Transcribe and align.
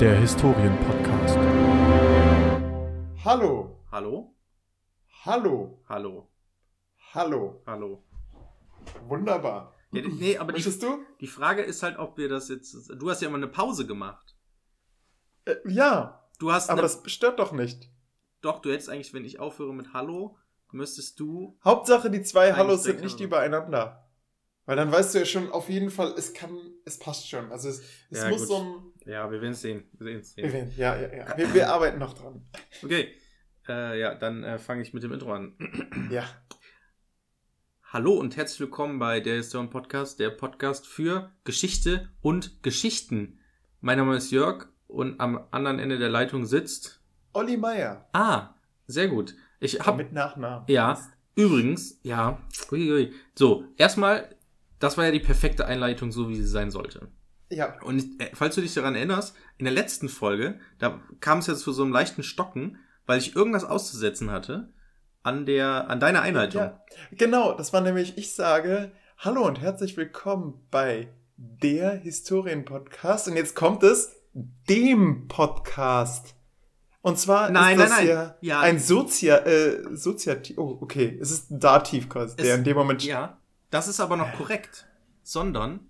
der 0.00 0.16
Historienpodcast. 0.20 1.36
Hallo, 3.24 3.80
Hallo? 3.90 4.34
hallo, 5.24 5.82
Hallo. 5.88 6.28
hallo. 7.14 7.62
Hallo. 7.66 8.04
Wunderbar. 9.08 9.72
Ja, 9.92 10.02
die- 10.02 10.08
nee, 10.08 10.36
aber 10.38 10.52
die, 10.52 10.62
du? 10.62 10.98
die 11.20 11.26
Frage 11.26 11.62
ist 11.62 11.82
halt, 11.82 11.98
ob 11.98 12.18
wir 12.18 12.28
das 12.28 12.48
jetzt. 12.48 12.74
Du 12.96 13.10
hast 13.10 13.22
ja 13.22 13.28
immer 13.28 13.36
eine 13.38 13.48
Pause 13.48 13.86
gemacht. 13.86 14.36
Äh, 15.44 15.56
ja, 15.66 16.28
Du 16.38 16.52
hast. 16.52 16.68
aber 16.70 16.80
eine, 16.82 16.88
das 16.88 17.02
stört 17.10 17.38
doch 17.38 17.52
nicht. 17.52 17.90
doch, 18.42 18.60
du 18.60 18.70
hättest 18.70 18.90
eigentlich, 18.90 19.14
wenn 19.14 19.24
ich 19.24 19.40
aufhöre 19.40 19.72
mit 19.74 19.92
Hallo, 19.92 20.36
müsstest 20.72 21.18
du. 21.18 21.58
Hauptsache, 21.64 22.10
die 22.10 22.22
zwei 22.22 22.52
Hallos 22.52 22.82
sind 22.84 23.00
nicht 23.00 23.18
übereinander. 23.20 24.02
Weil 24.66 24.76
dann 24.76 24.90
weißt 24.92 25.14
du 25.14 25.20
ja 25.20 25.24
schon 25.24 25.50
auf 25.52 25.68
jeden 25.68 25.90
Fall, 25.90 26.12
es 26.18 26.34
kann, 26.34 26.50
es 26.84 26.98
passt 26.98 27.28
schon. 27.28 27.50
Also 27.52 27.68
es, 27.68 27.80
es 28.10 28.18
Ja, 28.22 28.28
muss 28.28 28.40
gut. 28.40 28.48
so 28.48 28.56
ein 28.58 28.85
Ja, 29.06 29.30
wir 29.30 29.40
werden 29.40 29.52
es 29.52 29.62
sehen. 29.62 29.84
Wir 29.92 30.06
sehen 30.06 30.18
es 30.18 30.32
sehen. 30.32 30.44
Event. 30.46 30.76
Ja, 30.76 30.96
ja, 30.96 31.14
ja. 31.14 31.38
Wir, 31.38 31.54
wir 31.54 31.70
arbeiten 31.70 32.00
noch 32.00 32.12
dran. 32.12 32.44
Okay. 32.82 33.14
Äh, 33.68 34.00
ja, 34.00 34.16
dann 34.16 34.42
äh, 34.42 34.58
fange 34.58 34.82
ich 34.82 34.92
mit 34.94 35.04
dem 35.04 35.12
Intro 35.12 35.32
an. 35.32 35.56
Ja. 36.10 36.24
Hallo 37.84 38.14
und 38.14 38.36
herzlich 38.36 38.58
willkommen 38.58 38.98
bei 38.98 39.20
der 39.20 39.36
Historien 39.36 39.70
Podcast, 39.70 40.18
der 40.18 40.30
Podcast 40.30 40.88
für 40.88 41.30
Geschichte 41.44 42.10
und 42.20 42.64
Geschichten. 42.64 43.38
Mein 43.80 43.98
Name 43.98 44.16
ist 44.16 44.32
Jörg 44.32 44.66
und 44.88 45.20
am 45.20 45.46
anderen 45.52 45.78
Ende 45.78 45.98
der 45.98 46.08
Leitung 46.08 46.44
sitzt. 46.44 47.00
Olli 47.32 47.56
Meier. 47.56 48.08
Ah, 48.12 48.54
sehr 48.88 49.06
gut. 49.06 49.36
Ich 49.60 49.78
habe 49.86 49.98
Mit 49.98 50.12
Nachnamen. 50.12 50.64
Ja, 50.66 51.00
übrigens, 51.36 52.00
ja. 52.02 52.40
Uiui. 52.72 53.12
So, 53.36 53.64
erstmal, 53.76 54.34
das 54.80 54.98
war 54.98 55.04
ja 55.04 55.12
die 55.12 55.20
perfekte 55.20 55.64
Einleitung, 55.64 56.10
so 56.10 56.28
wie 56.28 56.36
sie 56.36 56.46
sein 56.46 56.72
sollte. 56.72 57.08
Ja. 57.50 57.78
Und 57.82 58.20
äh, 58.20 58.30
falls 58.34 58.54
du 58.54 58.60
dich 58.60 58.74
daran 58.74 58.94
erinnerst, 58.94 59.36
in 59.58 59.64
der 59.64 59.74
letzten 59.74 60.08
Folge, 60.08 60.58
da 60.78 61.00
kam 61.20 61.38
es 61.38 61.46
jetzt 61.46 61.60
zu 61.60 61.72
so 61.72 61.82
einem 61.82 61.92
leichten 61.92 62.22
Stocken, 62.22 62.78
weil 63.06 63.18
ich 63.18 63.36
irgendwas 63.36 63.64
auszusetzen 63.64 64.30
hatte 64.30 64.72
an 65.22 65.46
der, 65.46 65.88
an 65.90 66.00
deiner 66.00 66.22
Einleitung. 66.22 66.62
ja. 66.62 66.80
Genau, 67.12 67.52
das 67.52 67.72
war 67.72 67.80
nämlich, 67.80 68.16
ich 68.16 68.34
sage, 68.34 68.92
hallo 69.18 69.46
und 69.46 69.60
herzlich 69.60 69.96
willkommen 69.96 70.66
bei 70.70 71.08
der 71.36 71.92
Historienpodcast. 71.96 73.28
Und 73.28 73.36
jetzt 73.36 73.54
kommt 73.54 73.82
es, 73.82 74.12
dem 74.68 75.28
Podcast. 75.28 76.34
Und 77.00 77.18
zwar 77.18 77.50
Nein, 77.50 77.78
ist 77.78 77.84
das 77.90 77.98
nein, 77.98 78.06
nein. 78.08 78.34
ja, 78.40 78.60
ein 78.60 78.78
Sozia, 78.78 79.38
äh, 79.38 79.96
Soziativ, 79.96 80.58
oh, 80.58 80.78
okay, 80.80 81.16
es 81.20 81.30
ist 81.30 81.50
ein 81.50 81.60
Dativ 81.60 82.08
quasi, 82.08 82.36
der 82.36 82.56
in 82.56 82.64
dem 82.64 82.76
Moment, 82.76 83.04
Ja, 83.04 83.38
das 83.70 83.86
ist 83.88 84.00
aber 84.00 84.16
noch 84.16 84.32
korrekt. 84.34 84.86
Sondern, 85.22 85.88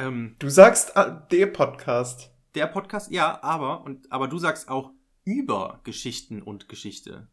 ähm, 0.00 0.36
du 0.38 0.48
sagst 0.48 0.96
ah, 0.96 1.26
der 1.30 1.46
Podcast. 1.46 2.30
der 2.54 2.66
Podcast, 2.66 3.10
ja, 3.10 3.42
aber, 3.42 3.84
und, 3.84 4.10
aber 4.10 4.28
du 4.28 4.38
sagst 4.38 4.68
auch 4.68 4.90
über 5.24 5.80
Geschichten 5.84 6.42
und 6.42 6.68
Geschichte. 6.68 7.28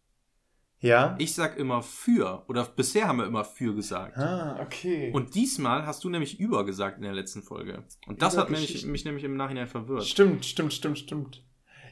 Ja? 0.80 1.16
Ich 1.18 1.34
sag 1.34 1.58
immer 1.58 1.82
für, 1.82 2.44
oder 2.48 2.64
bisher 2.64 3.08
haben 3.08 3.18
wir 3.18 3.26
immer 3.26 3.44
für 3.44 3.74
gesagt. 3.74 4.18
ah, 4.18 4.60
okay. 4.62 5.12
Und 5.12 5.34
diesmal 5.34 5.86
hast 5.86 6.04
du 6.04 6.10
nämlich 6.10 6.40
über 6.40 6.66
gesagt 6.66 6.98
in 6.98 7.04
der 7.04 7.14
letzten 7.14 7.42
Folge. 7.42 7.84
Und 8.06 8.22
das 8.22 8.34
Über 8.34 8.44
hat 8.44 8.50
mich, 8.52 8.86
mich 8.86 9.06
nämlich 9.06 9.24
im 9.24 9.36
Nachhinein 9.36 9.68
verwirrt. 9.68 10.06
Stimmt, 10.06 10.46
stimmt, 10.46 10.74
stimmt, 10.74 11.00
stimmt. 11.00 11.44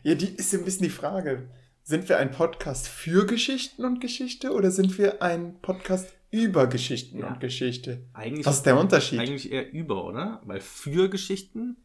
Ja, 0.03 0.13
die 0.13 0.27
ist 0.27 0.53
ein 0.53 0.63
bisschen 0.63 0.83
die 0.83 0.91
Frage. 0.91 1.49
Sind 1.81 2.07
wir 2.09 2.17
ein 2.17 2.31
Podcast 2.31 2.87
für 2.87 3.25
Geschichten 3.25 3.85
und 3.85 4.01
Geschichte 4.01 4.51
oder 4.51 4.69
sind 4.69 4.97
wir 4.97 5.21
ein 5.21 5.59
Podcast 5.61 6.13
über 6.43 6.67
Geschichten 6.67 7.19
Ja. 7.19 7.27
und 7.27 7.39
Geschichte? 7.39 8.03
Eigentlich, 8.13 8.45
Was 8.45 8.57
ist 8.57 8.65
der 8.65 8.77
Unterschied? 8.77 9.19
eigentlich 9.19 9.51
eher 9.51 9.71
über, 9.71 10.03
oder? 10.05 10.41
Weil 10.45 10.59
für 10.61 11.09
Geschichten. 11.09 11.77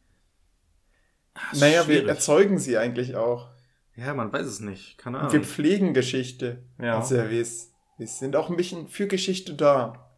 Ist 1.52 1.60
naja, 1.60 1.86
wir 1.86 1.94
schwierig. 1.96 2.08
erzeugen 2.08 2.58
sie 2.58 2.76
eigentlich 2.76 3.14
auch. 3.16 3.48
Ja, 3.96 4.14
man 4.14 4.32
weiß 4.32 4.46
es 4.46 4.60
nicht. 4.60 4.98
Keine 4.98 5.16
Und 5.18 5.22
Ahnung. 5.24 5.32
wir 5.34 5.44
pflegen 5.44 5.94
Geschichte. 5.94 6.62
Ja. 6.80 6.98
Also 6.98 7.16
ja, 7.16 7.30
wir, 7.30 7.46
wir 7.98 8.06
sind 8.06 8.34
auch 8.36 8.50
ein 8.50 8.56
bisschen 8.56 8.88
für 8.88 9.06
Geschichte 9.06 9.54
da. 9.54 10.10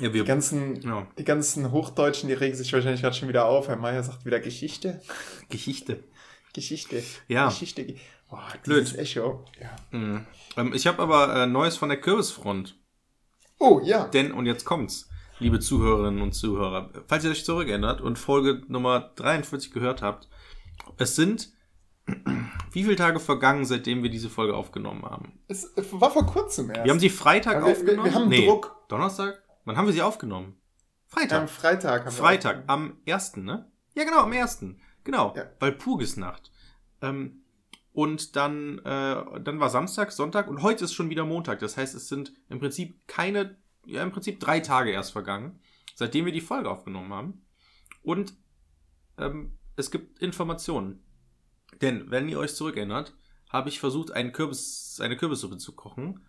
ja, 0.00 0.08
Die 0.08 0.14
wir, 0.14 0.24
ganzen, 0.24 0.80
ja. 0.82 1.06
die 1.18 1.24
ganzen 1.24 1.70
Hochdeutschen, 1.70 2.28
die 2.28 2.34
regen 2.34 2.56
sich 2.56 2.72
wahrscheinlich 2.72 3.00
gerade 3.02 3.14
schon 3.16 3.28
wieder 3.28 3.46
auf. 3.46 3.68
Herr 3.68 3.76
Meier 3.76 4.02
sagt 4.02 4.24
wieder 4.26 4.40
Geschichte. 4.40 5.00
Geschichte. 5.48 6.04
Geschichte. 6.52 7.02
Ja. 7.28 7.48
Geschichte. 7.48 7.94
Boah, 8.28 8.44
Blöd. 8.64 8.94
Echo. 8.98 9.44
Ja. 9.60 9.76
Mhm. 9.98 10.26
Ähm, 10.56 10.72
ich 10.74 10.86
habe 10.86 11.02
aber 11.02 11.34
äh, 11.42 11.46
Neues 11.46 11.76
von 11.76 11.88
der 11.88 12.00
Kürbisfront. 12.00 12.76
Oh, 13.62 13.80
ja. 13.84 14.08
Denn, 14.08 14.32
und 14.32 14.46
jetzt 14.46 14.64
kommt's, 14.64 15.08
liebe 15.38 15.60
Zuhörerinnen 15.60 16.20
und 16.20 16.32
Zuhörer, 16.32 16.90
falls 17.06 17.24
ihr 17.24 17.30
euch 17.30 17.44
zurückerinnert 17.44 18.00
und 18.00 18.18
Folge 18.18 18.62
Nummer 18.68 19.12
43 19.16 19.70
gehört 19.72 20.02
habt, 20.02 20.28
es 20.98 21.14
sind 21.16 21.52
wie 22.72 22.82
viele 22.82 22.96
Tage 22.96 23.20
vergangen, 23.20 23.64
seitdem 23.64 24.02
wir 24.02 24.10
diese 24.10 24.28
Folge 24.28 24.54
aufgenommen 24.56 25.04
haben? 25.04 25.38
Es 25.46 25.70
war 25.92 26.10
vor 26.10 26.26
kurzem 26.26 26.70
erst. 26.70 26.84
Wir 26.84 26.90
haben 26.90 26.98
sie 26.98 27.08
Freitag 27.08 27.56
Aber 27.58 27.66
wir- 27.66 27.72
aufgenommen. 27.72 28.04
wir 28.04 28.14
haben 28.14 28.28
nee, 28.28 28.46
Druck. 28.46 28.76
Donnerstag? 28.88 29.40
Wann 29.64 29.76
haben 29.76 29.86
wir 29.86 29.92
sie 29.92 30.02
aufgenommen? 30.02 30.56
Freitag. 31.06 31.42
Am 31.42 31.48
Freitag. 31.48 32.00
Haben 32.00 32.06
wir 32.06 32.12
Freitag, 32.12 32.64
am 32.66 32.96
1., 33.06 33.36
ne? 33.36 33.70
Ja, 33.94 34.02
genau, 34.04 34.22
am 34.22 34.32
1. 34.32 34.64
Genau, 35.04 35.32
Ja. 35.36 35.44
Walpurgisnacht. 35.60 36.50
Ähm, 37.02 37.41
und 37.92 38.36
dann, 38.36 38.78
äh, 38.78 39.40
dann 39.40 39.60
war 39.60 39.68
Samstag, 39.68 40.12
Sonntag 40.12 40.48
und 40.48 40.62
heute 40.62 40.84
ist 40.84 40.94
schon 40.94 41.10
wieder 41.10 41.24
Montag. 41.24 41.58
Das 41.58 41.76
heißt, 41.76 41.94
es 41.94 42.08
sind 42.08 42.32
im 42.48 42.58
Prinzip 42.58 43.06
keine, 43.06 43.58
ja, 43.84 44.02
im 44.02 44.12
Prinzip 44.12 44.40
drei 44.40 44.60
Tage 44.60 44.90
erst 44.90 45.12
vergangen, 45.12 45.60
seitdem 45.94 46.24
wir 46.24 46.32
die 46.32 46.40
Folge 46.40 46.70
aufgenommen 46.70 47.12
haben. 47.12 47.46
Und 48.02 48.34
ähm, 49.18 49.58
es 49.76 49.90
gibt 49.90 50.20
Informationen. 50.20 51.04
Denn, 51.80 52.10
wenn 52.10 52.28
ihr 52.28 52.38
euch 52.38 52.54
zurückerinnert, 52.54 53.14
habe 53.48 53.68
ich 53.68 53.80
versucht, 53.80 54.10
einen 54.10 54.32
Kürbis, 54.32 54.98
eine 55.00 55.16
Kürbissuppe 55.16 55.58
zu 55.58 55.74
kochen. 55.74 56.26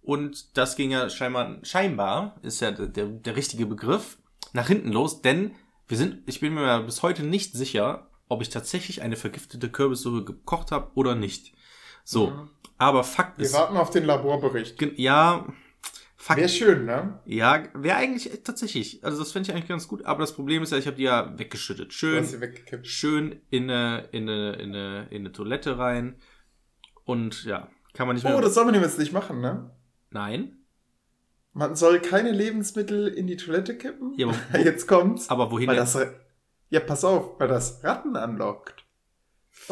Und 0.00 0.56
das 0.56 0.76
ging 0.76 0.90
ja 0.90 1.08
scheinbar, 1.10 1.58
scheinbar, 1.62 2.38
ist 2.42 2.60
ja 2.60 2.70
der, 2.70 3.06
der, 3.06 3.36
richtige 3.36 3.66
Begriff, 3.66 4.18
nach 4.52 4.68
hinten 4.68 4.92
los, 4.92 5.22
denn 5.22 5.54
wir 5.88 5.96
sind, 5.96 6.22
ich 6.26 6.40
bin 6.40 6.54
mir 6.54 6.82
bis 6.82 7.02
heute 7.02 7.24
nicht 7.24 7.54
sicher, 7.54 8.10
ob 8.34 8.42
ich 8.42 8.50
tatsächlich 8.50 9.02
eine 9.02 9.16
vergiftete 9.16 9.68
Kürbissuppe 9.70 10.24
gekocht 10.24 10.70
habe 10.72 10.90
oder 10.94 11.14
nicht. 11.14 11.54
So, 12.04 12.28
Mhm. 12.30 12.50
aber 12.76 13.02
Fakt 13.04 13.38
Wir 13.38 13.46
ist, 13.46 13.54
warten 13.54 13.76
auf 13.76 13.90
den 13.90 14.04
Laborbericht. 14.04 14.80
ja, 14.98 15.46
Fakt, 16.16 16.40
Wäre 16.40 16.48
schön, 16.48 16.84
ne? 16.86 17.20
ja, 17.26 17.64
wäre 17.74 17.96
eigentlich 17.98 18.32
äh, 18.32 18.36
tatsächlich, 18.38 19.04
also 19.04 19.18
das 19.18 19.32
fände 19.32 19.48
ich 19.48 19.54
eigentlich 19.54 19.68
ganz 19.68 19.86
gut, 19.88 20.06
aber 20.06 20.20
das 20.20 20.32
Problem 20.34 20.62
ist 20.62 20.72
ja, 20.72 20.78
ich 20.78 20.86
habe 20.86 20.96
die 20.96 21.02
ja 21.02 21.38
weggeschüttet. 21.38 21.88
Du 21.88 21.92
Schön, 21.92 22.22
hast 22.22 22.30
sie 22.30 22.40
weggekippt. 22.40 22.86
schön 22.86 23.40
in 23.50 23.64
eine, 23.70 24.08
in 24.12 24.28
eine, 24.28 24.52
in 24.54 24.74
eine, 24.74 25.06
in 25.10 25.18
eine 25.18 25.32
Toilette 25.32 25.76
rein 25.76 26.16
und 27.04 27.44
ja, 27.44 27.68
kann 27.92 28.06
man 28.06 28.16
nicht 28.16 28.24
mehr. 28.24 28.36
Oh, 28.36 28.40
das 28.40 28.54
soll 28.54 28.64
man 28.64 28.74
jetzt 28.74 28.98
nicht 28.98 29.12
machen, 29.12 29.40
ne? 29.42 29.70
Nein, 30.10 30.56
Man 31.52 31.76
soll 31.76 32.00
keine 32.00 32.32
Lebensmittel 32.32 33.06
in 33.08 33.26
die 33.26 33.36
Toilette 33.36 33.76
kippen. 33.76 34.14
Ja, 34.16 34.28
aber- 34.28 34.58
jetzt 34.64 34.88
kommt's. 34.88 35.28
aber 35.28 35.50
wohin 35.50 35.68
weil 35.68 35.76
das, 35.76 35.94
ja, 36.70 36.80
pass 36.80 37.04
auf, 37.04 37.38
weil 37.38 37.48
das 37.48 37.82
Ratten 37.84 38.16
anlockt. 38.16 38.84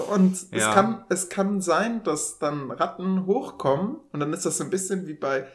Und 0.09 0.35
es, 0.35 0.49
Ja. 0.53 0.73
kann, 0.73 1.05
es 1.09 1.29
kann 1.29 1.61
sein, 1.61 2.03
dass 2.05 2.39
dann 2.39 2.71
Ratten 2.71 3.27
hochkommen 3.27 3.97
und 4.13 4.21
dann 4.21 4.33
ist 4.33 4.47
das 4.47 4.59
so 4.59 4.65
ein 4.65 4.71
bisschen 4.71 5.07
wie 5.07 5.15
bei, 5.15 5.47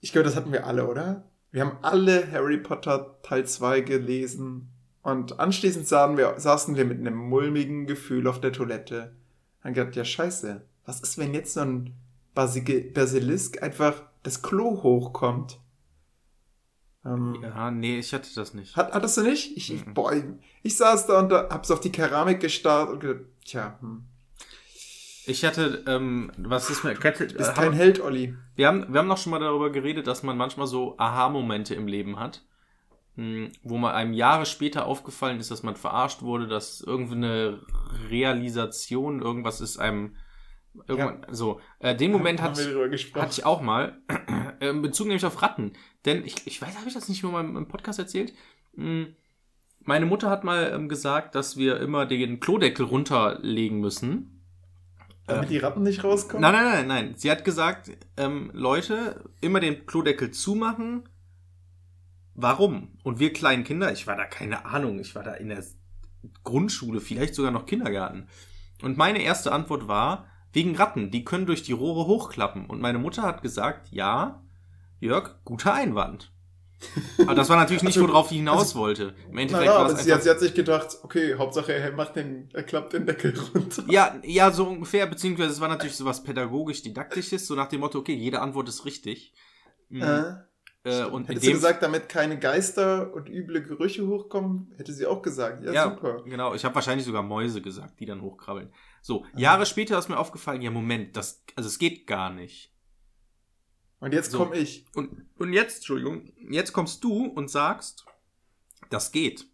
ich 0.00 0.12
glaube, 0.12 0.24
das 0.26 0.34
hatten 0.36 0.52
wir 0.52 0.66
alle, 0.66 0.86
oder? 0.88 1.24
Wir 1.50 1.60
haben 1.64 1.78
alle 1.82 2.30
Harry 2.32 2.58
Potter 2.58 3.16
Teil 3.22 3.46
2 3.46 3.80
gelesen 3.82 4.70
und 5.02 5.38
anschließend 5.38 5.86
sahen 5.86 6.16
wir, 6.16 6.34
saßen 6.40 6.74
wir 6.74 6.84
mit 6.84 6.98
einem 6.98 7.16
mulmigen 7.16 7.86
Gefühl 7.86 8.26
auf 8.26 8.40
der 8.40 8.52
Toilette. 8.52 9.14
Dann 9.62 9.74
gedacht, 9.74 9.94
ja 9.94 10.04
scheiße, 10.04 10.62
was 10.86 11.00
ist, 11.00 11.16
wenn 11.18 11.32
jetzt 11.34 11.54
so 11.54 11.60
ein 11.60 11.94
Basige- 12.34 12.90
Basilisk 12.92 13.62
einfach 13.62 14.02
das 14.24 14.42
Klo 14.42 14.82
hochkommt? 14.82 15.60
Ähm, 17.04 17.38
Ja, 17.42 17.70
nee, 17.70 17.98
ich 17.98 18.12
hatte 18.14 18.28
das 18.34 18.54
nicht. 18.54 18.76
hat, 18.76 18.92
hattest 18.92 19.16
du 19.18 19.22
nicht? 19.22 19.56
Ich, 19.56 19.72
ich, 19.72 19.86
Mhm. 19.86 19.94
boah, 19.94 20.12
ich, 20.12 20.24
ich 20.62 20.76
saß 20.76 21.06
da 21.06 21.18
und 21.20 21.28
da, 21.30 21.48
hab's 21.50 21.70
auf 21.70 21.80
die 21.80 21.92
Keramik 21.92 22.40
gestarrt 22.40 22.90
und 22.90 23.00
gedacht, 23.00 23.24
tja, 23.44 23.78
hm. 23.80 24.04
Ich 25.26 25.42
hatte, 25.44 25.82
ähm, 25.86 26.30
was 26.36 26.68
ist 26.68 26.84
mir, 26.84 26.94
kennt, 26.94 27.18
du 27.20 27.26
bist 27.26 27.50
äh, 27.50 27.54
kein 27.54 27.64
haben, 27.68 27.72
Held, 27.72 27.98
Olli. 28.00 28.34
wir 28.56 28.66
haben, 28.68 28.92
wir 28.92 29.00
haben 29.00 29.06
noch 29.08 29.16
schon 29.16 29.30
mal 29.30 29.38
darüber 29.40 29.70
geredet, 29.70 30.06
dass 30.06 30.22
man 30.22 30.36
manchmal 30.36 30.66
so 30.66 30.98
Aha-Momente 30.98 31.74
im 31.74 31.86
Leben 31.86 32.18
hat, 32.20 32.44
mh, 33.16 33.48
wo 33.62 33.78
man 33.78 33.94
einem 33.94 34.12
Jahre 34.12 34.44
später 34.44 34.84
aufgefallen 34.84 35.40
ist, 35.40 35.50
dass 35.50 35.62
man 35.62 35.76
verarscht 35.76 36.20
wurde, 36.20 36.46
dass 36.46 36.82
irgendwie 36.82 37.14
eine 37.14 37.60
Realisation, 38.10 39.22
irgendwas 39.22 39.60
ist 39.62 39.78
einem, 39.78 40.16
irgendwann, 40.86 41.26
so, 41.30 41.60
äh, 41.78 41.94
den 41.94 42.12
Moment 42.12 42.40
hat, 42.42 42.58
hatte 42.58 43.30
ich 43.30 43.44
auch 43.44 43.60
mal, 43.62 43.98
äh, 44.60 44.68
in 44.68 44.82
Bezug 44.82 45.06
nämlich 45.06 45.24
auf 45.24 45.40
Ratten, 45.42 45.72
denn 46.04 46.24
ich, 46.24 46.46
ich 46.46 46.60
weiß, 46.60 46.76
habe 46.76 46.88
ich 46.88 46.94
das 46.94 47.08
nicht 47.08 47.22
nur 47.22 47.32
mal 47.32 47.44
im 47.44 47.68
Podcast 47.68 47.98
erzählt? 47.98 48.32
Mh, 48.74 49.06
Meine 49.80 50.06
Mutter 50.06 50.30
hat 50.30 50.44
mal 50.44 50.72
ähm, 50.74 50.88
gesagt, 50.88 51.34
dass 51.34 51.56
wir 51.56 51.78
immer 51.80 52.06
den 52.06 52.40
Klodeckel 52.40 52.86
runterlegen 52.86 53.80
müssen, 53.80 54.42
Damit 55.26 55.50
die 55.50 55.58
Ratten 55.58 55.82
nicht 55.82 56.04
rauskommen? 56.04 56.42
Nein, 56.42 56.52
nein, 56.52 56.64
nein, 56.64 56.86
nein. 56.86 57.14
Sie 57.16 57.30
hat 57.30 57.44
gesagt, 57.44 57.90
ähm, 58.16 58.50
Leute, 58.52 59.24
immer 59.40 59.60
den 59.60 59.86
Klodeckel 59.86 60.30
zumachen. 60.32 61.08
Warum? 62.34 62.98
Und 63.04 63.20
wir 63.20 63.32
kleinen 63.32 63.64
Kinder, 63.64 63.92
ich 63.92 64.06
war 64.06 64.16
da 64.16 64.24
keine 64.24 64.64
Ahnung, 64.64 64.98
ich 64.98 65.14
war 65.14 65.22
da 65.22 65.34
in 65.34 65.48
der 65.50 65.64
Grundschule, 66.42 67.00
vielleicht 67.00 67.34
sogar 67.34 67.52
noch 67.52 67.66
Kindergarten. 67.66 68.28
Und 68.82 68.96
meine 68.96 69.22
erste 69.22 69.52
Antwort 69.52 69.86
war, 69.88 70.26
wegen 70.54 70.76
Ratten, 70.76 71.10
die 71.10 71.24
können 71.24 71.46
durch 71.46 71.62
die 71.62 71.72
Rohre 71.72 72.06
hochklappen. 72.06 72.66
Und 72.66 72.80
meine 72.80 72.98
Mutter 72.98 73.22
hat 73.22 73.42
gesagt, 73.42 73.88
ja, 73.92 74.42
Jörg, 75.00 75.36
guter 75.44 75.74
Einwand. 75.74 76.32
Aber 77.18 77.34
das 77.34 77.48
war 77.48 77.56
natürlich 77.56 77.82
nicht, 77.84 77.96
Also, 77.98 78.08
worauf 78.08 78.30
ich 78.30 78.38
hinaus 78.38 78.74
also, 78.74 78.78
wollte. 78.80 79.14
Im 79.30 79.38
Na 79.38 79.40
Endeffekt 79.42 79.66
ja, 79.66 79.74
war 79.74 79.80
aber 79.80 79.94
das 79.94 80.04
sie, 80.04 80.12
hat, 80.12 80.18
einfach, 80.18 80.24
sie 80.24 80.30
hat 80.30 80.40
sich 80.40 80.54
gedacht, 80.54 80.98
okay, 81.02 81.34
Hauptsache 81.36 81.72
er 81.72 81.92
macht 81.92 82.16
den, 82.16 82.48
er 82.52 82.62
klappt 82.62 82.92
den 82.92 83.06
Deckel 83.06 83.34
runter. 83.54 83.84
ja, 83.88 84.16
ja, 84.24 84.50
so 84.52 84.66
ungefähr, 84.68 85.06
beziehungsweise 85.06 85.50
es 85.52 85.60
war 85.60 85.68
natürlich 85.68 85.96
so 85.96 86.04
was 86.04 86.22
pädagogisch-didaktisches, 86.24 87.46
so 87.46 87.54
nach 87.54 87.68
dem 87.68 87.80
Motto, 87.80 87.98
okay, 87.98 88.14
jede 88.14 88.40
Antwort 88.40 88.68
ist 88.68 88.84
richtig. 88.84 89.34
Mhm. 89.88 90.02
Äh, 90.02 90.34
Äh, 90.86 91.04
und 91.06 91.28
Hättest 91.28 91.46
du 91.46 91.50
dem 91.50 91.54
gesagt, 91.54 91.82
damit 91.82 92.10
keine 92.10 92.38
Geister 92.38 93.14
und 93.14 93.30
üble 93.30 93.62
Gerüche 93.62 94.06
hochkommen, 94.06 94.70
hätte 94.76 94.92
sie 94.92 95.06
auch 95.06 95.22
gesagt. 95.22 95.64
Ja, 95.64 95.72
Ja, 95.72 95.84
super. 95.84 96.22
genau. 96.24 96.54
Ich 96.54 96.62
habe 96.66 96.74
wahrscheinlich 96.74 97.06
sogar 97.06 97.22
Mäuse 97.22 97.62
gesagt, 97.62 98.00
die 98.00 98.04
dann 98.06 98.20
hochkrabbeln. 98.20 98.70
So, 99.06 99.22
Ah. 99.34 99.38
Jahre 99.38 99.66
später 99.66 99.98
ist 99.98 100.08
mir 100.08 100.16
aufgefallen, 100.18 100.62
ja, 100.62 100.70
Moment, 100.70 101.14
das, 101.14 101.44
also 101.56 101.68
es 101.68 101.78
geht 101.78 102.06
gar 102.06 102.30
nicht. 102.30 102.72
Und 104.00 104.14
jetzt 104.14 104.30
So. 104.30 104.38
komme 104.38 104.56
ich. 104.56 104.86
Und, 104.94 105.26
und 105.36 105.52
jetzt, 105.52 105.76
Entschuldigung, 105.76 106.32
jetzt 106.50 106.72
kommst 106.72 107.04
du 107.04 107.26
und 107.26 107.50
sagst, 107.50 108.06
das 108.88 109.12
geht. 109.12 109.46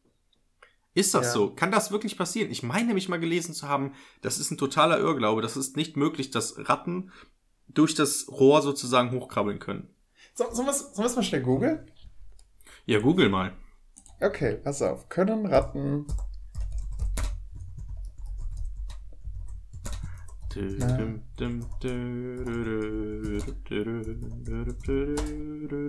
Ist 0.94 1.14
das 1.14 1.26
Ja. 1.26 1.32
so? 1.32 1.52
Kann 1.52 1.72
das 1.72 1.90
wirklich 1.90 2.16
passieren? 2.16 2.48
Ich 2.52 2.62
meine 2.62 2.86
nämlich 2.86 3.08
mal 3.08 3.18
gelesen 3.18 3.52
zu 3.52 3.68
haben, 3.68 3.92
das 4.22 4.38
ist 4.38 4.52
ein 4.52 4.56
totaler 4.58 4.98
Irrglaube. 5.00 5.42
Das 5.42 5.56
ist 5.56 5.76
nicht 5.76 5.96
möglich, 5.96 6.30
dass 6.30 6.68
Ratten 6.68 7.10
durch 7.66 7.96
das 7.96 8.28
Rohr 8.28 8.62
sozusagen 8.62 9.10
hochkrabbeln 9.10 9.58
können. 9.58 9.92
So, 10.34 10.44
sollen 10.52 10.68
wir 10.68 10.72
es 11.06 11.16
mal 11.16 11.22
schnell 11.24 11.42
googeln? 11.42 11.90
Ja, 12.86 13.00
google 13.00 13.28
mal. 13.28 13.56
Okay, 14.20 14.56
pass 14.62 14.80
auf. 14.80 15.08
Können 15.08 15.46
Ratten. 15.46 16.06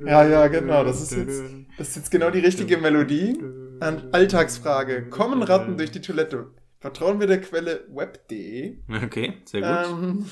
Ja, 0.05 0.23
ja, 0.25 0.47
genau, 0.47 0.83
das 0.83 1.01
ist 1.01 1.11
jetzt- 1.11 1.43
Das 1.77 1.89
ist 1.89 1.95
jetzt 1.95 2.11
genau 2.11 2.29
die 2.29 2.39
richtige 2.39 2.77
Melodie. 2.77 3.37
Und 3.41 4.13
Alltagsfrage. 4.13 5.09
Kommen 5.09 5.41
Ratten 5.43 5.77
durch 5.77 5.91
die 5.91 6.01
Toilette? 6.01 6.51
Vertrauen 6.79 7.19
wir 7.19 7.27
der 7.27 7.41
Quelle 7.41 7.85
web.de? 7.89 8.77
Okay, 9.03 9.33
sehr 9.45 9.61
gut. 9.61 9.91
Ähm, 10.03 10.25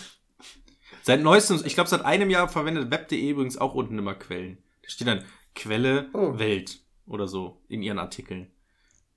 Seit 1.02 1.22
neuestem, 1.22 1.62
ich 1.66 1.76
glaube 1.76 1.90
seit 1.90 2.04
einem 2.06 2.30
Jahr 2.30 2.50
verwendet 2.50 2.92
web.de 2.92 3.30
übrigens 3.30 3.58
auch 3.58 3.74
unten 3.74 3.98
immer 3.98 4.16
Quellen. 4.16 4.58
Da 4.84 4.90
steht 4.90 5.08
dann 5.08 5.24
Quelle 5.56 6.10
Oh. 6.14 6.38
Welt 6.38 6.82
oder 7.08 7.28
so 7.28 7.62
in 7.68 7.82
ihren 7.82 8.00
Artikeln. 8.00 8.48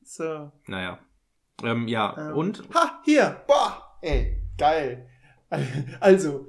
so. 0.04 0.52
Naja. 0.66 0.98
Ähm, 1.62 1.88
ja, 1.88 2.30
Ähm, 2.30 2.36
und? 2.36 2.62
Ha, 2.74 3.02
hier. 3.04 3.42
Boah, 3.46 3.96
ey, 4.02 4.41
geil. 4.58 5.08
Also, 6.00 6.46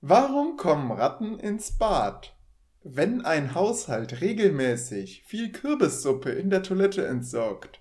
warum 0.00 0.56
kommen 0.56 0.92
Ratten 0.92 1.38
ins 1.38 1.72
Bad? 1.72 2.36
Wenn 2.82 3.24
ein 3.24 3.54
Haushalt 3.54 4.20
regelmäßig 4.20 5.24
viel 5.26 5.50
Kürbissuppe 5.50 6.30
in 6.30 6.50
der 6.50 6.62
Toilette 6.62 7.06
entsorgt, 7.06 7.80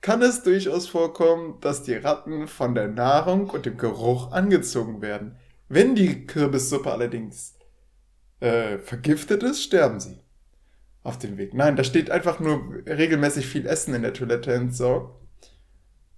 kann 0.00 0.22
es 0.22 0.42
durchaus 0.42 0.88
vorkommen, 0.88 1.60
dass 1.60 1.84
die 1.84 1.94
Ratten 1.94 2.48
von 2.48 2.74
der 2.74 2.88
Nahrung 2.88 3.50
und 3.50 3.66
dem 3.66 3.76
Geruch 3.76 4.32
angezogen 4.32 5.02
werden. 5.02 5.36
Wenn 5.68 5.94
die 5.94 6.26
Kürbissuppe 6.26 6.90
allerdings 6.90 7.56
äh, 8.40 8.78
vergiftet 8.78 9.42
ist, 9.42 9.62
sterben 9.62 10.00
sie. 10.00 10.20
Auf 11.02 11.18
dem 11.18 11.38
Weg. 11.38 11.54
Nein, 11.54 11.76
da 11.76 11.84
steht 11.84 12.10
einfach 12.10 12.40
nur 12.40 12.82
regelmäßig 12.86 13.46
viel 13.46 13.66
Essen 13.66 13.94
in 13.94 14.02
der 14.02 14.12
Toilette 14.12 14.52
entsorgt. 14.52 15.14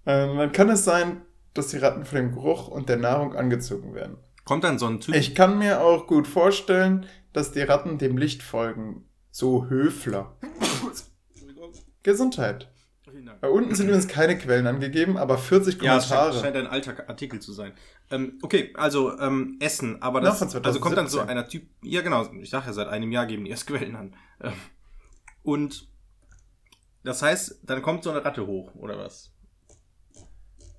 Ähm, 0.06 0.38
dann 0.38 0.52
kann 0.52 0.70
es 0.70 0.84
sein, 0.84 1.22
dass 1.54 1.68
die 1.68 1.78
Ratten 1.78 2.04
von 2.04 2.16
dem 2.16 2.32
Geruch 2.32 2.68
und 2.68 2.88
der 2.88 2.96
Nahrung 2.96 3.34
angezogen 3.34 3.94
werden. 3.94 4.16
Kommt 4.44 4.64
dann 4.64 4.78
so 4.78 4.86
ein 4.86 5.00
Typ. 5.00 5.14
Ich 5.14 5.34
kann 5.34 5.58
mir 5.58 5.82
auch 5.82 6.06
gut 6.06 6.26
vorstellen, 6.26 7.06
dass 7.32 7.52
die 7.52 7.60
Ratten 7.60 7.98
dem 7.98 8.16
Licht 8.16 8.42
folgen. 8.42 9.04
So 9.30 9.68
Höfler. 9.68 10.36
Gesundheit. 12.02 12.68
Da 13.40 13.48
unten 13.48 13.74
sind 13.74 13.86
übrigens 13.88 14.08
keine 14.08 14.38
Quellen 14.38 14.66
angegeben, 14.66 15.16
aber 15.16 15.36
40 15.36 15.82
Ja, 15.82 15.96
es 15.96 16.06
scheint, 16.06 16.18
Kommentare. 16.20 16.40
scheint 16.42 16.56
ein 16.56 16.66
alter 16.66 17.08
Artikel 17.08 17.40
zu 17.40 17.52
sein. 17.52 17.72
Ähm, 18.10 18.38
okay, 18.42 18.72
also 18.74 19.18
ähm, 19.18 19.56
Essen, 19.60 20.00
aber 20.00 20.20
Na, 20.20 20.30
das, 20.30 20.38
2017. 20.38 20.64
also 20.66 20.80
kommt 20.80 20.96
dann 20.96 21.08
so 21.08 21.20
einer 21.20 21.46
Typ, 21.46 21.66
ja 21.82 22.02
genau, 22.02 22.30
ich 22.40 22.50
sage 22.50 22.66
ja, 22.66 22.72
seit 22.72 22.88
einem 22.88 23.10
Jahr 23.12 23.26
geben 23.26 23.44
die 23.44 23.50
erst 23.50 23.66
Quellen 23.66 23.96
an. 23.96 24.16
Ähm, 24.40 24.52
und 25.42 25.88
das 27.04 27.22
heißt, 27.22 27.60
dann 27.64 27.82
kommt 27.82 28.04
so 28.04 28.10
eine 28.10 28.24
Ratte 28.24 28.46
hoch, 28.46 28.74
oder 28.76 28.96
was? 28.98 29.31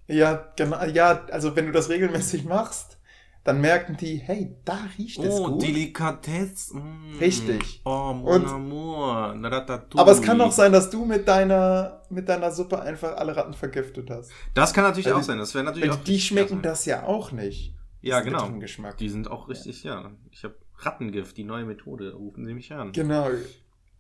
Ja, 0.07 0.51
genau. 0.55 0.83
Ja, 0.85 1.25
also 1.31 1.55
wenn 1.55 1.65
du 1.67 1.71
das 1.71 1.89
regelmäßig 1.89 2.45
machst, 2.45 2.97
dann 3.44 3.59
merken 3.59 3.97
die, 4.00 4.15
hey, 4.15 4.55
da 4.63 4.77
riecht 4.97 5.19
es 5.21 5.33
Oh, 5.33 5.51
gut. 5.51 5.63
Delikatesse. 5.63 6.77
Mm. 6.77 7.17
Richtig. 7.19 7.81
Oh, 7.83 8.13
mon 8.13 8.41
Und- 8.41 8.47
amour. 8.47 9.35
Aber 9.95 10.11
es 10.13 10.21
kann 10.21 10.39
auch 10.39 10.53
sein, 10.53 10.71
dass 10.71 10.89
du 10.89 11.03
mit 11.03 11.27
deiner, 11.27 12.03
mit 12.09 12.29
deiner 12.29 12.51
Suppe 12.51 12.81
einfach 12.81 13.17
alle 13.17 13.35
Ratten 13.35 13.53
vergiftet 13.53 14.09
hast. 14.09 14.31
Das 14.53 14.73
kann 14.73 14.85
natürlich 14.85 15.07
Weil 15.07 15.13
auch 15.13 15.17
die- 15.19 15.23
sein. 15.25 15.38
Das 15.39 15.53
wäre 15.53 15.65
natürlich 15.65 15.91
auch 15.91 16.03
die 16.03 16.19
schmecken 16.21 16.61
das 16.61 16.85
ja 16.85 17.03
auch 17.03 17.31
nicht. 17.33 17.73
Ja, 18.01 18.21
genau. 18.21 18.50
Geschmack. 18.59 18.97
Die 18.97 19.09
sind 19.09 19.29
auch 19.29 19.50
richtig, 19.50 19.83
ja. 19.83 20.11
Ich 20.31 20.44
habe 20.45 20.55
Rattengift, 20.77 21.35
die 21.38 21.44
neue 21.44 21.65
Methode. 21.65 22.13
Rufen 22.13 22.45
Sie 22.45 22.53
mich 22.53 22.71
an. 22.73 22.91
Genau. 22.94 23.27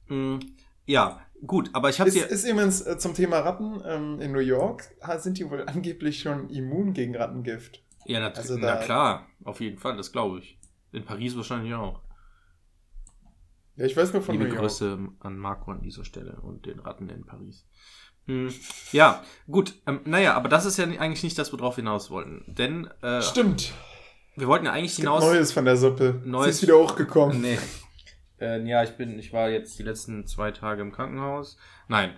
Mm, 0.07 0.39
Ja, 0.85 1.19
gut, 1.45 1.69
aber 1.73 1.89
ich 1.89 1.99
habe 1.99 2.07
Ist, 2.09 2.13
sie. 2.15 2.21
ist 2.21 2.43
übrigens 2.45 2.81
äh, 2.81 2.97
zum 2.97 3.13
Thema 3.13 3.39
Ratten 3.39 3.81
ähm, 3.85 4.19
in 4.21 4.31
New 4.31 4.39
York 4.39 4.83
sind 5.17 5.37
die 5.37 5.49
wohl 5.49 5.63
angeblich 5.67 6.19
schon 6.19 6.49
immun 6.49 6.93
gegen 6.93 7.15
Rattengift. 7.15 7.83
Ja, 8.05 8.19
nat 8.19 8.37
also 8.37 8.57
na 8.57 8.75
klar, 8.77 9.27
auf 9.43 9.61
jeden 9.61 9.77
Fall, 9.79 9.95
das 9.97 10.11
glaube 10.11 10.39
ich. 10.39 10.59
In 10.91 11.05
Paris 11.05 11.35
wahrscheinlich 11.35 11.73
auch. 11.73 12.01
Ja, 13.75 13.85
ich 13.85 13.97
weiß 13.97 14.13
nur 14.13 14.21
von 14.21 14.33
Liebe 14.33 14.45
New 14.45 14.53
York. 14.55 14.61
Grüße 14.61 14.97
an 15.19 15.37
Marco 15.37 15.71
an 15.71 15.81
dieser 15.81 16.05
Stelle 16.05 16.39
und 16.41 16.65
den 16.65 16.79
Ratten 16.79 17.09
in 17.09 17.25
Paris. 17.25 17.65
Hm, 18.27 18.53
ja, 18.91 19.23
gut. 19.49 19.73
Ähm, 19.87 20.01
naja, 20.05 20.33
aber 20.35 20.47
das 20.49 20.65
ist 20.65 20.77
ja 20.77 20.85
eigentlich 20.85 21.23
nicht 21.23 21.37
das, 21.37 21.51
worauf 21.51 21.77
wir 21.77 21.81
hinaus 21.83 22.09
wollten. 22.11 22.43
Denn 22.47 22.87
äh, 23.01 23.21
Stimmt. 23.21 23.73
wir 24.35 24.47
wollten 24.47 24.65
ja 24.65 24.71
eigentlich 24.71 24.95
hinaus. 24.95 25.23
Neues 25.23 25.51
von 25.51 25.65
der 25.65 25.75
Suppe. 25.77 26.21
Neues- 26.23 26.45
Sie 26.45 26.49
ist 26.51 26.61
wieder 26.61 26.77
hochgekommen. 26.79 27.41
Nee. 27.41 27.57
Äh, 28.39 28.63
ja, 28.67 28.83
ich 28.83 28.91
bin, 28.97 29.17
ich 29.19 29.31
war 29.33 29.49
jetzt 29.49 29.77
die 29.79 29.83
letzten 29.83 30.25
zwei 30.27 30.51
Tage 30.51 30.81
im 30.81 30.91
Krankenhaus. 30.91 31.57
Nein, 31.87 32.13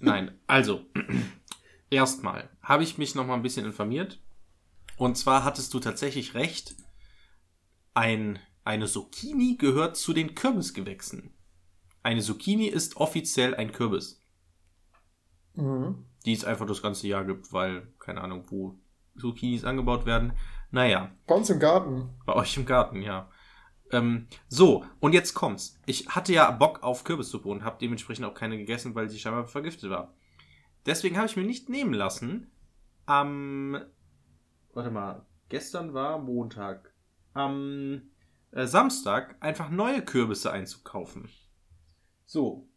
nein. 0.00 0.38
Also, 0.46 0.84
erstmal 1.90 2.48
habe 2.62 2.82
ich 2.82 2.98
mich 2.98 3.14
noch 3.14 3.26
mal 3.26 3.34
ein 3.34 3.42
bisschen 3.42 3.66
informiert. 3.66 4.20
Und 4.96 5.16
zwar 5.16 5.42
hattest 5.44 5.72
du 5.74 5.80
tatsächlich 5.80 6.34
recht. 6.34 6.74
Ein, 7.94 8.38
eine 8.64 8.86
Zucchini 8.86 9.56
gehört 9.56 9.96
zu 9.96 10.12
den 10.12 10.34
Kürbisgewächsen. 10.34 11.32
Eine 12.02 12.20
Zucchini 12.22 12.66
ist 12.66 12.96
offiziell 12.96 13.54
ein 13.54 13.72
Kürbis, 13.72 14.20
Mhm. 15.54 16.04
die 16.26 16.32
es 16.32 16.44
einfach 16.44 16.66
das 16.66 16.82
ganze 16.82 17.06
Jahr 17.06 17.24
gibt, 17.24 17.52
weil, 17.52 17.86
keine 17.98 18.20
Ahnung, 18.20 18.44
wo 18.48 18.76
Zucchinis 19.18 19.64
angebaut 19.64 20.04
werden. 20.06 20.32
Naja, 20.72 21.12
Bei 21.26 21.36
uns 21.36 21.48
im 21.50 21.60
Garten. 21.60 22.10
bei 22.26 22.34
euch 22.34 22.56
im 22.56 22.66
Garten, 22.66 23.00
ja. 23.00 23.30
Ähm, 23.94 24.26
so, 24.48 24.84
und 24.98 25.12
jetzt 25.12 25.34
kommt's. 25.34 25.78
Ich 25.86 26.08
hatte 26.08 26.32
ja 26.32 26.50
Bock 26.50 26.82
auf 26.82 27.04
Kürbissuppe 27.04 27.48
und 27.48 27.64
habe 27.64 27.78
dementsprechend 27.80 28.26
auch 28.26 28.34
keine 28.34 28.58
gegessen, 28.58 28.96
weil 28.96 29.08
sie 29.08 29.20
scheinbar 29.20 29.46
vergiftet 29.46 29.88
war. 29.88 30.12
Deswegen 30.84 31.16
habe 31.16 31.28
ich 31.28 31.36
mir 31.36 31.44
nicht 31.44 31.68
nehmen 31.68 31.94
lassen, 31.94 32.50
am. 33.06 33.80
Warte 34.72 34.90
mal, 34.90 35.24
gestern 35.48 35.94
war 35.94 36.18
Montag. 36.18 36.92
Am 37.34 38.02
äh, 38.50 38.66
Samstag 38.66 39.36
einfach 39.40 39.70
neue 39.70 40.04
Kürbisse 40.04 40.50
einzukaufen. 40.50 41.28
So. 42.26 42.68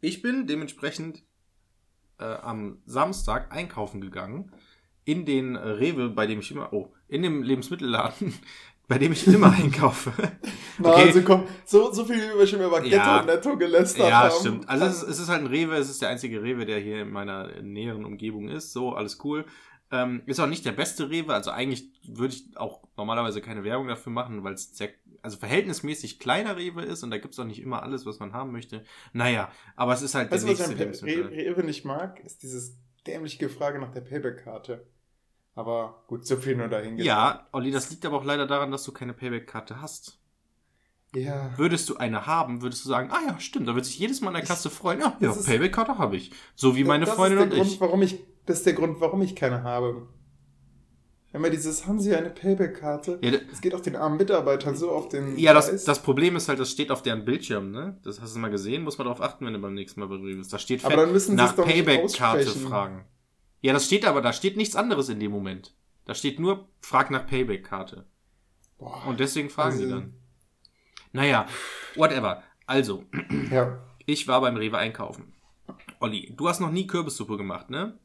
Ich 0.00 0.20
bin 0.20 0.48
dementsprechend 0.48 1.22
äh, 2.18 2.24
am 2.24 2.82
Samstag 2.86 3.52
einkaufen 3.52 4.00
gegangen. 4.00 4.52
In 5.04 5.24
den 5.24 5.54
Rewe, 5.54 6.08
bei 6.08 6.26
dem 6.26 6.40
ich 6.40 6.50
immer. 6.50 6.72
Oh, 6.72 6.92
in 7.06 7.22
dem 7.22 7.44
Lebensmittelladen, 7.44 8.34
bei 8.88 8.98
dem 8.98 9.12
ich 9.12 9.26
immer 9.26 9.52
einkaufe. 9.58 10.12
Na, 10.78 10.90
Okay. 10.90 11.02
also 11.08 11.22
komm, 11.22 11.44
so, 11.64 11.92
so 11.92 12.04
viel 12.04 12.16
wie 12.16 12.38
wir 12.38 12.46
schon 12.46 12.60
über 12.60 12.80
Ghetto 12.80 12.96
Ja. 12.96 13.20
und 13.20 13.26
Netto 13.26 13.56
gelästert 13.56 14.08
Ja, 14.08 14.24
haben. 14.24 14.34
stimmt. 14.40 14.68
Also 14.68 14.84
es 14.84 15.02
ist, 15.02 15.08
es 15.08 15.18
ist 15.20 15.28
halt 15.28 15.40
ein 15.40 15.46
Rewe, 15.46 15.74
es 15.76 15.88
ist 15.90 16.02
der 16.02 16.10
einzige 16.10 16.42
Rewe, 16.42 16.66
der 16.66 16.78
hier 16.78 17.02
in 17.02 17.10
meiner 17.10 17.62
näheren 17.62 18.04
Umgebung 18.04 18.48
ist. 18.48 18.72
So, 18.72 18.92
alles 18.92 19.18
cool. 19.24 19.46
Ähm, 19.90 20.22
ist 20.26 20.40
auch 20.40 20.48
nicht 20.48 20.64
der 20.66 20.72
beste 20.72 21.10
Rewe, 21.10 21.32
also 21.32 21.52
eigentlich 21.52 21.88
würde 22.08 22.34
ich 22.34 22.56
auch 22.56 22.82
normalerweise 22.96 23.40
keine 23.40 23.62
Werbung 23.62 23.86
dafür 23.86 24.10
machen, 24.12 24.42
weil 24.42 24.54
es 24.54 24.76
sehr, 24.76 24.88
also 25.22 25.36
verhältnismäßig 25.36 26.18
kleiner 26.18 26.56
Rewe 26.56 26.82
ist 26.82 27.04
und 27.04 27.12
da 27.12 27.18
gibt's 27.18 27.38
auch 27.38 27.44
nicht 27.44 27.62
immer 27.62 27.84
alles, 27.84 28.04
was 28.04 28.18
man 28.18 28.32
haben 28.32 28.50
möchte. 28.50 28.82
Naja, 29.12 29.48
aber 29.76 29.92
es 29.94 30.02
ist 30.02 30.16
halt 30.16 30.32
Weißt 30.32 30.42
du, 30.42 30.48
was 30.48 30.60
ich 30.68 30.76
nächste 30.76 31.06
an 31.06 31.28
Rewe 31.28 31.62
nicht 31.62 31.84
mag? 31.84 32.18
Ist 32.24 32.42
dieses 32.42 32.76
dämliche 33.06 33.48
Frage 33.48 33.78
nach 33.78 33.92
der 33.92 34.00
Payback-Karte. 34.00 34.84
Aber 35.56 36.04
gut, 36.06 36.26
so 36.26 36.36
viel 36.36 36.54
nur 36.54 36.68
dahin 36.68 36.98
Ja, 36.98 37.46
Olli, 37.50 37.70
das 37.70 37.90
liegt 37.90 38.04
aber 38.04 38.18
auch 38.18 38.24
leider 38.24 38.46
daran, 38.46 38.70
dass 38.70 38.84
du 38.84 38.92
keine 38.92 39.14
Payback-Karte 39.14 39.80
hast. 39.80 40.18
Ja. 41.14 41.50
Würdest 41.56 41.88
du 41.88 41.96
eine 41.96 42.26
haben, 42.26 42.60
würdest 42.60 42.84
du 42.84 42.90
sagen, 42.90 43.10
ah 43.10 43.20
ja, 43.26 43.40
stimmt, 43.40 43.66
da 43.66 43.74
wird 43.74 43.86
sich 43.86 43.98
jedes 43.98 44.20
Mal 44.20 44.28
in 44.28 44.34
der 44.34 44.42
Klasse 44.42 44.68
freuen, 44.68 45.00
ja, 45.00 45.16
ja 45.18 45.28
Das 45.28 45.44
Payback-Karte 45.44 45.96
habe 45.96 46.16
ich. 46.16 46.30
So 46.54 46.76
wie 46.76 46.84
meine 46.84 47.06
das 47.06 47.14
Freundin 47.14 47.38
ist 47.38 47.44
und 47.44 47.50
der 47.50 47.58
Grund, 47.58 47.72
ich. 47.72 47.80
Warum 47.80 48.02
ich. 48.02 48.18
Das 48.44 48.58
ist 48.58 48.66
der 48.66 48.74
Grund, 48.74 49.00
warum 49.00 49.22
ich 49.22 49.34
keine 49.34 49.62
habe. 49.62 50.06
Immer 51.32 51.50
dieses, 51.50 51.86
haben 51.86 52.00
Sie 52.00 52.14
eine 52.14 52.30
Payback-Karte? 52.30 53.18
Ja, 53.22 53.30
da- 53.30 53.38
Es 53.50 53.60
geht 53.62 53.74
auch 53.74 53.80
den 53.80 53.96
armen 53.96 54.18
Mitarbeitern 54.18 54.76
so 54.76 54.90
auf 54.90 55.08
den 55.08 55.38
Ja, 55.38 55.54
das, 55.54 55.84
das 55.84 56.02
Problem 56.02 56.36
ist 56.36 56.48
halt, 56.48 56.58
das 56.60 56.70
steht 56.70 56.90
auf 56.90 57.02
deren 57.02 57.24
Bildschirm, 57.24 57.70
ne? 57.70 57.98
Das 58.04 58.20
hast 58.20 58.34
du 58.34 58.38
mal 58.38 58.50
gesehen, 58.50 58.84
muss 58.84 58.98
man 58.98 59.06
darauf 59.06 59.20
achten, 59.22 59.46
wenn 59.46 59.54
du 59.54 59.58
beim 59.58 59.74
nächsten 59.74 60.00
Mal 60.00 60.06
Rewe 60.08 60.36
bist. 60.36 60.52
Da 60.52 60.58
steht 60.58 60.84
Aber 60.84 60.94
fett, 60.94 61.04
dann 61.04 61.12
müssen 61.12 61.30
sie 61.30 61.36
nach 61.42 61.56
Payback-Karte 61.56 62.46
fragen. 62.50 63.04
Ja, 63.60 63.72
das 63.72 63.86
steht 63.86 64.04
aber, 64.04 64.20
da 64.22 64.32
steht 64.32 64.56
nichts 64.56 64.76
anderes 64.76 65.08
in 65.08 65.18
dem 65.20 65.32
Moment. 65.32 65.74
Da 66.04 66.14
steht 66.14 66.38
nur, 66.38 66.68
frag 66.80 67.10
nach 67.10 67.26
Payback-Karte. 67.26 68.06
Und 68.78 69.18
deswegen 69.20 69.50
fragen 69.50 69.76
sie 69.76 69.84
Also- 69.84 69.96
dann. 69.96 70.14
Naja, 71.12 71.46
whatever. 71.94 72.42
Also, 72.66 73.04
Ja. 73.50 73.78
ich 74.04 74.28
war 74.28 74.40
beim 74.42 74.56
Rewe 74.56 74.76
einkaufen. 74.78 75.32
Olli, 76.00 76.32
du 76.36 76.48
hast 76.48 76.60
noch 76.60 76.70
nie 76.70 76.86
Kürbissuppe 76.86 77.36
gemacht, 77.38 77.70
ne? 77.70 77.98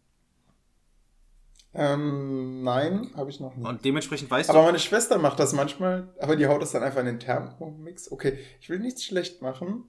Ähm, 1.74 2.64
nein, 2.64 3.12
habe 3.16 3.30
ich 3.30 3.40
noch 3.40 3.56
nicht. 3.56 3.66
Und 3.68 3.86
dementsprechend 3.86 4.30
weißt 4.30 4.50
Aber 4.50 4.60
du. 4.60 4.66
meine 4.66 4.80
Schwester 4.80 5.18
macht 5.20 5.40
das 5.40 5.54
manchmal, 5.54 6.14
aber 6.20 6.36
die 6.36 6.48
haut 6.48 6.62
das 6.62 6.72
dann 6.72 6.84
einfach 6.84 7.00
in 7.00 7.06
den 7.06 7.20
Thermomix. 7.20 8.12
Okay, 8.12 8.38
ich 8.60 8.70
will 8.70 8.80
nichts 8.80 9.06
schlecht 9.06 9.42
machen, 9.42 9.86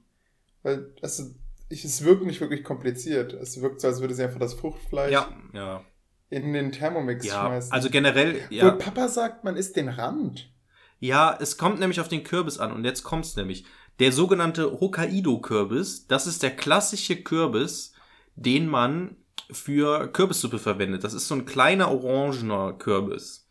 weil 0.63 0.95
also, 1.03 1.35
ich, 1.73 1.85
es 1.85 2.05
wirkt 2.05 2.25
nicht 2.25 2.41
wirklich 2.41 2.63
kompliziert. 2.65 3.33
Es 3.33 3.61
wirkt 3.61 3.81
so, 3.81 3.89
als 3.89 4.01
würde 4.01 4.15
sie 4.15 4.23
einfach 4.25 4.41
das 4.41 4.55
Fruchtfleisch 4.55 5.13
Ja, 5.13 5.29
ja. 5.53 5.83
in 6.31 6.53
den 6.53 6.73
Thermomix 6.73 7.27
Ja, 7.27 7.47
schmeißen. 7.47 7.73
also 7.73 7.91
generell, 7.91 8.37
Obwohl 8.45 8.57
ja. 8.57 8.71
Papa 8.73 9.09
sagt, 9.09 9.45
man 9.45 9.57
isst 9.57 9.77
den 9.77 9.89
Rand. 9.89 10.51
Ja, 11.01 11.37
es 11.41 11.57
kommt 11.59 11.81
nämlich 11.81 12.01
auf 12.01 12.09
den 12.09 12.23
Kürbis 12.23 12.59
an 12.59 12.73
und 12.73 12.85
jetzt 12.85 13.03
kommt's 13.03 13.35
nämlich. 13.37 13.65
Der 13.99 14.13
sogenannte 14.13 14.81
Hokkaido-Kürbis, 14.81 16.07
das 16.07 16.27
ist 16.27 16.43
der 16.43 16.55
klassische 16.55 17.17
Kürbis, 17.17 17.93
den 18.37 18.67
man 18.69 19.17
für 19.51 20.09
Kürbissuppe 20.13 20.59
verwendet. 20.59 21.05
Das 21.05 21.13
ist 21.13 21.29
so 21.29 21.35
ein 21.35 21.45
kleiner 21.45 21.91
orangener 21.91 22.73
Kürbis. 22.75 23.42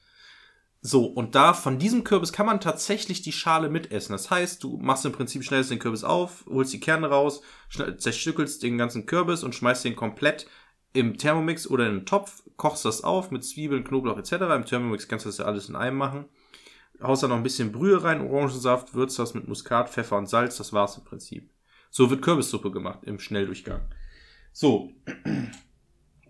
So, 0.83 1.05
und 1.05 1.35
da 1.35 1.53
von 1.53 1.77
diesem 1.77 2.03
Kürbis 2.03 2.33
kann 2.33 2.47
man 2.47 2.59
tatsächlich 2.59 3.21
die 3.21 3.31
Schale 3.31 3.69
mitessen. 3.69 4.13
Das 4.13 4.31
heißt, 4.31 4.63
du 4.63 4.77
machst 4.77 5.05
im 5.05 5.11
Prinzip 5.11 5.43
schnell 5.43 5.63
den 5.63 5.77
Kürbis 5.77 6.03
auf, 6.03 6.43
holst 6.49 6.73
die 6.73 6.79
Kerne 6.79 7.07
raus, 7.07 7.41
zerstückelst 7.69 8.63
den 8.63 8.79
ganzen 8.79 9.05
Kürbis 9.05 9.43
und 9.43 9.53
schmeißt 9.53 9.85
den 9.85 9.95
komplett 9.95 10.47
im 10.93 11.17
Thermomix 11.17 11.67
oder 11.67 11.85
in 11.85 11.91
einen 11.91 12.05
Topf, 12.05 12.43
kochst 12.57 12.83
das 12.83 13.03
auf 13.03 13.31
mit 13.31 13.45
Zwiebeln, 13.45 13.83
Knoblauch 13.83 14.17
etc. 14.17 14.31
Im 14.55 14.65
Thermomix 14.65 15.07
kannst 15.07 15.25
du 15.25 15.29
das 15.29 15.37
ja 15.37 15.45
alles 15.45 15.69
in 15.69 15.75
einem 15.75 15.97
machen 15.97 16.25
haust 17.01 17.23
da 17.23 17.27
noch 17.27 17.35
ein 17.35 17.43
bisschen 17.43 17.71
Brühe 17.71 18.03
rein, 18.03 18.21
Orangensaft, 18.21 18.93
würzt 18.93 19.19
das 19.19 19.33
mit 19.33 19.47
Muskat, 19.47 19.89
Pfeffer 19.89 20.17
und 20.17 20.27
Salz, 20.27 20.57
das 20.57 20.73
war's 20.73 20.97
im 20.97 21.03
Prinzip. 21.03 21.49
So 21.89 22.09
wird 22.09 22.21
Kürbissuppe 22.21 22.71
gemacht 22.71 22.99
im 23.03 23.19
Schnelldurchgang. 23.19 23.81
So. 24.53 24.91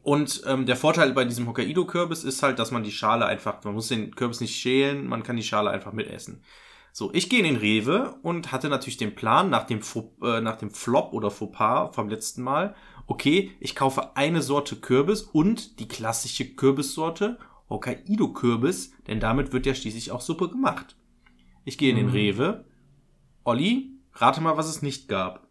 Und 0.03 0.41
ähm, 0.47 0.65
der 0.65 0.75
Vorteil 0.75 1.13
bei 1.13 1.25
diesem 1.25 1.47
Hokkaido-Kürbis 1.47 2.23
ist 2.23 2.41
halt, 2.41 2.57
dass 2.57 2.71
man 2.71 2.83
die 2.83 2.91
Schale 2.91 3.25
einfach, 3.25 3.63
man 3.63 3.75
muss 3.75 3.89
den 3.89 4.15
Kürbis 4.15 4.41
nicht 4.41 4.55
schälen, 4.55 5.07
man 5.07 5.23
kann 5.23 5.35
die 5.35 5.43
Schale 5.43 5.69
einfach 5.69 5.93
mitessen. 5.93 6.43
So, 6.91 7.11
ich 7.13 7.29
gehe 7.29 7.39
in 7.39 7.45
den 7.45 7.55
Rewe 7.55 8.15
und 8.21 8.51
hatte 8.51 8.67
natürlich 8.67 8.97
den 8.97 9.15
Plan 9.15 9.49
nach 9.49 9.65
dem, 9.65 9.79
äh, 10.23 10.41
nach 10.41 10.57
dem 10.57 10.71
Flop 10.71 11.13
oder 11.13 11.29
Fauxpas 11.31 11.95
vom 11.95 12.09
letzten 12.09 12.41
Mal, 12.41 12.75
okay, 13.07 13.51
ich 13.59 13.75
kaufe 13.75 14.15
eine 14.17 14.41
Sorte 14.41 14.75
Kürbis 14.75 15.21
und 15.21 15.79
die 15.79 15.87
klassische 15.87 16.45
Kürbissorte 16.55 17.37
Hokkaido-Kürbis, 17.69 18.91
denn 19.07 19.19
damit 19.19 19.53
wird 19.53 19.65
ja 19.65 19.73
schließlich 19.73 20.11
auch 20.11 20.21
Suppe 20.21 20.49
gemacht. 20.49 20.97
Ich 21.63 21.77
gehe 21.77 21.91
in 21.91 21.95
den 21.95 22.07
Mhm. 22.07 22.11
Rewe. 22.13 22.65
Olli, 23.43 23.91
rate 24.13 24.41
mal, 24.41 24.57
was 24.57 24.67
es 24.67 24.81
nicht 24.81 25.07
gab. 25.07 25.47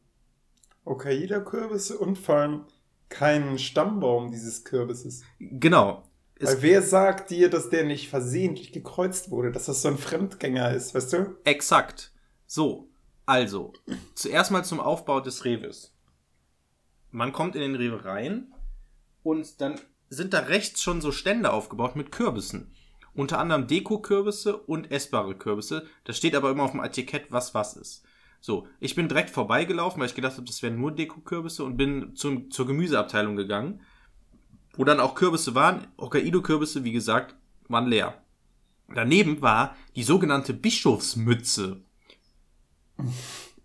Hokkaido-Kürbisse 0.84 1.98
und 1.98 2.18
vor 2.18 2.34
allem 2.36 2.64
keinen 3.10 3.58
Stammbaum 3.58 4.30
dieses 4.30 4.64
Kürbisses. 4.64 5.22
Genau. 5.38 6.04
Es, 6.36 6.48
Weil 6.48 6.62
wer 6.62 6.82
sagt 6.82 7.30
dir, 7.30 7.50
dass 7.50 7.68
der 7.68 7.84
nicht 7.84 8.08
versehentlich 8.08 8.72
gekreuzt 8.72 9.30
wurde, 9.30 9.52
dass 9.52 9.66
das 9.66 9.82
so 9.82 9.88
ein 9.88 9.98
Fremdgänger 9.98 10.72
ist, 10.72 10.94
weißt 10.94 11.12
du? 11.12 11.36
exakt. 11.44 12.12
So, 12.46 12.88
also, 13.26 13.74
zuerst 14.14 14.50
mal 14.50 14.64
zum 14.64 14.80
Aufbau 14.80 15.20
des 15.20 15.44
Rewes. 15.44 15.94
Man 17.10 17.32
kommt 17.32 17.54
in 17.56 17.60
den 17.60 17.74
Rewe 17.74 18.04
rein 18.04 18.54
und 19.22 19.60
dann 19.60 19.78
sind 20.08 20.32
da 20.32 20.40
rechts 20.40 20.82
schon 20.82 21.00
so 21.00 21.12
Stände 21.12 21.52
aufgebaut 21.52 21.94
mit 21.94 22.10
Kürbissen. 22.10 22.72
Unter 23.14 23.38
anderem 23.38 23.66
Deko-Kürbisse 23.66 24.56
und 24.56 24.90
essbare 24.90 25.36
Kürbisse. 25.36 25.86
Da 26.04 26.12
steht 26.12 26.34
aber 26.34 26.50
immer 26.50 26.64
auf 26.64 26.72
dem 26.72 26.82
Etikett, 26.82 27.26
was 27.30 27.54
was 27.54 27.76
ist. 27.76 28.04
So, 28.40 28.66
ich 28.80 28.94
bin 28.94 29.08
direkt 29.08 29.30
vorbeigelaufen, 29.30 30.00
weil 30.00 30.08
ich 30.08 30.14
gedacht 30.14 30.34
habe, 30.34 30.46
das 30.46 30.62
wären 30.62 30.80
nur 30.80 30.92
Deko-Kürbisse 30.92 31.62
und 31.62 31.76
bin 31.76 32.16
zum, 32.16 32.50
zur 32.50 32.66
Gemüseabteilung 32.66 33.36
gegangen, 33.36 33.82
wo 34.74 34.84
dann 34.84 35.00
auch 35.00 35.14
Kürbisse 35.14 35.54
waren. 35.54 35.86
Hokkaido-Kürbisse, 35.98 36.82
wie 36.84 36.92
gesagt, 36.92 37.36
waren 37.68 37.86
leer. 37.86 38.22
Daneben 38.94 39.42
war 39.42 39.76
die 39.94 40.02
sogenannte 40.02 40.54
Bischofsmütze. 40.54 41.82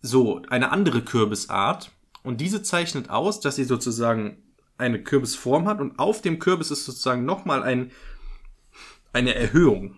So, 0.02 0.42
eine 0.50 0.72
andere 0.72 1.02
Kürbisart. 1.02 1.92
Und 2.22 2.42
diese 2.42 2.62
zeichnet 2.62 3.10
aus, 3.10 3.40
dass 3.40 3.56
sie 3.56 3.64
sozusagen 3.64 4.44
eine 4.78 5.02
Kürbisform 5.02 5.68
hat 5.68 5.80
und 5.80 6.00
auf 6.00 6.22
dem 6.22 6.38
Kürbis 6.38 6.70
ist 6.70 6.86
sozusagen 6.86 7.24
nochmal 7.24 7.64
ein, 7.64 7.92
eine 9.14 9.36
Erhöhung. 9.36 9.96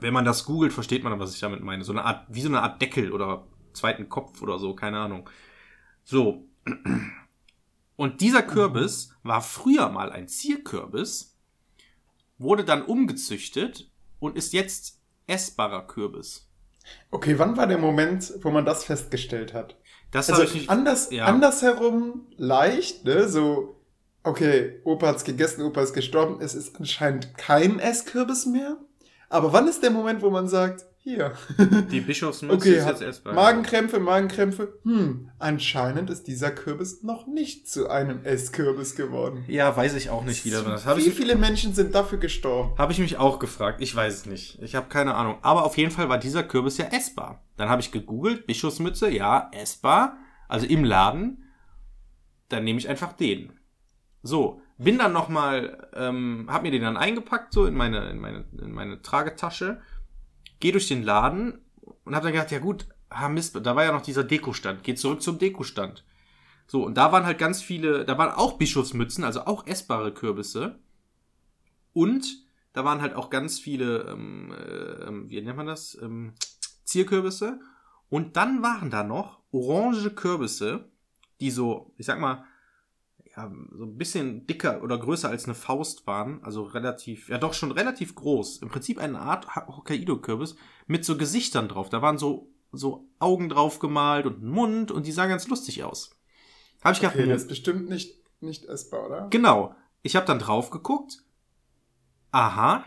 Wenn 0.00 0.14
man 0.14 0.24
das 0.24 0.44
googelt, 0.44 0.72
versteht 0.72 1.04
man, 1.04 1.18
was 1.18 1.34
ich 1.34 1.40
damit 1.40 1.60
meine. 1.60 1.84
So 1.84 1.92
eine 1.92 2.04
Art, 2.04 2.26
wie 2.28 2.40
so 2.40 2.48
eine 2.48 2.62
Art 2.62 2.80
Deckel 2.80 3.12
oder 3.12 3.46
zweiten 3.76 4.08
Kopf 4.08 4.42
oder 4.42 4.58
so, 4.58 4.74
keine 4.74 4.98
Ahnung. 4.98 5.30
So. 6.04 6.48
Und 7.96 8.20
dieser 8.20 8.42
Kürbis 8.42 9.10
war 9.22 9.40
früher 9.40 9.88
mal 9.88 10.10
ein 10.10 10.28
Zierkürbis, 10.28 11.36
wurde 12.38 12.64
dann 12.64 12.82
umgezüchtet 12.82 13.90
und 14.18 14.36
ist 14.36 14.52
jetzt 14.52 15.00
essbarer 15.26 15.86
Kürbis. 15.86 16.48
Okay, 17.10 17.38
wann 17.38 17.56
war 17.56 17.66
der 17.66 17.78
Moment, 17.78 18.32
wo 18.42 18.50
man 18.50 18.64
das 18.64 18.84
festgestellt 18.84 19.54
hat? 19.54 19.76
Das 20.10 20.28
ich 20.28 20.34
Also 20.34 20.54
nicht. 20.54 20.70
anders, 20.70 21.10
ja. 21.10 21.24
andersherum 21.24 22.26
leicht, 22.36 23.04
ne? 23.04 23.28
So, 23.28 23.80
okay, 24.22 24.80
Opa 24.84 25.08
hat's 25.08 25.24
gegessen, 25.24 25.62
Opa 25.62 25.82
ist 25.82 25.94
gestorben, 25.94 26.40
es 26.40 26.54
ist 26.54 26.76
anscheinend 26.76 27.36
kein 27.36 27.78
Esskürbis 27.78 28.46
mehr. 28.46 28.76
Aber 29.28 29.52
wann 29.52 29.66
ist 29.66 29.82
der 29.82 29.90
Moment, 29.90 30.22
wo 30.22 30.30
man 30.30 30.46
sagt, 30.48 30.86
hier, 31.06 31.34
Die 31.92 32.00
Bischofsmütze 32.00 32.56
okay, 32.56 32.78
ist 32.78 32.84
hat 32.84 33.00
jetzt 33.00 33.08
essbar. 33.08 33.32
Magenkrämpfe, 33.32 34.00
Magenkrämpfe, 34.00 34.80
hm, 34.82 35.30
anscheinend 35.38 36.10
ist 36.10 36.26
dieser 36.26 36.50
Kürbis 36.50 37.04
noch 37.04 37.28
nicht 37.28 37.68
zu 37.68 37.88
einem 37.88 38.24
Esskürbis 38.24 38.96
geworden. 38.96 39.44
Ja, 39.46 39.76
weiß 39.76 39.94
ich 39.94 40.10
auch 40.10 40.24
nicht 40.24 40.44
wieder. 40.44 40.62
Das 40.62 40.84
habe 40.84 41.00
Wie 41.00 41.06
ich, 41.06 41.14
viele 41.14 41.36
Menschen 41.36 41.74
sind 41.74 41.94
dafür 41.94 42.18
gestorben? 42.18 42.76
hab 42.76 42.90
ich 42.90 42.98
mich 42.98 43.18
auch 43.18 43.38
gefragt. 43.38 43.80
Ich 43.80 43.94
weiß 43.94 44.14
es 44.14 44.26
nicht. 44.26 44.60
Ich 44.60 44.74
habe 44.74 44.88
keine 44.88 45.14
Ahnung. 45.14 45.38
Aber 45.42 45.64
auf 45.64 45.76
jeden 45.78 45.92
Fall 45.92 46.08
war 46.08 46.18
dieser 46.18 46.42
Kürbis 46.42 46.76
ja 46.76 46.86
essbar. 46.86 47.44
Dann 47.56 47.68
habe 47.68 47.80
ich 47.80 47.92
gegoogelt, 47.92 48.48
Bischofsmütze, 48.48 49.08
ja, 49.08 49.48
essbar. 49.52 50.16
Also 50.48 50.66
im 50.66 50.82
Laden. 50.82 51.44
Dann 52.48 52.64
nehme 52.64 52.80
ich 52.80 52.88
einfach 52.88 53.12
den. 53.12 53.52
So, 54.24 54.60
bin 54.76 54.98
dann 54.98 55.12
nochmal, 55.12 55.88
ähm, 55.94 56.48
hab 56.50 56.62
mir 56.62 56.72
den 56.72 56.82
dann 56.82 56.96
eingepackt, 56.96 57.52
so 57.52 57.64
in 57.64 57.74
meine, 57.74 58.10
in 58.10 58.18
meine, 58.18 58.44
in 58.60 58.72
meine 58.72 59.02
Tragetasche. 59.02 59.80
Geh 60.60 60.72
durch 60.72 60.88
den 60.88 61.02
Laden 61.02 61.58
und 62.04 62.14
hab 62.14 62.22
dann 62.22 62.32
gedacht, 62.32 62.50
ja 62.50 62.58
gut, 62.58 62.86
ah 63.08 63.28
Mist, 63.28 63.58
da 63.62 63.76
war 63.76 63.84
ja 63.84 63.92
noch 63.92 64.02
dieser 64.02 64.24
Dekostand. 64.24 64.82
Geh 64.82 64.94
zurück 64.94 65.22
zum 65.22 65.38
Dekostand. 65.38 66.04
So, 66.66 66.84
und 66.84 66.96
da 66.96 67.12
waren 67.12 67.26
halt 67.26 67.38
ganz 67.38 67.62
viele, 67.62 68.04
da 68.04 68.18
waren 68.18 68.34
auch 68.34 68.58
Bischofsmützen, 68.58 69.24
also 69.24 69.42
auch 69.42 69.66
essbare 69.66 70.12
Kürbisse. 70.12 70.78
Und 71.92 72.26
da 72.72 72.84
waren 72.84 73.00
halt 73.00 73.14
auch 73.14 73.30
ganz 73.30 73.58
viele, 73.58 74.00
ähm, 74.10 74.52
äh, 74.52 75.30
wie 75.30 75.40
nennt 75.40 75.56
man 75.56 75.66
das? 75.66 75.96
Ähm, 76.02 76.34
Zierkürbisse. 76.84 77.60
Und 78.08 78.36
dann 78.36 78.62
waren 78.62 78.90
da 78.90 79.02
noch 79.02 79.40
orange 79.50 80.10
Kürbisse, 80.10 80.90
die 81.40 81.50
so, 81.50 81.94
ich 81.96 82.06
sag 82.06 82.20
mal, 82.20 82.44
ja, 83.36 83.52
so 83.72 83.84
ein 83.84 83.98
bisschen 83.98 84.46
dicker 84.46 84.82
oder 84.82 84.98
größer 84.98 85.28
als 85.28 85.44
eine 85.44 85.54
Faust 85.54 86.06
waren. 86.06 86.42
Also 86.42 86.62
relativ, 86.62 87.28
ja 87.28 87.38
doch 87.38 87.52
schon 87.52 87.70
relativ 87.70 88.14
groß. 88.14 88.58
Im 88.58 88.68
Prinzip 88.68 88.98
eine 88.98 89.20
Art 89.20 89.54
Hokkaido-Kürbis 89.54 90.56
mit 90.86 91.04
so 91.04 91.18
Gesichtern 91.18 91.68
drauf. 91.68 91.90
Da 91.90 92.00
waren 92.00 92.18
so, 92.18 92.50
so 92.72 93.08
Augen 93.18 93.48
drauf 93.48 93.78
gemalt 93.78 94.26
und 94.26 94.42
ein 94.42 94.48
Mund 94.48 94.90
und 94.90 95.06
die 95.06 95.12
sahen 95.12 95.28
ganz 95.28 95.48
lustig 95.48 95.84
aus. 95.84 96.10
Habe 96.82 96.94
ich 96.94 97.00
gedacht, 97.00 97.16
Okay, 97.16 97.28
das 97.28 97.42
ist 97.42 97.48
bestimmt 97.48 97.88
nicht, 97.88 98.16
nicht 98.40 98.64
essbar, 98.64 99.06
oder? 99.06 99.28
Genau. 99.28 99.74
Ich 100.02 100.16
habe 100.16 100.26
dann 100.26 100.38
drauf 100.38 100.70
geguckt. 100.70 101.18
Aha. 102.30 102.84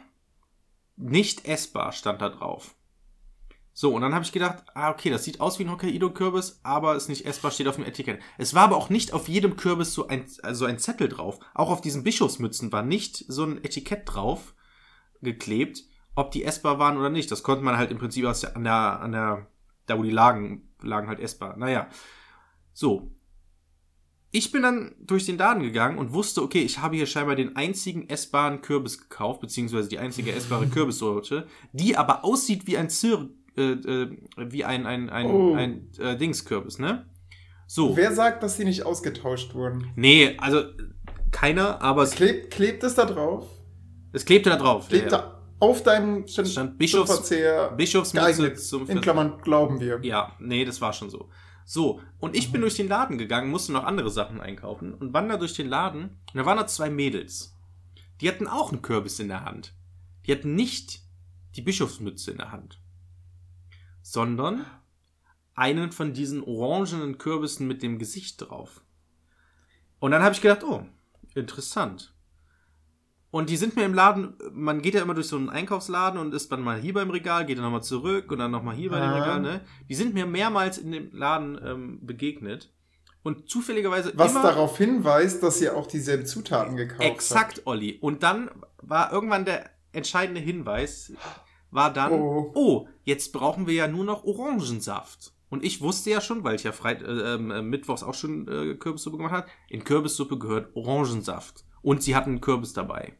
Nicht 0.96 1.48
essbar 1.48 1.92
stand 1.92 2.22
da 2.22 2.30
drauf. 2.30 2.76
So, 3.80 3.96
und 3.96 4.02
dann 4.02 4.14
habe 4.14 4.26
ich 4.26 4.34
gedacht, 4.34 4.66
ah, 4.74 4.92
okay, 4.92 5.10
das 5.10 5.24
sieht 5.24 5.40
aus 5.40 5.58
wie 5.58 5.64
ein 5.64 5.72
Hokkaido-Kürbis, 5.72 6.60
aber 6.64 6.98
ist 6.98 7.08
nicht 7.08 7.26
essbar, 7.26 7.50
steht 7.50 7.70
auf 7.70 7.78
dem 7.78 7.86
Etikett. 7.86 8.20
Es 8.38 8.54
war 8.54 8.64
aber 8.64 8.76
auch 8.76 8.90
nicht 8.90 9.14
auf 9.14 9.30
jedem 9.30 9.56
Kürbis 9.56 9.94
so 9.94 10.06
ein, 10.10 10.26
also 10.44 10.66
ein 10.66 10.80
Zettel 10.80 11.08
drauf. 11.08 11.40
Auch 11.54 11.70
auf 11.70 11.80
diesen 11.80 12.04
Bischofsmützen 12.04 12.74
war 12.74 12.84
nicht 12.84 13.24
so 13.30 13.46
ein 13.46 13.64
Etikett 13.64 14.02
drauf 14.04 14.54
geklebt, 15.22 15.86
ob 16.14 16.32
die 16.32 16.44
essbar 16.44 16.78
waren 16.78 16.98
oder 16.98 17.10
nicht. 17.10 17.32
Das 17.32 17.42
konnte 17.42 17.64
man 17.64 17.78
halt 17.78 17.90
im 17.92 18.00
Prinzip 18.00 18.26
aus 18.26 18.42
der, 18.42 18.58
an 18.58 18.66
der, 18.66 19.00
an 19.00 19.12
der 19.14 19.48
Da, 19.86 19.98
wo 19.98 20.04
die 20.04 20.12
lagen, 20.12 20.74
lagen 20.82 21.08
halt 21.08 21.22
essbar. 21.22 21.56
Naja. 21.56 21.88
So. 22.74 23.16
Ich 24.32 24.52
bin 24.52 24.62
dann 24.62 24.94
durch 25.00 25.26
den 25.26 25.38
Laden 25.38 25.64
gegangen 25.64 26.00
und 26.00 26.12
wusste, 26.12 26.44
okay, 26.44 26.64
ich 26.64 26.80
habe 26.80 26.98
hier 26.98 27.06
scheinbar 27.06 27.38
den 27.38 27.56
einzigen 27.56 28.10
essbaren 28.10 28.62
Kürbis 28.62 29.00
gekauft, 29.00 29.40
beziehungsweise 29.40 29.88
die 29.88 30.00
einzige 30.00 30.34
essbare 30.34 30.68
Kürbissorte, 30.70 31.48
die 31.72 31.96
aber 31.96 32.26
aussieht 32.26 32.68
wie 32.68 32.78
ein 32.78 32.90
Zir, 32.90 33.30
äh, 33.60 34.02
äh, 34.04 34.18
wie 34.38 34.64
ein, 34.66 34.86
ein, 34.86 35.10
ein, 35.10 35.26
Oh. 35.28 35.54
ein 35.56 35.90
äh, 36.00 36.16
Dingskürbis, 36.18 36.80
ne? 36.80 37.06
So. 37.68 37.96
Wer 37.96 38.14
sagt, 38.14 38.42
dass 38.44 38.58
die 38.58 38.66
nicht 38.66 38.84
ausgetauscht 38.86 39.54
wurden? 39.54 39.92
Nee, 39.96 40.38
also 40.40 40.64
keiner, 41.32 41.82
aber 41.82 42.04
es, 42.04 42.12
Klebt, 42.12 42.52
klebt 42.52 42.84
es 42.84 42.96
da 42.96 43.06
drauf? 43.06 43.48
es 44.12 44.26
klebte 44.26 44.50
da 44.50 44.56
drauf. 44.56 44.88
Klebt 44.90 45.12
Ja, 45.12 45.18
da 45.20 45.36
auf 45.60 45.84
deinem 45.84 46.26
stand, 46.28 46.48
Stand 46.48 46.80
Bischofs- 46.82 47.14
Verzehr 47.14 47.70
Bischofsmütze 47.72 48.56
zum 48.56 48.90
In 48.90 49.02
Klammern 49.02 49.40
glauben 49.44 49.80
wir. 49.80 50.00
Ja, 50.02 50.32
nee, 50.40 50.66
das 50.66 50.82
war 50.82 50.94
schon 50.94 51.10
so. 51.10 51.30
So, 51.66 52.02
und 52.18 52.36
ich 52.36 52.52
bin 52.52 52.62
durch 52.62 52.74
den 52.76 52.88
Laden 52.88 53.20
gegangen, 53.20 53.52
musste 53.52 53.72
noch 53.74 53.84
andere 53.84 54.10
Sachen 54.10 54.42
einkaufen 54.42 54.94
und 54.96 55.14
wander 55.14 55.38
durch 55.38 55.54
den 55.54 55.68
Laden 55.70 56.04
und 56.34 56.36
da 56.38 56.46
waren 56.46 56.58
da 56.58 56.66
zwei 56.66 56.90
Mädels. 56.90 57.56
Die 58.22 58.28
hatten 58.28 58.48
auch 58.48 58.72
einen 58.72 58.82
Kürbis 58.82 59.20
in 59.20 59.28
der 59.28 59.46
Hand. 59.46 59.76
Die 60.26 60.32
hatten 60.32 60.56
nicht 60.56 61.02
die 61.56 61.62
Bischofsmütze 61.62 62.32
in 62.32 62.38
der 62.38 62.52
Hand, 62.52 62.82
sondern 64.12 64.66
einen 65.54 65.92
von 65.92 66.14
diesen 66.14 66.44
orangenen 66.44 67.18
Kürbissen 67.18 67.68
mit 67.68 67.84
dem 67.84 68.00
Gesicht 68.00 68.42
drauf. 68.42 68.82
Und 70.00 70.12
dann 70.12 70.24
habe 70.24 70.34
ich 70.34 70.42
gedacht, 70.42 70.64
oh, 70.64 70.86
interessant. 71.36 72.14
Und 73.32 73.52
die 73.52 73.58
sind 73.58 73.76
mir 73.76 73.86
im 73.86 73.94
Laden, 73.94 74.34
man 74.52 74.82
geht 74.82 74.96
ja 74.96 75.04
immer 75.04 75.14
durch 75.14 75.28
so 75.28 75.36
einen 75.36 75.50
Einkaufsladen 75.50 76.20
und 76.20 76.34
ist 76.34 76.52
dann 76.52 76.64
mal 76.64 76.80
hier 76.80 76.94
beim 76.94 77.12
Regal, 77.12 77.46
geht 77.46 77.58
dann 77.58 77.66
nochmal 77.66 77.84
zurück 77.84 78.32
und 78.32 78.40
dann 78.40 78.50
nochmal 78.50 78.76
hier 78.76 78.90
bei 78.90 79.00
dem. 79.00 79.12
Regal, 79.12 79.42
ne? 79.42 79.62
Die 79.88 79.94
sind 79.94 80.16
mir 80.16 80.26
mehrmals 80.26 80.80
in 80.80 80.92
dem 80.92 81.14
Laden 81.14 81.60
ähm, 81.64 82.00
begegnet. 82.06 82.74
Und 83.22 83.50
zufälligerweise 83.50 84.14
Was 84.16 84.34
darauf 84.34 84.78
hinweist, 84.78 85.44
dass 85.44 85.62
ihr 85.62 85.76
auch 85.76 85.86
dieselben 85.86 86.26
Zutaten 86.26 86.78
gekauft 86.78 87.02
habt. 87.02 87.12
exakt, 87.12 87.62
Olli. 87.66 88.00
Und 88.02 88.24
dann 88.24 88.50
war 88.82 89.12
irgendwann 89.12 89.46
der 89.46 89.70
entscheidende 89.92 90.42
Hinweis, 90.42 91.12
war 91.72 91.92
dann, 91.94 92.12
Oh. 92.14 92.52
oh, 92.56 92.88
jetzt 93.04 93.32
brauchen 93.34 93.68
wir 93.68 93.74
ja 93.74 93.88
nur 93.88 94.04
noch 94.06 94.24
Orangensaft. 94.24 95.34
Und 95.50 95.64
ich 95.64 95.82
wusste 95.82 96.12
ja 96.12 96.22
schon, 96.22 96.44
weil 96.44 96.56
ich 96.56 96.64
ja 96.64 96.72
Freit 96.72 97.02
äh, 97.02 97.34
ähm, 97.36 97.50
äh, 97.52 97.62
mittwochs 97.62 98.04
auch 98.04 98.14
schon 98.14 98.48
äh, 98.48 98.76
Kürbissuppe 98.76 99.18
gemacht 99.18 99.34
habe, 99.34 99.48
in 99.68 99.84
Kürbissuppe 99.84 100.38
gehört 100.38 100.76
Orangensaft. 100.76 101.66
Und 101.82 102.04
sie 102.04 102.16
hatten 102.16 102.32
einen 102.32 102.42
Kürbis 102.42 102.74
dabei. 102.74 103.14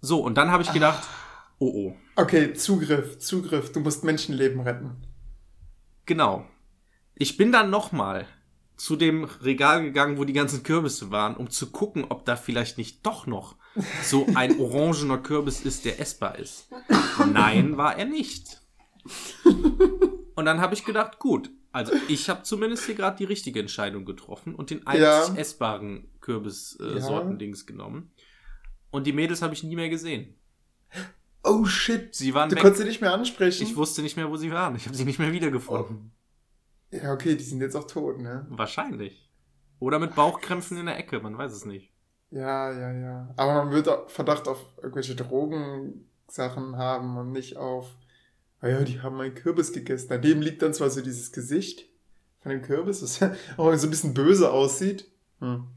So, 0.00 0.20
und 0.24 0.36
dann 0.36 0.50
habe 0.50 0.62
ich 0.62 0.72
gedacht, 0.72 1.06
oh 1.58 1.66
oh, 1.66 1.96
Okay, 2.16 2.54
Zugriff, 2.54 3.18
Zugriff. 3.18 3.72
Du 3.72 3.80
musst 3.80 4.04
Menschenleben 4.04 4.60
retten. 4.60 4.96
genau. 6.06 6.46
Ich 7.18 7.36
bin 7.38 7.50
dann 7.50 7.70
nochmal 7.70 8.26
zu 8.76 8.94
dem 8.94 9.24
Regal 9.24 9.82
gegangen, 9.82 10.18
wo 10.18 10.24
die 10.24 10.34
ganzen 10.34 10.62
Kürbisse 10.62 11.10
waren, 11.10 11.34
um 11.36 11.48
zu 11.48 11.70
gucken, 11.70 12.04
ob 12.10 12.26
da 12.26 12.36
vielleicht 12.36 12.76
nicht 12.76 13.06
doch 13.06 13.26
noch 13.26 13.56
so 14.02 14.26
ein 14.34 14.58
orangener 14.60 15.18
Kürbis 15.18 15.60
ist, 15.62 15.84
der 15.84 16.00
essbar 16.00 16.38
ist. 16.38 16.68
Nein, 17.32 17.76
war 17.76 17.96
er 17.98 18.04
nicht. 18.06 18.62
Und 20.34 20.44
dann 20.44 20.60
habe 20.60 20.74
ich 20.74 20.84
gedacht, 20.84 21.18
gut, 21.18 21.50
also 21.72 21.92
ich 22.08 22.28
habe 22.28 22.42
zumindest 22.42 22.84
hier 22.86 22.94
gerade 22.94 23.16
die 23.16 23.24
richtige 23.24 23.60
Entscheidung 23.60 24.04
getroffen 24.04 24.54
und 24.54 24.70
den 24.70 24.86
einzig 24.86 25.02
Ja. 25.02 25.34
essbaren 25.36 26.08
Kürbis-Sortendings 26.20 27.02
Ja. 27.02 27.06
Sortendings 27.08 27.66
genommen. 27.66 28.10
Und 28.90 29.06
die 29.06 29.12
Mädels 29.12 29.42
habe 29.42 29.54
ich 29.54 29.62
nie 29.62 29.76
mehr 29.76 29.88
gesehen. 29.88 30.34
Oh 31.44 31.64
shit. 31.64 32.14
Sie 32.14 32.34
waren 32.34 32.48
Du 32.48 32.56
weg. 32.56 32.62
konntest 32.62 32.82
sie 32.82 32.88
nicht 32.88 33.00
mehr 33.00 33.12
ansprechen. 33.12 33.62
Ich 33.62 33.76
wusste 33.76 34.02
nicht 34.02 34.16
mehr, 34.16 34.30
wo 34.30 34.36
sie 34.36 34.50
waren. 34.50 34.74
Ich 34.76 34.86
habe 34.86 34.96
sie 34.96 35.04
nicht 35.04 35.18
mehr 35.18 35.32
wiedergefunden. 35.32 36.12
ja, 36.90 37.12
okay, 37.12 37.36
die 37.36 37.44
sind 37.44 37.60
jetzt 37.60 37.76
auch 37.76 37.86
tot, 37.86 38.18
ne? 38.18 38.46
Wahrscheinlich. 38.50 39.30
Oder 39.78 39.98
mit 39.98 40.14
Bauchkrämpfen 40.14 40.78
in 40.78 40.86
der 40.86 40.98
Ecke, 40.98 41.20
man 41.20 41.36
weiß 41.36 41.52
es 41.52 41.64
nicht. 41.66 41.92
Ja, 42.30 42.72
ja, 42.72 42.92
ja. 42.92 43.34
Aber 43.36 43.54
man 43.64 43.72
wird 43.72 43.88
auch 43.88 44.08
Verdacht 44.10 44.48
auf 44.48 44.58
irgendwelche 44.78 45.14
Drogensachen 45.14 46.76
haben 46.76 47.16
und 47.16 47.32
nicht 47.32 47.56
auf, 47.56 47.94
ah 48.60 48.68
ja, 48.68 48.82
die 48.82 49.00
haben 49.00 49.20
einen 49.20 49.34
Kürbis 49.34 49.72
gegessen. 49.72 50.08
Daneben 50.10 50.42
liegt 50.42 50.62
dann 50.62 50.74
zwar 50.74 50.90
so 50.90 51.00
dieses 51.00 51.32
Gesicht 51.32 51.86
von 52.42 52.50
dem 52.50 52.62
Kürbis, 52.62 53.00
das 53.00 53.20
auch 53.56 53.74
so 53.76 53.86
ein 53.86 53.90
bisschen 53.90 54.14
böse 54.14 54.50
aussieht. 54.50 55.10
Hm. 55.40 55.64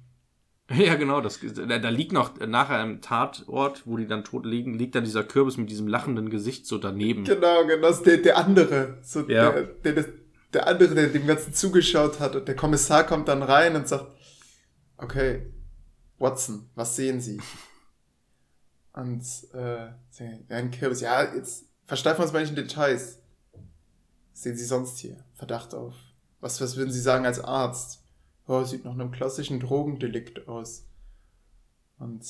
Ja, 0.72 0.94
genau, 0.94 1.20
das, 1.20 1.40
da, 1.42 1.80
da 1.80 1.90
liegt 1.90 2.12
noch 2.12 2.38
nachher 2.46 2.84
im 2.84 3.02
Tatort, 3.02 3.88
wo 3.88 3.98
die 3.98 4.06
dann 4.06 4.24
tot 4.24 4.46
liegen, 4.46 4.76
liegt 4.78 4.94
dann 4.94 5.04
dieser 5.04 5.24
Kürbis 5.24 5.58
mit 5.58 5.72
diesem 5.72 5.88
lachenden 5.88 6.30
Gesicht 6.30 6.68
so 6.68 6.78
daneben. 6.78 7.24
Genau, 7.24 7.66
genau, 7.66 7.88
das 7.88 7.98
ist 7.98 8.06
der, 8.06 8.18
der 8.18 8.38
andere. 8.38 9.00
So 9.02 9.22
Ja. 9.22 9.50
der, 9.50 9.64
der, 9.64 9.94
der, 9.94 10.06
der 10.54 10.68
andere, 10.68 10.94
der 10.94 11.08
dem 11.08 11.26
Ganzen 11.26 11.56
zugeschaut 11.56 12.20
hat. 12.20 12.36
Und 12.36 12.48
der 12.48 12.56
Kommissar 12.56 13.04
kommt 13.04 13.28
dann 13.30 13.42
rein 13.42 13.76
und 13.76 13.88
sagt, 13.88 14.16
okay, 14.98 15.52
Watson, 16.20 16.70
was 16.76 16.96
sehen 16.96 17.22
Sie? 17.22 17.42
Und 18.94 19.24
äh, 19.54 19.90
ein 20.50 20.72
Kürbis. 20.72 21.02
Ja, 21.02 21.34
jetzt 21.34 21.66
versteifen 21.86 22.20
wir 22.20 22.24
uns 22.26 22.34
mal 22.34 22.42
nicht 22.42 22.50
in 22.50 22.56
Details. 22.56 23.20
Was 24.32 24.44
sehen 24.44 24.58
Sie 24.58 24.66
sonst 24.66 25.00
hier? 25.00 25.24
Verdacht 25.36 25.74
auf. 25.74 25.96
Was, 26.42 26.60
was 26.62 26.76
würden 26.76 26.92
Sie 26.92 27.02
sagen 27.02 27.26
als 27.26 27.40
Arzt? 27.40 28.04
Oh, 28.48 28.64
sieht 28.64 28.84
nach 28.84 28.94
einem 28.94 29.12
klassischen 29.12 29.60
Drogendelikt 29.60 30.48
aus. 30.48 30.86
Und 32.00 32.26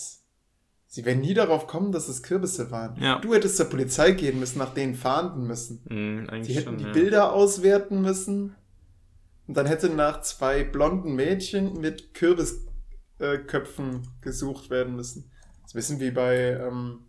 sie 0.87 1.05
werden 1.05 1.21
nie 1.21 1.33
darauf 1.33 1.67
kommen, 1.67 1.91
dass 1.91 2.09
es 2.09 2.23
Kürbisse 2.23 2.71
waren. 2.71 3.01
Ja. 3.01 3.19
Du 3.19 3.33
hättest 3.33 3.57
zur 3.57 3.67
Polizei 3.67 4.11
gehen 4.11 4.39
müssen, 4.39 4.59
nach 4.59 4.73
denen 4.73 4.95
fahnden 4.95 5.47
müssen. 5.47 5.83
Hm, 5.87 6.43
Sie 6.43 6.53
hätten 6.53 6.65
schon, 6.65 6.77
die 6.77 6.85
ja. 6.85 6.91
Bilder 6.91 7.33
auswerten 7.33 8.01
müssen. 8.01 8.55
Und 9.47 9.55
dann 9.55 9.65
hätte 9.65 9.89
nach 9.89 10.21
zwei 10.21 10.63
blonden 10.63 11.15
Mädchen 11.15 11.79
mit 11.79 12.13
Kürbisköpfen 12.13 12.68
äh, 13.19 13.37
Köpfen 13.37 14.07
gesucht 14.21 14.69
werden 14.69 14.95
müssen. 14.95 15.31
Das 15.63 15.75
wissen 15.75 15.99
wie 15.99 16.11
bei 16.11 16.51
ähm, 16.53 17.01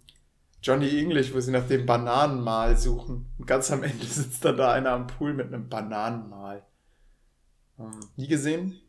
Johnny 0.62 0.98
English, 0.98 1.32
wo 1.34 1.40
sie 1.40 1.52
nach 1.52 1.66
dem 1.66 1.86
Bananenmal 1.86 2.76
suchen. 2.76 3.26
Und 3.38 3.46
ganz 3.46 3.70
am 3.70 3.82
Ende 3.82 4.04
sitzt 4.04 4.44
dann 4.44 4.56
da 4.56 4.72
einer 4.72 4.90
am 4.90 5.06
Pool 5.06 5.32
mit 5.32 5.46
einem 5.46 5.68
Bananenmal. 5.68 6.66
Ähm, 7.78 8.00
nie 8.16 8.28
gesehen? 8.28 8.80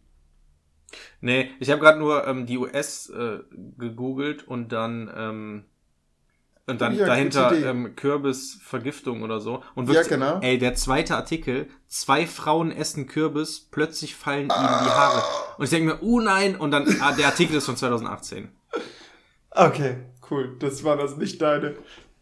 Nee, 1.22 1.52
ich 1.60 1.70
habe 1.70 1.82
gerade 1.82 2.00
nur 2.00 2.28
ähm, 2.28 2.46
die 2.46 2.58
US 2.58 3.10
äh, 3.10 3.40
gegoogelt 3.78 4.46
und 4.46 4.74
dann 4.74 5.10
ähm, 5.16 5.66
und 6.68 6.82
dann 6.82 6.96
Ja, 6.96 7.06
dahinter 7.06 7.52
ähm, 7.54 7.96
Kürbisvergiftung 7.96 9.24
oder 9.24 9.40
so. 9.40 9.64
Und 9.76 9.88
Ja, 9.88 9.96
wirklich, 9.96 10.10
genau. 10.10 10.40
ey, 10.42 10.58
der 10.58 10.76
zweite 10.76 11.16
Artikel, 11.16 11.68
zwei 11.88 12.28
Frauen 12.28 12.72
essen 12.72 13.08
Kürbis, 13.08 13.68
plötzlich 13.72 14.16
fallen 14.16 14.44
ihnen 14.44 14.50
die 14.50 14.54
Haare. 14.56 15.24
Und 15.58 15.64
ich 15.66 15.70
denke 15.72 15.94
mir, 15.94 16.04
oh 16.04 16.20
nein, 16.20 16.56
und 16.56 16.72
dann, 16.72 16.88
ah, 17.02 17.14
der 17.14 17.28
Artikel 17.28 17.56
ist 17.58 17.66
von 17.66 17.78
2018. 17.78 18.50
Okay, 19.52 20.06
cool. 20.30 20.56
Das 20.60 20.84
war 20.84 20.96
das 20.98 21.18
nicht 21.18 21.42
deine. 21.42 21.76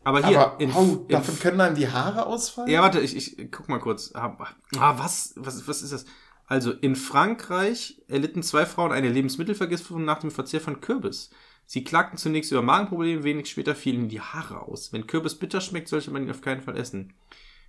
Aber 0.04 0.26
hier, 0.26 0.40
Aber 0.40 0.60
in, 0.60 0.74
oh, 0.74 1.06
in, 1.08 1.08
davon 1.10 1.38
können 1.40 1.62
einem 1.62 1.76
die 1.76 1.90
Haare 1.90 2.26
ausfallen? 2.26 2.70
ja, 2.70 2.82
warte, 2.82 3.00
ich, 3.00 3.16
ich 3.16 3.52
guck 3.52 3.70
mal 3.70 3.80
kurz. 3.80 4.12
Ah, 4.16 4.36
ah, 4.80 4.98
was, 4.98 5.34
was, 5.36 5.68
was 5.68 5.82
ist 5.82 5.94
das? 5.94 6.06
Also, 6.48 6.72
in 6.72 6.96
Frankreich 6.96 8.02
erlitten 8.08 8.42
zwei 8.42 8.66
Frauen 8.66 8.92
eine 8.92 9.10
Lebensmittelvergiftung 9.10 10.04
nach 10.04 10.20
dem 10.20 10.32
Verzehr 10.32 10.62
von 10.62 10.82
Kürbis. 10.82 11.30
Sie 11.72 11.84
klagten 11.84 12.18
zunächst 12.18 12.52
über 12.52 12.64
Magenprobleme, 12.64 13.24
wenig 13.24 13.48
später 13.48 13.76
fielen 13.76 14.10
die 14.10 14.20
Haare 14.20 14.64
aus. 14.64 14.92
Wenn 14.92 15.06
Kürbis 15.06 15.36
bitter 15.36 15.62
schmeckt, 15.62 15.88
sollte 15.88 16.10
man 16.10 16.24
ihn 16.24 16.32
auf 16.32 16.42
keinen 16.42 16.62
Fall 16.62 16.76
essen. 16.76 17.14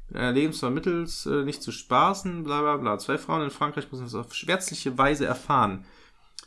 Lebensvermittels 0.09 1.27
äh, 1.27 1.45
nicht 1.45 1.63
zu 1.63 1.71
spaßen, 1.71 2.43
bla 2.43 2.63
bla 2.63 2.79
bla. 2.79 2.99
Zwei 2.99 3.19
Frauen 3.19 3.43
in 3.43 3.51
Frankreich 3.51 3.93
mussten 3.93 4.07
das 4.07 4.15
auf 4.15 4.33
schwärzliche 4.33 4.97
Weise 4.97 5.27
erfahren. 5.27 5.85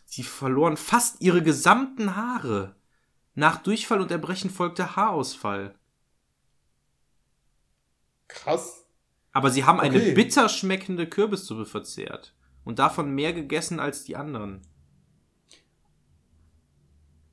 Sie 0.05 0.23
verloren 0.23 0.77
fast 0.77 1.21
ihre 1.21 1.43
gesamten 1.43 2.15
Haare. 2.15 2.75
Nach 3.35 3.61
Durchfall 3.61 4.01
und 4.01 4.09
Erbrechen 4.09 4.49
folgte 4.49 4.95
Haarausfall. 4.95 5.75
Krass. 8.27 8.87
Aber 9.31 9.51
sie 9.51 9.63
haben 9.63 9.79
eine 9.79 9.97
Okay. 9.97 10.13
bitter 10.13 10.49
schmeckende 10.49 11.07
Kürbissuppe 11.07 11.67
verzehrt. 11.67 12.33
Und 12.63 12.79
davon 12.79 13.13
mehr 13.13 13.31
gegessen 13.31 13.79
als 13.79 14.05
die 14.05 14.15
anderen. 14.15 14.65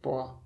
Boah. 0.03 0.41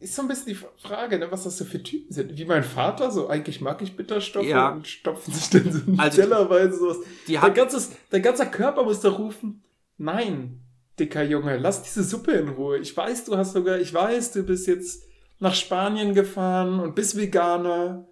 Ist 0.00 0.14
so 0.14 0.22
ein 0.22 0.28
bisschen 0.28 0.46
die 0.46 0.54
Frage, 0.54 1.18
ne, 1.18 1.30
was 1.30 1.44
das 1.44 1.58
so 1.58 1.64
für 1.66 1.82
Typen 1.82 2.10
sind. 2.10 2.36
Wie 2.38 2.46
mein 2.46 2.64
Vater, 2.64 3.10
so 3.10 3.28
eigentlich 3.28 3.60
mag 3.60 3.82
ich 3.82 3.94
Bitterstoffe 3.94 4.46
Ja. 4.46 4.70
und 4.70 4.86
stopfen 4.86 5.34
sich 5.34 5.50
dann 5.50 5.70
so 5.70 5.80
Also, 5.98 6.22
Tellerweise 6.22 6.78
sowas. 6.78 6.98
Die 7.28 7.34
Dein, 7.34 7.52
ganzes, 7.52 7.90
dein 8.10 8.22
ganzer 8.22 8.46
Körper 8.46 8.84
muss 8.84 9.00
doch 9.00 9.18
rufen, 9.18 9.62
nein, 9.98 10.60
dicker 10.98 11.22
Junge, 11.22 11.58
lass 11.58 11.82
diese 11.82 12.02
Suppe 12.04 12.32
in 12.32 12.48
Ruhe. 12.48 12.78
Ich 12.78 12.96
weiß, 12.96 13.26
du 13.26 13.36
hast 13.36 13.52
sogar, 13.52 13.78
ich 13.78 13.92
weiß, 13.92 14.32
du 14.32 14.44
bist 14.44 14.66
jetzt 14.66 15.04
nach 15.40 15.54
Spanien 15.54 16.14
gefahren 16.14 16.80
und 16.80 16.94
bist 16.94 17.14
Veganer. 17.18 18.08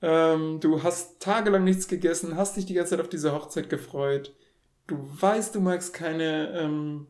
Ähm, 0.00 0.60
du 0.60 0.84
hast 0.84 1.20
tagelang 1.20 1.64
nichts 1.64 1.88
gegessen, 1.88 2.36
hast 2.36 2.56
dich 2.56 2.66
die 2.66 2.74
ganze 2.74 2.90
Zeit 2.90 3.00
auf 3.00 3.08
diese 3.08 3.32
Hochzeit 3.32 3.68
gefreut. 3.68 4.32
Du 4.86 4.96
weißt, 5.20 5.52
du 5.56 5.60
magst 5.60 5.92
keine, 5.92 6.52
ähm, 6.60 7.08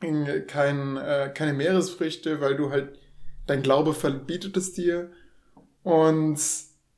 kein, 0.00 0.96
äh, 0.96 1.32
keine 1.34 1.52
Meeresfrüchte, 1.52 2.40
weil 2.40 2.56
du 2.56 2.70
halt, 2.70 2.98
dein 3.46 3.62
Glaube 3.62 3.94
verbietet 3.94 4.56
es 4.56 4.72
dir. 4.72 5.12
Und 5.82 6.40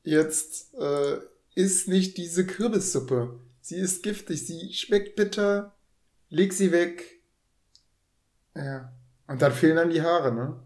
jetzt 0.05 0.75
äh, 0.75 1.19
Iss 1.55 1.87
nicht 1.87 2.17
diese 2.17 2.47
Kürbissuppe. 2.47 3.41
Sie 3.61 3.77
ist 3.77 4.03
giftig, 4.03 4.47
sie 4.47 4.73
schmeckt 4.73 5.17
bitter. 5.17 5.75
Leg 6.29 6.53
sie 6.53 6.73
weg. 6.73 7.21
Ja. 8.57 8.93
Und 9.27 9.43
dann 9.43 9.53
fehlen 9.53 9.77
dann 9.77 9.91
die 9.91 10.03
Haare, 10.03 10.33
ne? 10.33 10.57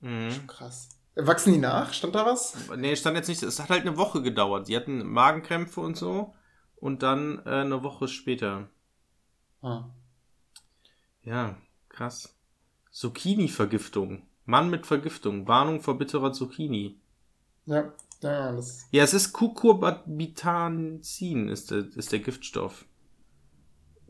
Mhm. 0.00 0.46
Krass. 0.46 0.88
Wachsen 1.14 1.54
die 1.54 1.58
nach? 1.58 1.92
Stand 1.92 2.14
da 2.14 2.26
was? 2.26 2.54
Nee, 2.76 2.94
stand 2.94 3.16
jetzt 3.16 3.28
nicht. 3.28 3.42
Es 3.42 3.58
hat 3.58 3.70
halt 3.70 3.82
eine 3.82 3.96
Woche 3.96 4.22
gedauert. 4.22 4.68
Die 4.68 4.76
hatten 4.76 5.06
Magenkrämpfe 5.06 5.80
und 5.80 5.96
so. 5.96 6.34
Und 6.76 7.02
dann 7.02 7.40
äh, 7.46 7.62
eine 7.62 7.82
Woche 7.82 8.06
später. 8.06 8.68
Ah. 9.62 9.84
Ja, 11.26 11.58
krass. 11.90 12.34
Zucchini-Vergiftung. 12.90 14.22
Mann 14.46 14.70
mit 14.70 14.86
Vergiftung. 14.86 15.46
Warnung 15.46 15.82
vor 15.82 15.98
bitterer 15.98 16.32
Zucchini. 16.32 16.98
Ja, 17.66 17.92
ja, 18.22 18.52
das. 18.52 18.86
Ja, 18.92 19.04
es 19.04 19.12
ist 19.12 19.34
Cucurbitazin 19.34 21.48
ist 21.48 21.70
der, 21.70 21.84
ist 21.96 22.12
der 22.12 22.20
Giftstoff, 22.20 22.86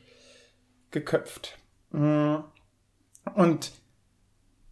geköpft. 0.89 1.57
Mm. 1.89 2.35
Und 3.35 3.73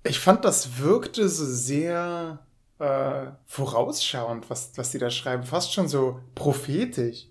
ich 0.06 0.20
fand, 0.20 0.46
das 0.46 0.80
wirkte 0.80 1.28
so 1.28 1.44
sehr 1.44 2.40
äh, 2.78 3.32
vorausschauend, 3.48 4.50
was, 4.50 4.78
was 4.78 4.92
die 4.92 4.98
da 4.98 5.10
schreiben. 5.10 5.44
Fast 5.44 5.74
schon 5.74 5.90
so 5.90 6.22
prophetisch. 6.36 7.29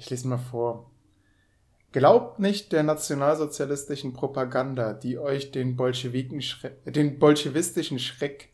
Ich 0.00 0.08
lese 0.08 0.28
mal 0.28 0.38
vor. 0.38 0.90
Glaubt 1.92 2.38
nicht 2.38 2.72
der 2.72 2.82
nationalsozialistischen 2.82 4.14
Propaganda, 4.14 4.94
die 4.94 5.18
euch 5.18 5.52
den, 5.52 5.76
Bolschewiken 5.76 6.42
den 6.86 7.18
bolschewistischen 7.18 7.98
Schreck, 7.98 8.48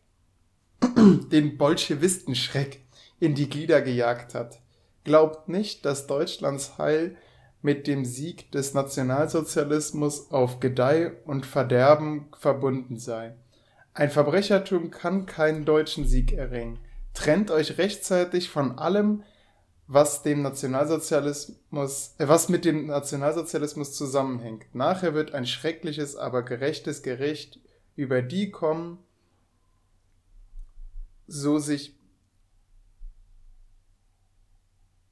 den 1.31 1.57
Bolschewistenschreck 1.57 2.81
in 3.21 3.37
die 3.37 3.49
Glieder 3.49 3.81
gejagt 3.81 4.35
hat. 4.35 4.61
Glaubt 5.05 5.49
nicht, 5.49 5.85
dass 5.85 6.09
Deutschlands 6.09 6.79
Heil 6.79 7.17
mit 7.63 7.87
dem 7.87 8.05
Sieg 8.05 8.51
des 8.51 8.75
Nationalsozialismus 8.75 10.33
auf 10.33 10.59
Gedeih 10.59 11.13
und 11.27 11.47
Verderben 11.47 12.27
verbunden 12.37 12.99
sei. 12.99 13.37
Ein 13.95 14.11
Verbrechertum 14.11 14.91
kann 14.91 15.27
keinen 15.27 15.65
deutschen 15.65 16.09
Sieg 16.09 16.33
erringen. 16.33 16.81
Trennt 17.15 17.53
euch 17.53 17.79
rechtzeitig 17.79 18.51
von 18.51 18.81
allem, 18.81 19.23
was 19.89 20.23
dem 20.23 20.43
Nationalsozialismus, 20.43 22.15
äh, 22.19 22.29
was 22.29 22.49
mit 22.49 22.65
dem 22.65 22.87
Nationalsozialismus 22.87 23.93
zusammenhängt. 23.93 24.65
Nachher 24.75 25.15
wird 25.15 25.33
ein 25.33 25.47
schreckliches, 25.47 26.17
aber 26.17 26.43
gerechtes 26.43 27.03
Gericht 27.03 27.61
über 27.95 28.23
die 28.23 28.51
kommen, 28.51 28.99
so 31.29 31.59
sich, 31.59 31.97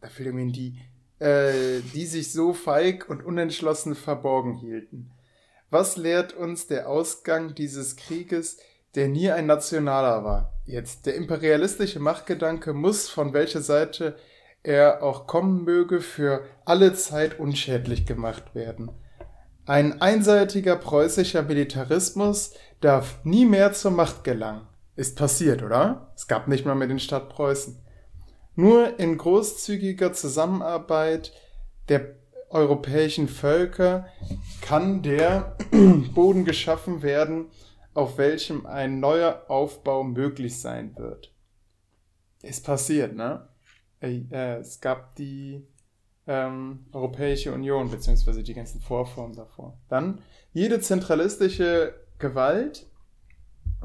da 0.01 0.09
fehlt 0.09 0.29
irgendwie 0.29 0.53
die, 0.53 1.25
äh, 1.25 1.81
die 1.95 2.07
sich 2.07 2.33
so 2.33 2.53
feig 2.53 3.09
und 3.09 3.25
unentschlossen 3.25 3.95
verborgen 3.95 4.55
hielten. 4.55 5.11
Was 5.71 5.97
lehrt 5.97 6.35
uns 6.35 6.67
der 6.67 6.89
Ausgang 6.89 7.55
dieses 7.55 7.97
Krieges, 7.97 8.59
der 8.95 9.09
nie 9.09 9.31
ein 9.31 9.47
nationaler 9.47 10.25
war? 10.25 10.53
Jetzt, 10.67 11.07
der 11.07 11.15
imperialistische 11.17 12.01
Machtgedanke 12.01 12.73
muss, 12.75 13.09
von 13.09 13.33
welcher 13.33 13.61
Seite 13.61 14.17
er 14.65 15.03
auch 15.03 15.29
kommen 15.29 15.63
möge, 15.63 16.01
für 16.01 16.43
alle 16.65 16.95
Zeit 16.95 17.39
unschädlich 17.39 18.07
gemacht 18.07 18.55
werden. 18.55 18.91
Ein 19.67 20.03
einseitiger 20.03 20.77
preußischer 20.77 21.43
Militarismus 21.43 22.55
darf 22.81 23.25
nie 23.25 23.47
mehr 23.47 23.73
zur 23.73 23.93
Macht 23.93 24.25
gelangen. 24.25 24.67
Ist 24.97 25.17
passiert, 25.17 25.63
oder? 25.63 26.13
Es 26.17 26.27
gab 26.27 26.49
nicht 26.49 26.67
mal 26.67 26.75
mehr 26.75 26.89
den 26.89 26.99
Staat 26.99 27.29
Preußen. 27.29 27.79
Nur 28.57 28.99
in 28.99 29.19
großzügiger 29.19 30.13
Zusammenarbeit 30.13 31.33
der 31.89 32.17
europäischen 32.51 33.29
Völker 33.29 34.07
kann 34.61 35.03
der 35.03 35.57
Boden 36.15 36.45
geschaffen 36.45 37.03
werden, 37.03 37.47
auf 37.93 38.19
welchem 38.19 38.67
ein 38.67 39.01
neuer 39.01 39.45
Aufbau 39.49 40.05
möglich 40.05 40.61
sein 40.61 40.97
wird. 40.97 41.33
Ist 42.43 42.65
passiert, 42.65 43.15
ne? 43.15 43.49
Äh, 44.05 44.57
es 44.59 44.81
gab 44.81 45.15
die 45.17 45.67
ähm, 46.27 46.87
Europäische 46.93 47.53
Union, 47.53 47.91
beziehungsweise 47.91 48.43
die 48.43 48.55
ganzen 48.55 48.81
Vorformen 48.81 49.35
davor. 49.35 49.79
Dann 49.89 50.21
jede 50.53 50.81
zentralistische 50.81 51.95
Gewalt, 52.19 52.87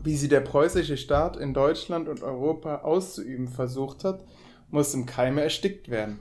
wie 0.01 0.15
sie 0.15 0.29
der 0.29 0.41
preußische 0.41 0.97
Staat 0.97 1.37
in 1.37 1.53
Deutschland 1.53 2.07
und 2.07 2.23
Europa 2.23 2.77
auszuüben 2.81 3.47
versucht 3.47 4.03
hat, 4.03 4.23
muss 4.69 4.93
im 4.93 5.05
Keime 5.05 5.41
erstickt 5.41 5.89
werden. 5.89 6.19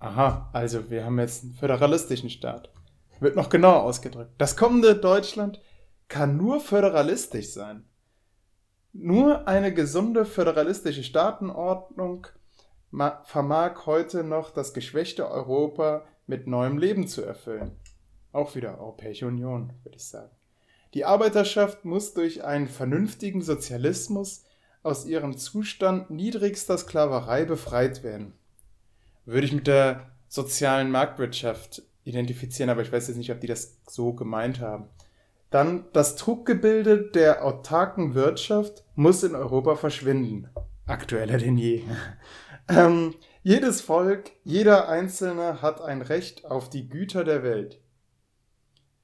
Aha, 0.00 0.50
also 0.52 0.90
wir 0.90 1.04
haben 1.04 1.18
jetzt 1.18 1.44
einen 1.44 1.54
föderalistischen 1.54 2.30
Staat. 2.30 2.70
Wird 3.20 3.34
noch 3.34 3.48
genauer 3.48 3.82
ausgedrückt. 3.82 4.32
Das 4.38 4.56
kommende 4.56 4.94
Deutschland 4.94 5.60
kann 6.08 6.36
nur 6.36 6.60
föderalistisch 6.60 7.48
sein. 7.48 7.84
Nur 8.92 9.48
eine 9.48 9.72
gesunde 9.74 10.24
föderalistische 10.24 11.02
Staatenordnung 11.02 12.26
vermag 12.90 13.86
heute 13.86 14.24
noch 14.24 14.50
das 14.50 14.72
geschwächte 14.72 15.30
Europa 15.30 16.04
mit 16.26 16.46
neuem 16.46 16.78
Leben 16.78 17.06
zu 17.06 17.22
erfüllen. 17.22 17.72
Auch 18.32 18.54
wieder 18.54 18.78
Europäische 18.78 19.26
Union, 19.26 19.72
würde 19.82 19.96
ich 19.96 20.06
sagen. 20.06 20.30
Die 20.94 21.04
Arbeiterschaft 21.04 21.84
muss 21.84 22.14
durch 22.14 22.44
einen 22.44 22.68
vernünftigen 22.68 23.42
Sozialismus 23.42 24.44
aus 24.82 25.04
ihrem 25.04 25.36
Zustand 25.36 26.10
niedrigster 26.10 26.78
Sklaverei 26.78 27.44
befreit 27.44 28.02
werden. 28.02 28.32
Würde 29.24 29.46
ich 29.46 29.52
mit 29.52 29.66
der 29.66 30.10
sozialen 30.28 30.90
Marktwirtschaft 30.90 31.82
identifizieren, 32.04 32.70
aber 32.70 32.82
ich 32.82 32.92
weiß 32.92 33.08
jetzt 33.08 33.16
nicht, 33.16 33.30
ob 33.30 33.40
die 33.40 33.46
das 33.46 33.78
so 33.86 34.14
gemeint 34.14 34.60
haben. 34.60 34.88
Dann 35.50 35.84
das 35.92 36.16
Truggebilde 36.16 37.10
der 37.10 37.44
autarken 37.44 38.14
Wirtschaft 38.14 38.84
muss 38.94 39.22
in 39.22 39.34
Europa 39.34 39.76
verschwinden. 39.76 40.48
Aktueller 40.86 41.38
denn 41.38 41.58
je. 41.58 41.82
Ähm, 42.68 43.14
jedes 43.42 43.80
Volk, 43.80 44.30
jeder 44.44 44.88
Einzelne 44.88 45.62
hat 45.62 45.80
ein 45.80 46.02
Recht 46.02 46.44
auf 46.44 46.68
die 46.70 46.88
Güter 46.88 47.24
der 47.24 47.42
Welt. 47.42 47.80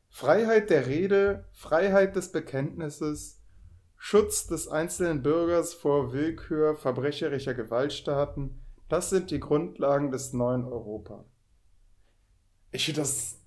Freiheit 0.09 0.71
der 0.71 0.87
Rede, 0.87 1.49
Freiheit 1.53 2.15
des 2.15 2.31
Bekenntnisses, 2.31 3.41
Schutz 3.97 4.47
des 4.47 4.69
einzelnen 4.69 5.23
Bürgers 5.23 5.75
vor 5.75 6.13
Willkür 6.13 6.77
verbrecherischer 6.77 7.55
Gewaltstaaten, 7.55 8.61
das 8.89 9.11
sind 9.11 9.31
die 9.31 9.41
Grundlagen 9.41 10.11
des 10.11 10.33
neuen 10.33 10.65
Europa. 10.65 11.25
Ich 12.71 12.85
finde 12.85 13.01
das, 13.01 13.41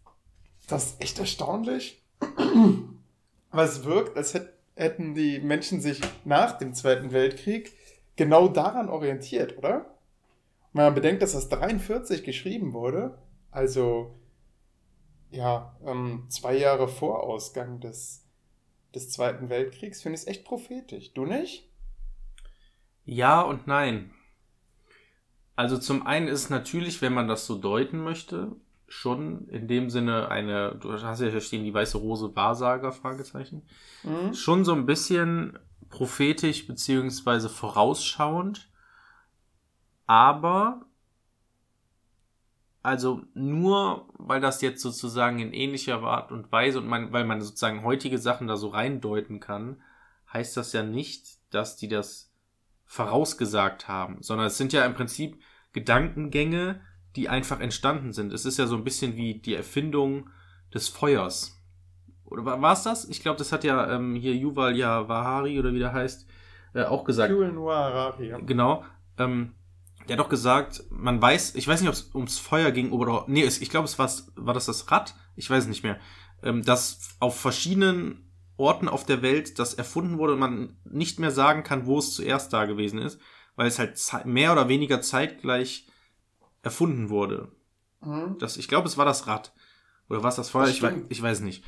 das 0.67 0.95
echt 0.99 1.19
erstaunlich. 1.19 2.03
Aber 3.51 3.63
es 3.63 3.83
wirkt, 3.85 4.17
als 4.17 4.33
hätt- 4.33 4.53
hätten 4.75 5.13
die 5.13 5.39
Menschen 5.39 5.79
sich 5.79 6.01
nach 6.25 6.57
dem 6.57 6.73
Zweiten 6.73 7.11
Weltkrieg 7.11 7.71
genau 8.15 8.47
daran 8.47 8.89
orientiert, 8.89 9.57
oder? 9.57 9.96
Wenn 10.77 10.85
man 10.85 10.93
bedenkt, 10.93 11.23
dass 11.23 11.31
das 11.31 11.49
43 11.49 12.23
geschrieben 12.23 12.71
wurde, 12.71 13.17
also 13.49 14.15
ja, 15.31 15.75
ähm, 15.83 16.25
zwei 16.29 16.55
Jahre 16.55 16.87
vor 16.87 17.23
Ausgang 17.23 17.79
des, 17.79 18.27
des 18.93 19.09
Zweiten 19.09 19.49
Weltkriegs, 19.49 20.03
finde 20.03 20.17
ich 20.17 20.21
es 20.21 20.27
echt 20.27 20.45
prophetisch. 20.45 21.13
Du 21.13 21.25
nicht? 21.25 21.67
Ja 23.05 23.41
und 23.41 23.65
nein. 23.65 24.11
Also 25.55 25.79
zum 25.79 26.05
einen 26.05 26.27
ist 26.27 26.43
es 26.43 26.49
natürlich, 26.51 27.01
wenn 27.01 27.13
man 27.13 27.27
das 27.27 27.47
so 27.47 27.57
deuten 27.57 28.03
möchte, 28.03 28.55
schon 28.87 29.49
in 29.49 29.67
dem 29.67 29.89
Sinne 29.89 30.29
eine, 30.29 30.75
du 30.75 30.93
hast 30.93 31.21
ja 31.21 31.29
hier 31.29 31.41
stehen, 31.41 31.63
die 31.63 31.73
weiße 31.73 31.97
Rose 31.97 32.35
Wahrsager, 32.35 32.91
Fragezeichen. 32.91 33.63
Mhm. 34.03 34.35
Schon 34.35 34.63
so 34.63 34.73
ein 34.73 34.85
bisschen 34.85 35.57
prophetisch 35.89 36.67
beziehungsweise 36.67 37.49
vorausschauend. 37.49 38.66
Aber, 40.07 40.85
also 42.81 43.21
nur, 43.33 44.07
weil 44.13 44.39
das 44.39 44.61
jetzt 44.61 44.81
sozusagen 44.81 45.39
in 45.39 45.53
ähnlicher 45.53 46.01
Art 46.01 46.31
und 46.31 46.51
Weise 46.51 46.79
und 46.79 46.87
man, 46.87 47.11
weil 47.11 47.25
man 47.25 47.41
sozusagen 47.41 47.83
heutige 47.83 48.17
Sachen 48.17 48.47
da 48.47 48.55
so 48.55 48.69
reindeuten 48.69 49.39
kann, 49.39 49.81
heißt 50.31 50.57
das 50.57 50.73
ja 50.73 50.83
nicht, 50.83 51.37
dass 51.51 51.75
die 51.75 51.89
das 51.89 52.31
vorausgesagt 52.85 53.89
haben, 53.89 54.21
sondern 54.21 54.47
es 54.47 54.57
sind 54.57 54.71
ja 54.73 54.85
im 54.85 54.93
Prinzip 54.93 55.41
Gedankengänge, 55.73 56.81
die 57.17 57.27
einfach 57.27 57.59
entstanden 57.59 58.13
sind. 58.13 58.31
Es 58.31 58.45
ist 58.45 58.57
ja 58.57 58.65
so 58.65 58.77
ein 58.77 58.83
bisschen 58.83 59.17
wie 59.17 59.35
die 59.39 59.55
Erfindung 59.55 60.29
des 60.73 60.87
Feuers. 60.87 61.61
Oder 62.25 62.61
war 62.61 62.73
es 62.73 62.83
das? 62.83 63.05
Ich 63.05 63.21
glaube, 63.21 63.37
das 63.37 63.51
hat 63.51 63.63
ja 63.63 63.93
ähm, 63.93 64.15
hier 64.15 64.35
Yuval 64.35 64.75
Yavahari 64.75 65.59
oder 65.59 65.73
wie 65.73 65.79
der 65.79 65.93
heißt, 65.93 66.27
äh, 66.73 66.83
auch 66.83 67.03
gesagt. 67.03 67.31
Yuval 67.31 67.83
Harari. 67.83 68.29
ja. 68.29 68.39
Genau. 68.39 68.85
Ähm, 69.17 69.53
der 70.07 70.17
hat 70.17 70.23
doch 70.25 70.29
gesagt, 70.29 70.83
man 70.89 71.21
weiß, 71.21 71.55
ich 71.55 71.67
weiß 71.67 71.81
nicht, 71.81 71.89
ob 71.89 71.95
es 71.95 72.09
ums 72.15 72.37
Feuer 72.39 72.71
ging 72.71 72.91
oder 72.91 73.25
nee, 73.27 73.43
ich 73.43 73.69
glaube, 73.69 73.85
es 73.85 73.97
war, 73.99 74.09
war 74.35 74.53
das 74.53 74.65
das 74.65 74.89
Rad, 74.91 75.15
ich 75.35 75.49
weiß 75.49 75.67
nicht 75.67 75.83
mehr, 75.83 75.99
ähm, 76.43 76.63
dass 76.63 76.99
auf 77.19 77.39
verschiedenen 77.39 78.31
Orten 78.57 78.87
auf 78.87 79.05
der 79.05 79.21
Welt 79.21 79.59
das 79.59 79.73
erfunden 79.75 80.17
wurde 80.17 80.33
und 80.33 80.39
man 80.39 80.77
nicht 80.83 81.19
mehr 81.19 81.31
sagen 81.31 81.63
kann, 81.63 81.85
wo 81.85 81.99
es 81.99 82.15
zuerst 82.15 82.53
da 82.53 82.65
gewesen 82.65 82.99
ist, 82.99 83.19
weil 83.55 83.67
es 83.67 83.79
halt 83.79 84.25
mehr 84.25 84.51
oder 84.51 84.67
weniger 84.67 85.01
zeitgleich 85.01 85.87
erfunden 86.63 87.09
wurde. 87.09 87.51
Mhm. 88.01 88.37
Das, 88.39 88.57
ich 88.57 88.67
glaube, 88.67 88.87
es 88.87 88.97
war 88.97 89.05
das 89.05 89.27
Rad. 89.27 89.53
Oder 90.09 90.23
war 90.23 90.29
es 90.29 90.35
das 90.35 90.49
Feuer? 90.49 90.63
Das 90.65 90.71
Ich, 90.75 90.81
wei- 90.81 90.91
stimmt. 90.91 91.11
ich 91.11 91.21
weiß 91.21 91.41
nicht. 91.41 91.63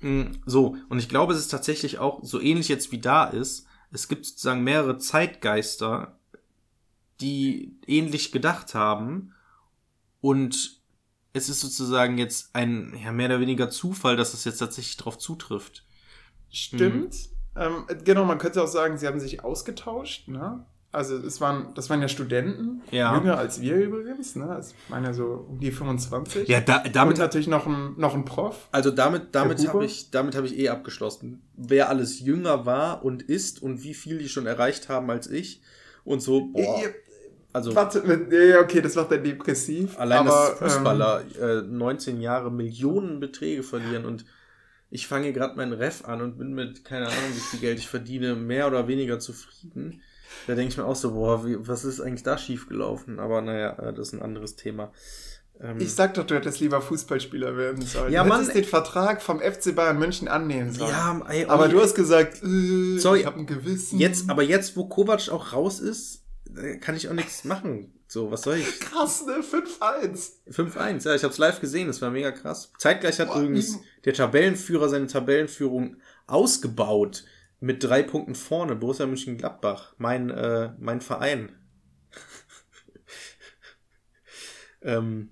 Mm, 0.00 0.24
So, 0.46 0.76
und 0.88 0.98
ich 0.98 1.08
glaube, 1.08 1.32
es 1.32 1.38
ist 1.38 1.48
tatsächlich 1.48 1.98
auch 1.98 2.20
so 2.22 2.40
ähnlich 2.40 2.68
jetzt 2.68 2.92
wie 2.92 3.00
da 3.00 3.24
ist. 3.24 3.66
Es 3.90 4.08
gibt 4.08 4.26
sozusagen 4.26 4.64
mehrere 4.64 4.98
Zeitgeister, 4.98 6.18
die 7.20 7.78
ähnlich 7.86 8.32
gedacht 8.32 8.74
haben. 8.74 9.32
Und 10.20 10.80
es 11.32 11.48
ist 11.48 11.60
sozusagen 11.60 12.16
jetzt 12.18 12.54
ein 12.54 12.94
ja, 13.02 13.12
mehr 13.12 13.26
oder 13.26 13.40
weniger 13.40 13.70
Zufall, 13.70 14.16
dass 14.16 14.34
es 14.34 14.44
jetzt 14.44 14.58
tatsächlich 14.58 14.96
drauf 14.96 15.18
zutrifft. 15.18 15.84
Stimmt. 16.50 17.14
Ähm, 17.56 17.84
genau, 18.04 18.24
man 18.24 18.38
könnte 18.38 18.62
auch 18.62 18.68
sagen, 18.68 18.98
sie 18.98 19.06
haben 19.06 19.20
sich 19.20 19.44
ausgetauscht, 19.44 20.28
ne? 20.28 20.64
Also 20.92 21.16
es 21.16 21.40
waren, 21.40 21.74
das 21.74 21.90
waren 21.90 22.00
ja 22.00 22.06
Studenten, 22.06 22.82
Ja. 22.92 23.16
jünger 23.16 23.36
als 23.36 23.60
wir 23.60 23.76
übrigens, 23.76 24.36
ne? 24.36 24.48
Also, 24.48 24.74
Ich 24.84 24.90
meine 24.90 25.12
so 25.12 25.46
um 25.48 25.58
die 25.58 25.72
25. 25.72 26.48
Ja, 26.48 26.60
da, 26.60 26.82
Und 27.02 27.18
natürlich 27.18 27.48
noch 27.48 27.66
ein, 27.66 27.94
noch 27.96 28.14
ein 28.14 28.24
Prof. 28.24 28.68
Also 28.70 28.92
damit, 28.92 29.34
damit 29.34 29.66
habe 29.66 29.84
ich, 29.84 30.12
damit 30.12 30.36
habe 30.36 30.46
ich 30.46 30.56
eh 30.56 30.68
abgeschlossen. 30.68 31.42
Wer 31.56 31.88
alles 31.88 32.20
jünger 32.20 32.64
war 32.64 33.04
und 33.04 33.22
ist 33.22 33.60
und 33.60 33.82
wie 33.82 33.94
viel 33.94 34.18
die 34.18 34.28
schon 34.28 34.46
erreicht 34.46 34.88
haben 34.88 35.10
als 35.10 35.26
ich 35.28 35.62
und 36.04 36.20
so. 36.20 36.46
Boah. 36.52 36.80
Also 37.54 37.74
Warte, 37.74 38.02
ja, 38.30 38.60
okay, 38.60 38.80
das 38.82 38.96
macht 38.96 39.12
dann 39.12 39.22
depressiv. 39.22 39.98
allein 39.98 40.18
aber, 40.26 40.56
dass 40.58 40.74
Fußballer 40.74 41.22
äh, 41.40 41.62
19 41.62 42.20
Jahre 42.20 42.50
Millionenbeträge 42.50 43.62
verlieren 43.62 44.04
und 44.04 44.24
ich 44.90 45.06
fange 45.06 45.32
gerade 45.32 45.56
meinen 45.56 45.72
Ref 45.72 46.04
an 46.04 46.20
und 46.20 46.36
bin 46.36 46.52
mit 46.52 46.84
keine 46.84 47.06
Ahnung 47.06 47.30
wie 47.34 47.40
viel 47.40 47.60
Geld 47.60 47.78
ich 47.78 47.88
verdiene 47.88 48.34
mehr 48.34 48.66
oder 48.66 48.86
weniger 48.88 49.18
zufrieden. 49.20 50.02
Da 50.48 50.56
denke 50.56 50.72
ich 50.72 50.76
mir 50.76 50.84
auch 50.84 50.96
so, 50.96 51.12
boah, 51.12 51.46
wie, 51.46 51.56
was 51.60 51.84
ist 51.84 52.00
eigentlich 52.00 52.24
da 52.24 52.36
schiefgelaufen? 52.36 53.20
Aber 53.20 53.40
naja, 53.40 53.70
äh, 53.78 53.92
das 53.94 54.08
ist 54.08 54.14
ein 54.14 54.22
anderes 54.22 54.56
Thema. 54.56 54.92
Ähm, 55.60 55.70
Ähm, 55.70 55.78
ich 55.78 55.94
sag 55.94 56.14
doch, 56.14 56.26
du 56.26 56.34
hättest 56.34 56.58
lieber 56.58 56.80
Fußballspieler 56.80 57.56
werden 57.56 57.82
sollen. 57.82 58.12
Ja, 58.12 58.24
du 58.24 58.28
Mann. 58.30 58.40
hättest 58.40 58.56
den 58.56 58.64
Vertrag 58.64 59.22
vom 59.22 59.38
FC 59.40 59.74
Bayern 59.74 59.98
München 60.00 60.26
annehmen 60.26 60.72
sollen. 60.72 60.90
ja, 60.90 61.20
ey, 61.28 61.44
aber 61.46 61.68
du 61.68 61.80
hast 61.80 61.94
gesagt, 61.94 62.42
äh, 62.42 62.98
Sorry, 62.98 63.20
ich 63.20 63.26
habe 63.26 63.38
ein 63.38 63.46
Gewissen. 63.46 64.00
Jetzt, 64.00 64.28
aber 64.28 64.42
jetzt, 64.42 64.76
wo 64.76 64.86
Kovac 64.88 65.28
auch 65.30 65.52
raus 65.52 65.78
ist, 65.78 66.16
äh, 66.16 66.23
kann 66.80 66.96
ich 66.96 67.08
auch 67.08 67.12
nichts 67.14 67.44
machen. 67.44 67.92
So, 68.06 68.30
was 68.30 68.42
soll 68.42 68.56
ich? 68.56 68.80
Krass, 68.80 69.24
ne? 69.26 69.42
5-1. 69.42 70.32
5-1, 70.50 71.06
ja, 71.08 71.14
ich 71.14 71.24
hab's 71.24 71.38
live 71.38 71.60
gesehen, 71.60 71.88
das 71.88 72.00
war 72.02 72.10
mega 72.10 72.30
krass. 72.30 72.72
Zeitgleich 72.78 73.18
hat 73.18 73.28
Boah, 73.28 73.40
übrigens 73.40 73.74
wie- 73.74 73.78
der 74.04 74.14
Tabellenführer 74.14 74.88
seine 74.88 75.06
Tabellenführung 75.06 75.96
ausgebaut 76.26 77.24
mit 77.60 77.82
drei 77.82 78.02
Punkten 78.02 78.34
vorne, 78.34 78.76
Borussia 78.76 79.06
Mönchengladbach, 79.06 79.94
mein, 79.98 80.30
äh, 80.30 80.72
mein 80.78 81.00
Verein. 81.00 81.56
ähm, 84.82 85.30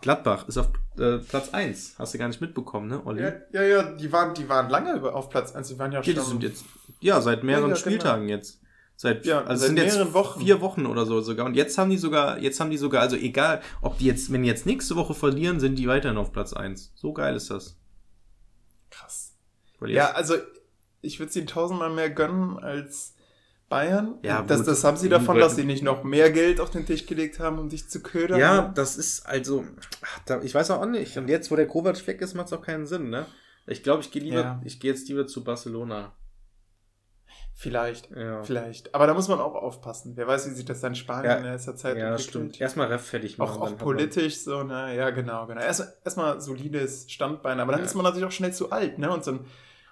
Gladbach 0.00 0.48
ist 0.48 0.58
auf 0.58 0.70
äh, 0.98 1.18
Platz 1.18 1.50
1. 1.52 1.96
Hast 1.98 2.14
du 2.14 2.18
gar 2.18 2.28
nicht 2.28 2.40
mitbekommen, 2.40 2.88
ne, 2.88 3.04
Olli? 3.04 3.22
Ja, 3.22 3.32
ja, 3.52 3.62
ja, 3.62 3.82
die 3.96 4.10
waren, 4.12 4.34
die 4.34 4.48
waren 4.48 4.70
lange 4.70 5.00
auf 5.12 5.28
Platz 5.28 5.52
1. 5.54 5.68
Die 5.68 5.78
waren 5.78 5.92
ja 5.92 6.02
Hier, 6.02 6.14
die 6.14 6.20
schon. 6.20 6.28
sind 6.30 6.42
jetzt, 6.44 6.64
ja, 7.00 7.20
seit 7.20 7.42
mehreren 7.44 7.70
Ja, 7.70 7.74
ja, 7.74 7.74
genau. 7.74 7.80
Spieltagen 7.80 8.28
jetzt. 8.28 8.60
Seit, 9.00 9.24
Ja, 9.26 9.44
also 9.44 9.60
seit 9.60 9.68
sind 9.68 9.76
jetzt 9.76 9.94
mehreren 9.94 10.12
Wochen. 10.12 10.40
vier 10.40 10.60
Wochen 10.60 10.84
oder 10.84 11.06
so 11.06 11.20
sogar. 11.20 11.46
Und 11.46 11.54
jetzt 11.54 11.78
haben 11.78 11.88
die 11.88 11.96
sogar, 11.98 12.38
jetzt 12.40 12.58
haben 12.58 12.70
die 12.70 12.76
sogar, 12.76 13.00
also 13.00 13.14
egal, 13.14 13.62
ob 13.80 13.96
die 13.98 14.06
jetzt, 14.06 14.32
wenn 14.32 14.42
die 14.42 14.48
jetzt 14.48 14.66
nächste 14.66 14.96
Woche 14.96 15.14
verlieren, 15.14 15.60
sind 15.60 15.76
die 15.76 15.86
weiterhin 15.86 16.18
auf 16.18 16.32
Platz 16.32 16.52
1. 16.52 16.90
So 16.96 17.12
geil 17.12 17.36
ist 17.36 17.48
das. 17.48 17.76
Krass. 18.90 19.36
Ja, 19.82 19.86
jetzt- 20.08 20.16
also 20.16 20.34
ich 21.00 21.20
würde 21.20 21.38
ihnen 21.38 21.46
tausendmal 21.46 21.90
mehr 21.90 22.10
gönnen 22.10 22.58
als 22.58 23.14
Bayern. 23.68 24.16
Ja, 24.24 24.42
das, 24.42 24.58
gut. 24.60 24.66
das 24.68 24.82
haben 24.82 24.96
sie 24.96 25.08
davon, 25.08 25.38
dass 25.38 25.54
sie 25.54 25.64
nicht 25.64 25.84
noch 25.84 26.02
mehr 26.02 26.32
Geld 26.32 26.58
auf 26.58 26.70
den 26.70 26.84
Tisch 26.84 27.06
gelegt 27.06 27.38
haben, 27.38 27.60
um 27.60 27.68
dich 27.68 27.88
zu 27.88 28.00
ködern. 28.02 28.40
ja, 28.40 28.62
ne? 28.62 28.72
das 28.74 28.96
ist 28.96 29.26
also, 29.26 29.64
ich 30.42 30.54
weiß 30.54 30.72
auch 30.72 30.84
nicht. 30.86 31.16
Und 31.18 31.28
jetzt, 31.28 31.52
wo 31.52 31.56
der 31.56 31.68
Kovac 31.68 32.04
weg 32.08 32.20
ist, 32.20 32.34
macht 32.34 32.46
es 32.48 32.52
auch 32.52 32.62
keinen 32.62 32.86
Sinn, 32.86 33.10
ne? 33.10 33.26
Ich 33.68 33.82
glaube, 33.84 34.02
ich 34.02 34.10
gehe 34.10 34.22
lieber, 34.22 34.40
Ja. 34.40 34.62
ich 34.64 34.80
gehe 34.80 34.90
jetzt 34.90 35.08
lieber 35.08 35.26
zu 35.28 35.44
Barcelona. 35.44 36.14
Vielleicht. 37.60 38.08
Ja. 38.14 38.44
Vielleicht. 38.44 38.94
Aber 38.94 39.08
da 39.08 39.14
muss 39.14 39.26
man 39.26 39.40
auch 39.40 39.56
aufpassen. 39.56 40.12
Wer 40.14 40.28
weiß, 40.28 40.48
wie 40.48 40.54
sich 40.54 40.64
das 40.64 40.80
dann 40.80 40.92
in 40.92 40.94
Spanien 40.94 41.24
Ja. 41.32 41.36
in 41.38 41.44
letzter 41.44 41.74
Zeit 41.74 41.96
Ja, 41.96 42.10
entwickelt. 42.10 42.28
stimmt. 42.30 42.60
Erstmal 42.60 42.86
Ref 42.86 43.04
fertig 43.04 43.36
machen. 43.36 43.60
Auch, 43.60 43.72
auch 43.72 43.76
politisch 43.76 44.38
so, 44.38 44.62
ne? 44.62 44.94
Ja, 44.96 45.10
genau, 45.10 45.44
genau. 45.48 45.60
Erstmal 45.60 45.92
erstmal 46.04 46.40
solides 46.40 47.10
Standbein, 47.10 47.58
aber 47.58 47.72
dann 47.72 47.80
Ja. 47.80 47.86
ist 47.86 47.96
man 47.96 48.04
natürlich 48.04 48.26
auch 48.28 48.30
schnell 48.32 48.52
zu 48.52 48.70
alt, 48.70 49.00
ne? 49.00 49.10
Und 49.10 49.24
so 49.24 49.32
ein, 49.32 49.40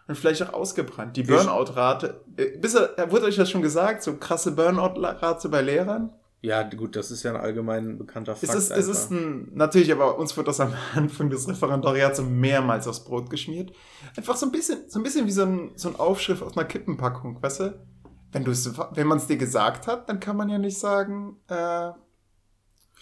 und 0.07 0.15
vielleicht 0.17 0.45
auch 0.45 0.53
ausgebrannt. 0.53 1.17
Die 1.17 1.25
Burnout-Rate, 1.25 2.21
äh, 2.37 3.11
wurde 3.11 3.25
euch 3.27 3.35
das 3.35 3.51
schon 3.51 3.63
gesagt, 3.63 4.05
so 4.05 4.17
krasse 4.17 4.53
Burnout-Rate 4.53 5.49
bei 5.49 5.61
Lehrern? 5.63 6.13
Ja, 6.47 6.63
gut, 6.63 6.95
das 6.95 7.11
ist 7.11 7.23
ja 7.25 7.33
ein 7.33 7.41
allgemein 7.41 7.99
bekannter 7.99 8.37
Fakt. 8.37 8.55
Es 8.55 8.55
ist, 8.55 8.71
es 8.71 8.87
ist 8.89 9.11
ein, 9.11 9.51
natürlich, 9.55 9.91
aber 9.91 10.17
uns 10.19 10.37
wird 10.37 10.47
das 10.47 10.61
am 10.61 10.73
Anfang 10.95 11.29
des 11.31 11.49
Referendariats 11.49 12.21
mehrmals 12.23 12.87
aufs 12.87 13.03
Brot 13.05 13.31
geschmiert. 13.31 13.73
Einfach 14.17 14.37
so 14.37 14.47
ein 14.47 14.53
bisschen, 14.53 14.89
so 14.89 15.01
ein 15.01 15.03
bisschen 15.03 15.27
wie 15.27 15.33
so 15.33 15.43
ein, 15.43 15.73
so 15.75 15.89
ein 15.89 15.97
Aufschrift 15.97 16.43
auf 16.43 16.57
einer 16.57 16.67
Kippenpackung, 16.67 17.43
weißt 17.43 17.61
du? 17.61 17.87
Wenn 18.33 18.45
du 18.45 18.51
es, 18.53 18.71
wenn 18.93 19.07
man 19.07 19.19
es 19.19 19.27
dir 19.27 19.37
gesagt 19.39 19.87
hat, 19.89 20.09
dann 20.09 20.21
kann 20.21 20.37
man 20.37 20.49
ja 20.49 20.59
nicht 20.59 20.79
sagen, 20.79 21.37
äh, 21.49 21.91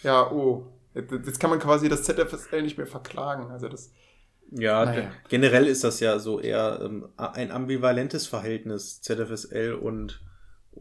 ja, 0.03 0.31
oh, 0.31 0.67
jetzt 0.95 1.41
kann 1.41 1.51
man 1.51 1.59
quasi 1.59 1.89
das 1.89 2.03
ZFSL 2.05 2.63
nicht 2.63 2.79
mehr 2.79 2.87
verklagen. 2.87 3.51
Also 3.51 3.69
das, 3.69 3.91
Ja, 4.51 4.85
Naja. 4.85 5.01
ge- 5.03 5.11
generell 5.29 5.67
ist 5.67 5.83
das 5.85 6.01
ja 6.01 6.19
so 6.19 6.41
eher 6.41 6.81
ähm, 6.83 7.09
ein 7.17 7.51
ambivalentes 7.51 8.27
Verhältnis 8.27 9.01
ZFSL 9.03 9.75
und, 9.75 10.23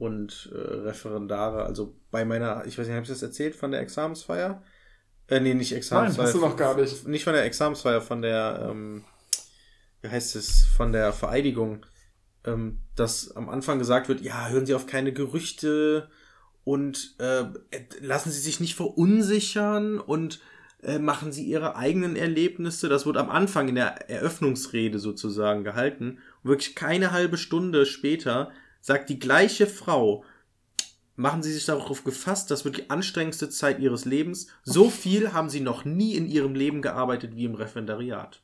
und 0.03 0.51
äh, 0.53 0.57
Referendare. 0.57 1.63
Also 1.63 1.95
bei 2.11 2.25
meiner, 2.25 2.65
ich 2.65 2.77
weiß 2.77 2.87
nicht, 2.87 2.95
habe 2.95 3.03
ich 3.03 3.09
das 3.09 3.23
erzählt 3.23 3.55
von 3.55 3.71
der 3.71 3.79
Examensfeier? 3.79 4.61
Äh, 5.29 5.39
nee, 5.39 5.53
nicht 5.53 5.73
Examensfeier. 5.73 6.25
hast 6.25 6.35
du 6.35 6.41
noch 6.41 6.57
gar 6.57 6.75
nicht. 6.75 7.07
Nicht 7.07 7.23
von 7.23 7.31
der 7.31 7.45
Examensfeier, 7.45 8.01
von 8.01 8.21
der, 8.21 8.67
ähm, 8.69 9.05
wie 10.01 10.09
heißt 10.09 10.35
es, 10.35 10.65
von 10.65 10.91
der 10.91 11.13
Vereidigung. 11.13 11.85
Ähm, 12.43 12.79
dass 12.97 13.33
am 13.37 13.47
Anfang 13.47 13.79
gesagt 13.79 14.09
wird, 14.09 14.19
ja, 14.19 14.49
hören 14.49 14.65
Sie 14.65 14.73
auf 14.73 14.87
keine 14.87 15.13
Gerüchte 15.13 16.09
und 16.65 17.15
äh, 17.19 17.45
lassen 18.01 18.29
Sie 18.29 18.41
sich 18.41 18.59
nicht 18.59 18.75
verunsichern 18.75 20.01
und 20.01 20.41
äh, 20.81 20.99
machen 20.99 21.31
Sie 21.31 21.45
Ihre 21.45 21.77
eigenen 21.77 22.17
Erlebnisse. 22.17 22.89
Das 22.89 23.05
wird 23.05 23.15
am 23.15 23.29
Anfang 23.29 23.69
in 23.69 23.75
der 23.75 24.09
Eröffnungsrede 24.09 24.99
sozusagen 24.99 25.63
gehalten. 25.63 26.19
Und 26.43 26.49
wirklich 26.49 26.75
keine 26.75 27.13
halbe 27.13 27.37
Stunde 27.37 27.85
später 27.85 28.51
sagt 28.83 29.09
die 29.09 29.17
gleiche 29.17 29.65
Frau, 29.65 30.25
machen 31.15 31.41
Sie 31.41 31.53
sich 31.53 31.65
darauf 31.65 32.03
gefasst, 32.03 32.51
das 32.51 32.65
wird 32.65 32.77
die 32.77 32.89
anstrengendste 32.89 33.49
Zeit 33.49 33.79
Ihres 33.79 34.03
Lebens. 34.03 34.47
So 34.63 34.89
viel 34.89 35.31
haben 35.31 35.49
Sie 35.49 35.61
noch 35.61 35.85
nie 35.85 36.15
in 36.15 36.27
Ihrem 36.27 36.53
Leben 36.53 36.81
gearbeitet 36.81 37.35
wie 37.35 37.45
im 37.45 37.55
Referendariat. 37.55 38.43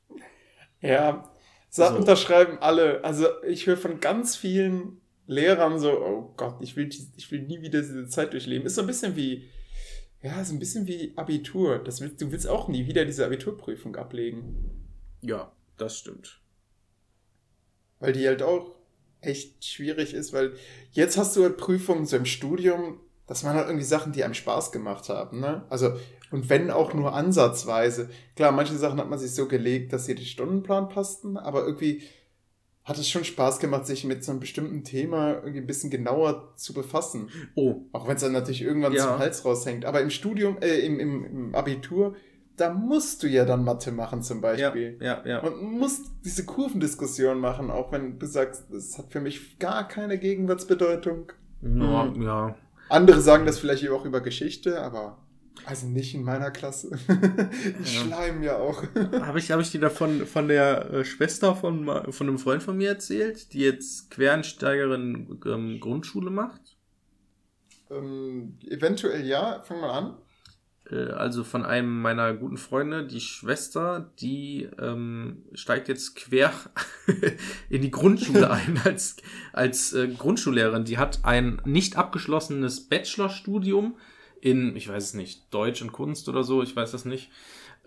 Ja, 0.80 1.30
so, 1.70 1.86
So. 1.86 1.96
unterschreiben 1.96 2.58
alle. 2.62 3.04
Also 3.04 3.28
ich 3.44 3.68
höre 3.68 3.76
von 3.76 4.00
ganz 4.00 4.38
vielen 4.38 5.02
Lehrern 5.28 5.78
so, 5.78 5.92
oh 5.92 6.34
Gott, 6.38 6.56
ich 6.62 6.78
will, 6.78 6.90
ich 7.18 7.32
will 7.32 7.42
nie 7.42 7.62
wieder 7.62 7.82
diese 7.82 8.08
Zeit 8.08 8.32
durchleben. 8.32 8.66
Ist 8.66 8.76
so 8.76 8.82
ein 8.82 8.88
bisschen 8.88 9.18
wie, 9.18 9.50
ja, 10.22 10.44
so 10.46 10.54
ein 10.54 10.60
bisschen 10.60 10.88
wie 10.88 11.12
Abitur. 11.18 11.80
Das 11.80 12.00
willst, 12.00 12.22
du 12.22 12.32
willst 12.32 12.48
auch 12.48 12.70
nie 12.70 12.88
wieder 12.88 13.04
diese 13.04 13.26
Abiturprüfung 13.26 13.98
ablegen. 13.98 14.88
Ja, 15.22 15.52
das 15.76 15.98
stimmt. 15.98 16.40
Weil 18.00 18.14
die 18.14 18.26
halt 18.26 18.42
auch 18.42 18.79
echt 19.22 19.66
schwierig 19.66 20.14
ist, 20.14 20.34
weil 20.34 20.54
jetzt 20.92 21.18
hast 21.18 21.36
du 21.36 21.44
halt 21.44 21.58
Prüfungen 21.58 22.06
so 22.06 22.16
im 22.18 22.26
Studium, 22.26 23.00
das 23.28 23.44
waren 23.44 23.56
halt 23.56 23.68
irgendwie 23.68 23.86
Sachen, 23.86 24.12
die 24.12 24.24
einem 24.24 24.34
Spaß 24.34 24.72
gemacht 24.72 25.10
haben, 25.10 25.40
ne? 25.40 25.64
Also, 25.70 25.94
und 26.32 26.50
wenn 26.50 26.70
auch 26.72 26.94
nur 26.94 27.14
ansatzweise. 27.14 28.10
Klar, 28.36 28.52
manche 28.52 28.76
Sachen 28.76 29.00
hat 29.00 29.10
man 29.10 29.20
sich 29.20 29.32
so 29.34 29.48
gelegt, 29.48 29.94
dass 29.94 30.06
sie 30.06 30.16
den 30.16 30.26
Stundenplan 30.26 30.90
passten, 30.90 31.38
aber 31.38 31.66
irgendwie 31.66 32.04
hat 32.84 32.98
es 32.98 33.10
schon 33.10 33.24
Spaß 33.24 33.60
gemacht, 33.60 33.86
sich 33.86 34.04
mit 34.04 34.24
so 34.24 34.32
einem 34.32 34.40
bestimmten 34.40 34.84
Thema 34.84 35.34
irgendwie 35.36 35.60
ein 35.60 35.68
bisschen 35.68 35.92
genauer 35.92 36.54
zu 36.56 36.74
befassen. 36.74 37.30
Oh. 37.56 37.82
Auch 37.92 38.08
wenn 38.08 38.16
es 38.16 38.22
dann 38.22 38.32
natürlich 38.32 38.62
irgendwann 38.64 38.94
Ja. 38.94 39.04
zum 39.04 39.20
Hals 39.20 39.46
raushängt. 39.46 39.86
Aber 39.86 40.02
im 40.02 40.10
Studium, 40.10 40.58
äh, 40.62 40.80
im, 40.80 41.00
im, 41.00 41.24
im 41.26 41.56
Abitur, 41.56 42.16
da 42.60 42.74
musst 42.74 43.24
du 43.24 43.28
ja 43.28 43.46
dann 43.46 43.64
Mathe 43.64 43.92
machen 43.92 44.22
zum 44.24 44.38
Ja, 44.38 44.42
Beispiel. 44.42 44.98
ja, 45.02 45.24
ja. 45.26 45.40
Und 45.40 45.62
musst 45.62 46.06
diese 46.26 46.46
Kurvendiskussion 46.46 47.40
machen, 47.40 47.72
auch 47.72 47.92
wenn 47.92 48.20
du 48.20 48.26
sagst, 48.26 48.66
das 48.72 48.98
hat 48.98 49.12
für 49.12 49.20
mich 49.22 49.60
gar 49.60 49.88
keine 49.88 50.18
Gegenwartsbedeutung. 50.18 51.32
Ja, 51.62 52.04
Mhm. 52.06 52.22
ja. 52.22 52.56
Andere 52.90 53.22
sagen 53.22 53.46
das 53.46 53.60
vielleicht 53.60 53.88
auch 53.90 54.06
über 54.06 54.22
Geschichte, 54.22 54.82
aber 54.82 55.18
also 55.66 55.88
nicht 55.88 56.16
in 56.16 56.24
meiner 56.24 56.52
Klasse. 56.52 56.92
Die 57.08 57.84
Ja. 57.84 57.86
schleimen 57.86 58.42
ja 58.44 58.58
auch. 58.58 58.82
Habe 59.22 59.40
ich, 59.40 59.52
hab 59.52 59.60
ich 59.60 59.72
dir 59.72 59.82
davon 59.82 60.26
von 60.26 60.48
der 60.48 60.90
äh, 60.92 61.06
Schwester 61.06 61.54
von, 61.56 61.86
von 62.12 62.28
einem 62.28 62.40
Freund 62.40 62.64
von 62.64 62.78
mir 62.78 62.90
erzählt, 62.90 63.52
die 63.54 63.60
jetzt 63.60 64.10
Quereinsteigerin 64.12 65.40
ähm, 65.46 65.80
Grundschule 65.80 66.32
macht? 66.32 66.78
ähm, 67.92 68.58
eventuell 68.68 69.26
ja, 69.26 69.62
fang 69.64 69.82
mal 69.82 69.92
an. 69.92 70.18
Äh, 70.92 71.12
also 71.12 71.44
von 71.44 71.66
einem 71.66 72.02
meiner 72.02 72.34
guten 72.34 72.58
Freunde, 72.58 73.06
die 73.06 73.22
Schwester, 73.22 74.12
die 74.20 74.70
ähm, 74.80 75.44
steigt 75.54 75.88
jetzt 75.88 76.16
quer 76.16 76.52
in 77.70 77.82
die 77.82 77.92
Grundschule 77.92 78.50
ein 78.52 78.80
als, 78.84 79.18
als 79.54 79.94
äh, 79.94 80.08
Grundschullehrerin. 80.08 80.86
Die 80.86 80.98
hat 80.98 81.20
ein 81.24 81.62
nicht 81.66 81.98
abgeschlossenes 81.98 82.88
Bachelorstudium 82.88 83.98
in, 84.42 84.76
ich 84.76 84.88
weiß 84.88 85.04
es 85.04 85.14
nicht, 85.14 85.54
Deutsch 85.54 85.82
und 85.82 85.92
Kunst 85.92 86.30
oder 86.30 86.44
so, 86.44 86.64
ich 86.64 86.76
weiß 86.76 86.92
das 86.92 87.06
nicht. 87.06 87.30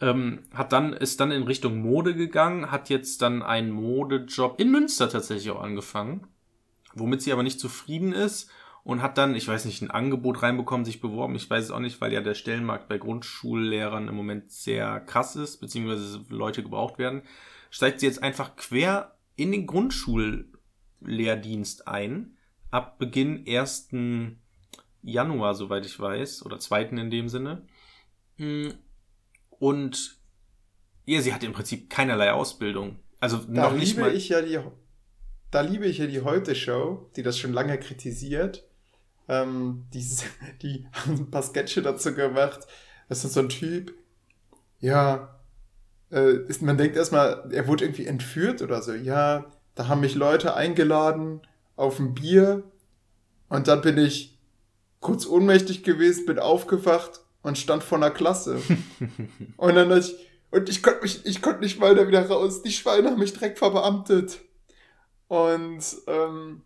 Ähm, 0.01 0.41
hat 0.53 0.73
dann, 0.73 0.93
ist 0.93 1.21
dann 1.21 1.31
in 1.31 1.45
Richtung 1.45 1.81
Mode 1.81 2.15
gegangen, 2.15 2.71
hat 2.71 2.89
jetzt 2.89 3.23
dann 3.23 3.43
einen 3.43 3.71
Modejob 3.71 4.61
in 4.61 4.71
Münster 4.71 5.09
tatsächlich 5.09 5.51
auch 5.51 5.63
angefangen, 5.63 6.27
womit 6.95 7.23
sie 7.23 7.33
aber 7.33 7.43
nicht 7.43 7.61
zufrieden 7.61 8.13
ist 8.13 8.51
und 8.85 9.03
hat 9.03 9.19
dann, 9.19 9.35
ich 9.35 9.47
weiß 9.47 9.65
nicht, 9.65 9.83
ein 9.83 9.91
Angebot 9.91 10.43
reinbekommen, 10.43 10.85
sich 10.85 11.01
beworben. 11.01 11.35
Ich 11.37 11.49
weiß 11.49 11.65
es 11.65 11.71
auch 11.71 11.79
nicht, 11.81 12.01
weil 12.01 12.13
ja 12.13 12.21
der 12.21 12.35
Stellenmarkt 12.35 12.89
bei 12.89 12.99
Grundschullehrern 12.99 14.09
im 14.09 14.15
Moment 14.15 14.51
sehr 14.51 15.01
krass 15.01 15.37
ist, 15.37 15.59
beziehungsweise 15.59 16.25
Leute 16.29 16.63
gebraucht 16.63 16.99
werden. 16.99 17.23
Steigt 17.71 18.01
sie 18.01 18.07
jetzt 18.07 18.23
einfach 18.23 18.57
quer 18.57 19.17
in 19.37 19.53
den 19.53 19.67
Grundschullehrdienst 19.67 21.89
ein, 21.89 22.37
ab 22.71 22.99
Beginn 22.99 23.45
1. 23.47 23.91
Januar, 25.03 25.55
soweit 25.55 25.87
ich 25.87 25.99
weiß, 25.99 26.45
oder 26.45 26.59
2. 26.59 26.83
in 26.85 27.11
dem 27.11 27.29
Sinne. 27.29 27.67
Mm, 28.39 28.69
Und 29.51 30.19
ja, 31.05 31.21
sie 31.21 31.35
hat 31.35 31.43
im 31.45 31.53
Prinzip 31.53 31.91
keinerlei 31.91 32.33
Ausbildung. 32.33 32.99
Also 33.21 33.39
Da 33.39 33.71
noch 33.71 33.77
nicht 33.77 33.91
liebe 33.97 34.01
mal. 34.03 34.15
ich 34.15 34.29
ja 34.29 34.43
die, 34.43 34.59
da 35.51 35.61
liebe 35.61 35.87
ich 35.87 35.99
ja 35.99 36.07
die 36.07 36.23
Heute-Show, 36.23 37.11
die 37.17 37.23
das 37.23 37.39
schon 37.39 37.53
lange 37.53 37.79
kritisiert. 37.79 38.65
Ähm, 39.33 39.87
die, 39.95 40.07
die 40.63 40.87
haben 40.93 41.15
ein 41.15 41.31
paar 41.31 41.43
Sketche 41.43 41.81
dazu 41.81 42.15
gemacht. 42.15 42.67
Das 43.09 43.25
ist 43.25 43.33
so 43.33 43.41
ein 43.41 43.49
Typ, 43.49 43.95
ja, 44.81 45.41
äh, 46.11 46.37
ist, 46.49 46.61
man 46.63 46.77
denkt 46.77 46.97
erstmal, 46.97 47.51
er 47.51 47.67
wurde 47.67 47.85
irgendwie 47.85 48.07
entführt 48.07 48.63
oder 48.63 48.83
so. 48.83 48.93
Ja, 48.93 49.47
da 49.75 49.89
haben 49.89 50.01
mich 50.01 50.15
Leute 50.15 50.55
eingeladen 50.55 51.41
auf 51.77 51.99
ein 51.99 52.15
Bier 52.15 52.63
und 53.49 53.69
dann 53.69 53.81
bin 53.81 53.97
ich 53.99 54.39
kurz 55.01 55.27
ohnmächtig 55.27 55.83
gewesen, 55.83 56.27
bin 56.27 56.39
aufgewacht 56.39 57.21
und 57.43 57.59
stand 57.59 57.83
vor 57.83 57.99
einer 57.99 58.11
Klasse. 58.11 58.61
Und 59.57 59.75
dann 59.75 59.97
ich, 59.99 60.15
und 60.53 60.69
ich 60.69 60.81
konnte 60.83 61.03
mich, 61.03 61.27
ich 61.27 61.43
konnte 61.43 61.61
nicht 61.61 61.81
mal 61.81 61.95
da 61.95 62.07
wieder 62.07 62.29
raus. 62.29 62.63
Die 62.63 62.71
Schweine 62.71 63.11
haben 63.11 63.19
mich 63.19 63.33
direkt 63.33 63.59
verbeamtet. 63.59 64.41
Und 65.27 65.83
ähm, 66.07 66.63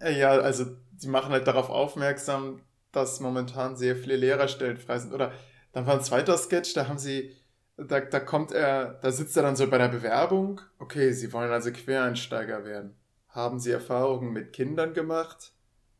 äh, 0.00 0.18
ja, 0.18 0.30
also 0.30 0.66
die 1.02 1.08
machen 1.08 1.32
halt 1.32 1.46
darauf 1.46 1.68
aufmerksam, 1.68 2.60
dass 2.92 3.20
momentan 3.20 3.76
sehr 3.76 3.96
viele 3.96 4.16
Lehrerstellen 4.16 4.76
frei 4.76 4.98
sind. 4.98 5.12
Oder 5.12 5.32
dann 5.72 5.86
war 5.86 5.94
ein 5.94 6.04
zweiter 6.04 6.36
Sketch, 6.36 6.74
da 6.74 6.88
haben 6.88 6.98
sie, 6.98 7.34
da, 7.76 8.00
da 8.00 8.20
kommt 8.20 8.52
er, 8.52 8.98
da 9.02 9.10
sitzt 9.10 9.36
er 9.36 9.42
dann 9.42 9.56
so 9.56 9.68
bei 9.68 9.78
der 9.78 9.88
Bewerbung. 9.88 10.60
Okay, 10.78 11.12
sie 11.12 11.32
wollen 11.32 11.50
also 11.50 11.72
Quereinsteiger 11.72 12.64
werden. 12.64 12.94
Haben 13.28 13.58
sie 13.58 13.70
Erfahrungen 13.70 14.32
mit 14.32 14.52
Kindern 14.52 14.92
gemacht? 14.92 15.52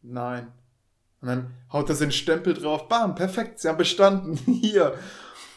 Nein. 0.03 0.53
Und 1.21 1.29
dann 1.29 1.55
haut 1.73 1.88
er 1.88 1.97
den 1.97 2.12
Stempel 2.12 2.53
drauf. 2.53 2.88
Bam, 2.88 3.15
perfekt, 3.15 3.61
sie 3.61 3.69
haben 3.69 3.79
bestanden. 3.79 4.35
Hier. 4.62 4.99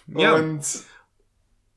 Ja. 0.07 0.35
Und 0.35 0.63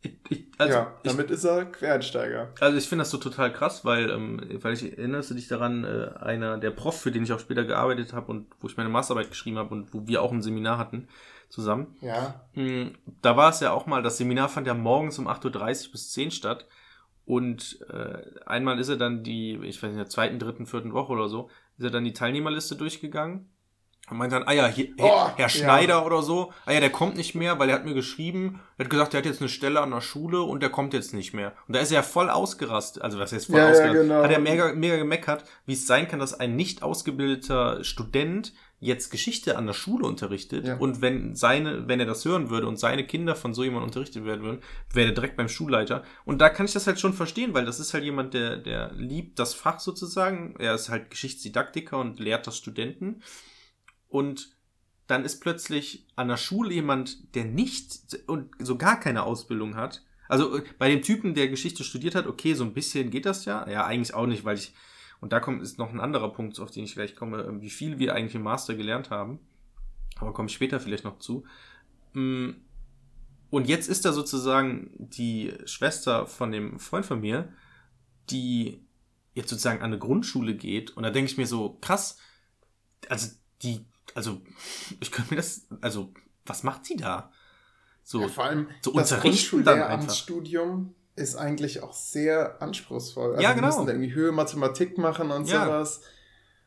Ich, 0.01 0.13
ich, 0.29 0.45
also, 0.59 0.75
ja, 0.75 0.95
ich, 1.03 1.11
damit 1.11 1.31
ist 1.31 1.45
er 1.45 1.65
Quereinsteiger. 1.65 2.53
Also 2.61 2.79
ich 2.79 2.89
finde 2.89 3.03
das 3.03 3.11
so 3.11 3.19
total 3.19 3.53
krass, 3.53 3.85
weil, 3.85 4.11
ähm, 4.11 4.41
weil 4.63 4.75
ich 4.75 4.97
erinnerst 4.97 5.31
du 5.31 5.35
dich 5.35 5.49
daran, 5.49 5.85
äh, 5.85 6.11
einer 6.21 6.59
der 6.59 6.71
Prof, 6.71 7.01
für 7.01 7.11
den 7.11 7.25
ich 7.25 7.33
auch 7.33 7.41
später 7.41 7.65
gearbeitet 7.65 8.13
habe 8.13 8.31
und 8.31 8.47
wo 8.61 8.69
ich 8.69 8.77
meine 8.77 8.89
Masterarbeit 8.91 9.31
geschrieben 9.31 9.59
habe 9.59 9.75
und 9.75 9.93
wo 9.93 10.07
wir 10.07 10.23
auch 10.23 10.31
ein 10.33 10.43
Seminar 10.43 10.79
hatten 10.79 11.09
zusammen. 11.49 11.97
Ja. 12.01 12.47
Mm, 12.55 12.95
Da 13.23 13.37
war 13.37 13.51
es 13.51 13.61
ja 13.61 13.73
auch 13.73 13.87
mal, 13.87 14.03
das 14.03 14.19
Seminar 14.19 14.49
fand 14.49 14.67
ja 14.67 14.75
morgens 14.75 15.19
um 15.19 15.27
8.30 15.27 15.87
Uhr 15.87 15.93
bis 15.93 16.13
10 16.13 16.31
statt. 16.31 16.67
Und 17.25 17.81
äh, 17.91 18.23
einmal 18.47 18.79
ist 18.79 18.89
er 18.89 18.97
dann 18.97 19.23
die, 19.23 19.59
ich 19.63 19.77
weiß 19.77 19.83
nicht, 19.83 19.93
in 19.93 19.97
der 19.99 20.09
zweiten, 20.09 20.39
dritten, 20.39 20.65
vierten 20.65 20.95
Woche 20.95 21.13
oder 21.13 21.29
so, 21.29 21.51
ist 21.77 21.85
er 21.85 21.91
dann 21.91 22.05
die 22.05 22.15
Teilnehmerliste 22.15 22.75
durchgegangen 22.75 23.51
und 24.11 24.17
meint 24.19 24.33
dann, 24.33 24.43
ah 24.45 24.53
ja, 24.53 24.67
hier, 24.67 24.89
Oh, 24.99 25.05
Herr, 25.07 25.29
Herr 25.37 25.39
ja. 25.39 25.49
Schneider 25.49 26.05
oder 26.07 26.23
so, 26.23 26.53
ah 26.67 26.73
ja, 26.73 26.81
der 26.81 26.91
kommt 26.91 27.17
nicht 27.17 27.35
mehr, 27.35 27.59
weil 27.59 27.69
er 27.69 27.77
hat 27.77 27.85
mir 27.85 27.95
geschrieben, 27.95 28.61
er 28.77 28.85
hat 28.85 28.91
gesagt, 28.91 29.15
er 29.15 29.19
hat 29.19 29.27
jetzt 29.27 29.41
eine 29.41 29.49
Stelle 29.49 29.81
an 29.81 29.91
der 29.91 30.01
Schule 30.01 30.43
und 30.43 30.61
der 30.63 30.71
kommt 30.71 30.95
jetzt 30.95 31.15
nicht 31.15 31.35
mehr. 31.35 31.53
Und 31.67 31.75
da 31.77 31.81
ist 31.81 31.91
er 31.91 31.97
ja 31.97 32.03
voll 32.03 32.31
ausgerastet, 32.31 33.03
also 33.03 33.19
was 33.19 33.33
heißt 33.33 33.47
voll 33.47 33.57
Ja, 33.59 33.65
ja, 33.67 33.71
ausgerastet, 33.71 34.03
genau. 34.03 34.23
hat 34.23 34.31
er 34.31 34.39
mega, 34.39 34.73
mega 34.73 34.97
gemeckert, 34.97 35.45
wie 35.67 35.73
es 35.75 35.87
sein 35.87 36.09
kann, 36.09 36.19
dass 36.21 36.39
ein 36.39 36.57
nicht 36.57 36.83
ausgebildeter 36.83 37.83
Student 37.85 38.53
jetzt 38.81 39.11
Geschichte 39.11 39.57
an 39.59 39.67
der 39.67 39.73
Schule 39.75 40.07
unterrichtet 40.07 40.65
Ja. 40.65 40.77
und 40.77 41.01
wenn 41.03 41.35
seine, 41.35 41.89
wenn 41.89 41.99
er 41.99 42.07
das 42.07 42.25
hören 42.25 42.49
würde 42.49 42.69
und 42.69 42.79
seine 42.79 43.05
Kinder 43.05 43.35
von 43.35 43.53
so 43.53 43.65
jemandem 43.65 43.89
unterrichtet 43.89 44.25
werden 44.25 44.45
würden, 44.45 44.61
wäre 44.93 45.09
er 45.09 45.15
direkt 45.15 45.37
beim 45.37 45.49
Schulleiter. 45.49 46.05
Und 46.25 46.41
da 46.41 46.49
kann 46.49 46.65
ich 46.67 46.75
das 46.75 46.87
halt 46.87 47.01
schon 47.01 47.13
verstehen, 47.13 47.55
weil 47.55 47.65
das 47.65 47.81
ist 47.81 47.93
halt 47.93 48.05
jemand, 48.05 48.35
der, 48.35 48.57
der 48.57 48.93
liebt 48.93 49.41
das 49.41 49.53
Fach 49.53 49.81
sozusagen. 49.81 50.55
Er 50.61 50.75
ist 50.77 50.91
halt 50.91 51.11
Geschichtsdidaktiker 51.11 51.99
und 51.99 52.21
lehrt 52.21 52.47
das 52.47 52.57
Studenten. 52.57 53.21
Und 54.09 54.57
dann 55.07 55.25
ist 55.25 55.41
plötzlich 55.41 56.07
an 56.17 56.29
der 56.29 56.37
Schule 56.37 56.73
jemand, 56.75 57.35
der 57.35 57.45
nicht 57.45 58.19
und 58.27 58.51
so 58.59 58.77
gar 58.77 59.01
keine 59.01 59.23
Ausbildung 59.23 59.77
hat. 59.77 60.05
Also 60.29 60.59
äh, 60.59 60.65
bei 60.79 60.91
dem 60.91 61.03
Typen, 61.03 61.35
der 61.35 61.49
Geschichte 61.49 61.85
studiert 61.85 62.15
hat, 62.15 62.27
okay, 62.27 62.55
so 62.55 62.65
ein 62.65 62.75
bisschen 62.75 63.11
geht 63.11 63.27
das 63.27 63.45
ja. 63.45 63.69
Ja, 63.69 63.87
eigentlich 63.87 64.15
auch 64.15 64.27
nicht, 64.27 64.45
weil 64.45 64.59
ich, 64.59 64.75
und 65.21 65.33
da 65.33 65.41
kommt 65.41 65.63
ist 65.63 65.79
noch 65.79 65.91
ein 65.91 66.01
anderer 66.01 66.33
Punkt, 66.33 66.61
auf 66.61 66.71
den 66.71 66.85
ich 66.85 66.95
gleich 66.95 67.17
komme, 67.17 67.43
äh, 67.43 67.61
wie 67.63 67.71
viel 67.71 67.99
wir 67.99 68.15
eigentlich 68.15 68.35
im 68.35 68.43
Master 68.43 68.75
gelernt 68.75 69.11
haben. 69.11 69.39
Aber 70.17 70.33
komme 70.33 70.49
ich 70.49 70.55
später 70.55 70.81
vielleicht 70.81 71.05
noch 71.05 71.19
zu. 71.19 71.45
Mm, 72.13 72.51
Und 73.51 73.67
jetzt 73.67 73.89
ist 73.89 74.05
da 74.05 74.13
sozusagen 74.13 74.91
die 74.99 75.55
Schwester 75.65 76.27
von 76.27 76.53
dem 76.53 76.79
Freund 76.79 77.07
von 77.07 77.21
mir, 77.21 77.53
die 78.31 78.85
jetzt 79.35 79.49
sozusagen 79.49 79.81
an 79.81 79.87
eine 79.87 79.99
Grundschule 79.99 80.55
geht. 80.55 80.91
Und 80.97 81.05
da 81.05 81.11
denke 81.11 81.31
ich 81.31 81.39
mir 81.39 81.47
so, 81.47 81.79
krass, 81.81 82.19
also 83.09 83.29
die, 83.63 83.87
also 84.19 84.41
ich 85.01 85.11
könnte 85.11 85.31
mir 85.33 85.37
das, 85.37 85.67
also 85.81 86.13
was 86.45 86.63
macht 86.63 86.85
sie 86.85 86.97
da? 86.97 87.33
So, 88.03 88.21
Ja, 88.23 88.29
vor 88.29 88.45
allem 88.45 88.69
so 88.83 88.93
das. 88.93 89.11
Grundschullehramtsstudium 89.21 90.95
ist 91.17 91.37
eigentlich 91.37 91.83
auch 91.83 91.93
sehr 91.93 92.61
anspruchsvoll. 92.63 93.31
Also 93.33 93.43
Ja, 93.43 93.51
Wir 93.51 93.55
genau. 93.57 93.67
müssen 93.69 93.87
da 93.87 93.93
irgendwie 93.93 94.13
Höhe 94.15 94.33
Mathematik 94.33 94.99
machen 94.99 95.31
und 95.31 95.49
Ja. 95.49 95.65
sowas. 95.65 96.01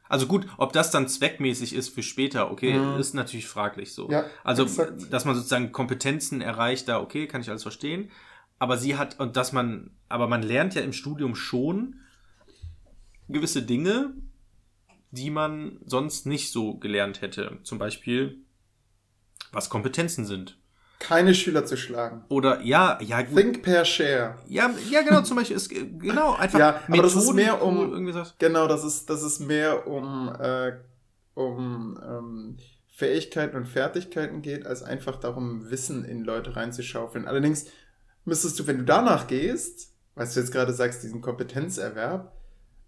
Also 0.09 0.27
gut, 0.27 0.45
ob 0.57 0.73
das 0.73 0.91
dann 0.91 1.07
zweckmäßig 1.07 1.73
ist 1.73 1.89
für 1.89 2.03
später, 2.03 2.51
okay, 2.51 2.77
Mhm. 2.77 2.99
ist 2.99 3.13
natürlich 3.13 3.47
fraglich 3.47 3.93
so. 3.93 4.09
Ja, 4.11 4.25
also, 4.43 4.63
exakt. 4.63 5.11
dass 5.11 5.23
man 5.25 5.35
sozusagen 5.35 5.71
Kompetenzen 5.71 6.41
erreicht, 6.41 6.87
da 6.89 6.99
okay, 6.99 7.27
kann 7.27 7.41
ich 7.41 7.49
alles 7.49 7.61
verstehen. 7.63 8.11
Aber 8.59 8.77
sie 8.77 8.97
hat, 8.97 9.19
und 9.19 9.37
dass 9.37 9.53
man, 9.53 9.91
aber 10.09 10.27
man 10.27 10.43
lernt 10.43 10.75
ja 10.75 10.81
im 10.81 10.91
Studium 10.93 11.33
schon 11.35 11.95
gewisse 13.29 13.63
Dinge, 13.63 14.13
die 15.11 15.29
man 15.29 15.79
sonst 15.85 16.25
nicht 16.25 16.51
so 16.51 16.75
gelernt 16.77 17.21
hätte. 17.21 17.59
Zum 17.63 17.77
Beispiel, 17.77 18.37
was 19.51 19.69
Kompetenzen 19.69 20.25
sind. 20.25 20.57
Keine 20.99 21.33
Schüler 21.33 21.65
zu 21.65 21.77
schlagen. 21.77 22.23
Oder 22.29 22.61
ja, 22.61 22.99
ja, 23.01 23.23
gut. 23.23 23.35
Think 23.35 23.63
per 23.63 23.85
share. 23.85 24.35
Ja, 24.47 24.69
ja, 24.89 25.01
genau, 25.01 25.21
zum 25.21 25.35
Beispiel 25.35 25.55
ist 25.57 25.69
genau 25.69 26.35
einfach 26.35 26.59
Ja, 26.59 26.81
aber 26.87 27.01
das 27.01 27.15
ist 27.15 27.33
mehr 27.33 27.61
um- 27.63 27.91
irgendwie 27.91 28.13
sagst. 28.13 28.37
Genau, 28.39 28.67
das 28.67 28.83
ist, 28.83 29.09
das 29.09 29.23
ist 29.23 29.39
mehr 29.39 29.87
um, 29.87 30.31
äh, 30.39 30.73
um 31.33 31.99
ähm, 32.07 32.57
Fähigkeiten 32.93 33.57
und 33.57 33.65
Fertigkeiten 33.67 34.43
geht, 34.43 34.67
als 34.67 34.83
einfach 34.83 35.15
darum, 35.15 35.71
Wissen 35.71 36.05
in 36.05 36.23
Leute 36.23 36.55
reinzuschaufeln. 36.55 37.27
Allerdings 37.27 37.65
müsstest 38.25 38.59
du, 38.59 38.67
wenn 38.67 38.77
du 38.77 38.83
danach 38.85 39.25
gehst, 39.25 39.95
was 40.13 40.35
du 40.35 40.39
jetzt 40.39 40.51
gerade 40.51 40.71
sagst, 40.71 41.01
diesen 41.01 41.21
Kompetenzerwerb, 41.21 42.31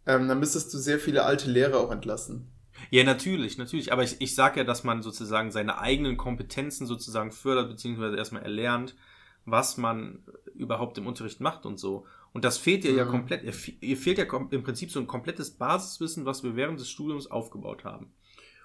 ähm, 0.05 0.27
dann 0.27 0.39
müsstest 0.39 0.73
du 0.73 0.77
sehr 0.77 0.99
viele 0.99 1.23
alte 1.23 1.49
Lehrer 1.49 1.77
auch 1.79 1.91
entlassen. 1.91 2.49
Ja, 2.89 3.03
natürlich, 3.03 3.57
natürlich. 3.57 3.93
Aber 3.93 4.03
ich, 4.03 4.19
ich 4.19 4.35
sage 4.35 4.59
ja, 4.59 4.63
dass 4.63 4.83
man 4.83 5.01
sozusagen 5.01 5.51
seine 5.51 5.77
eigenen 5.79 6.17
Kompetenzen 6.17 6.87
sozusagen 6.87 7.31
fördert, 7.31 7.69
beziehungsweise 7.69 8.17
erstmal 8.17 8.43
erlernt, 8.43 8.95
was 9.45 9.77
man 9.77 10.23
überhaupt 10.55 10.97
im 10.97 11.07
Unterricht 11.07 11.39
macht 11.39 11.65
und 11.65 11.79
so. 11.79 12.05
Und 12.33 12.43
das 12.45 12.57
fehlt 12.57 12.83
ihr 12.83 12.93
ja 12.93 13.05
Mhm. 13.05 13.09
komplett. 13.09 13.43
Ihr, 13.43 13.53
ihr 13.81 13.97
fehlt 13.97 14.17
ja 14.17 14.25
im 14.51 14.63
Prinzip 14.63 14.91
so 14.91 14.99
ein 14.99 15.07
komplettes 15.07 15.51
Basiswissen, 15.51 16.25
was 16.25 16.43
wir 16.43 16.55
während 16.55 16.79
des 16.79 16.89
Studiums 16.89 17.27
aufgebaut 17.27 17.83
haben. 17.83 18.11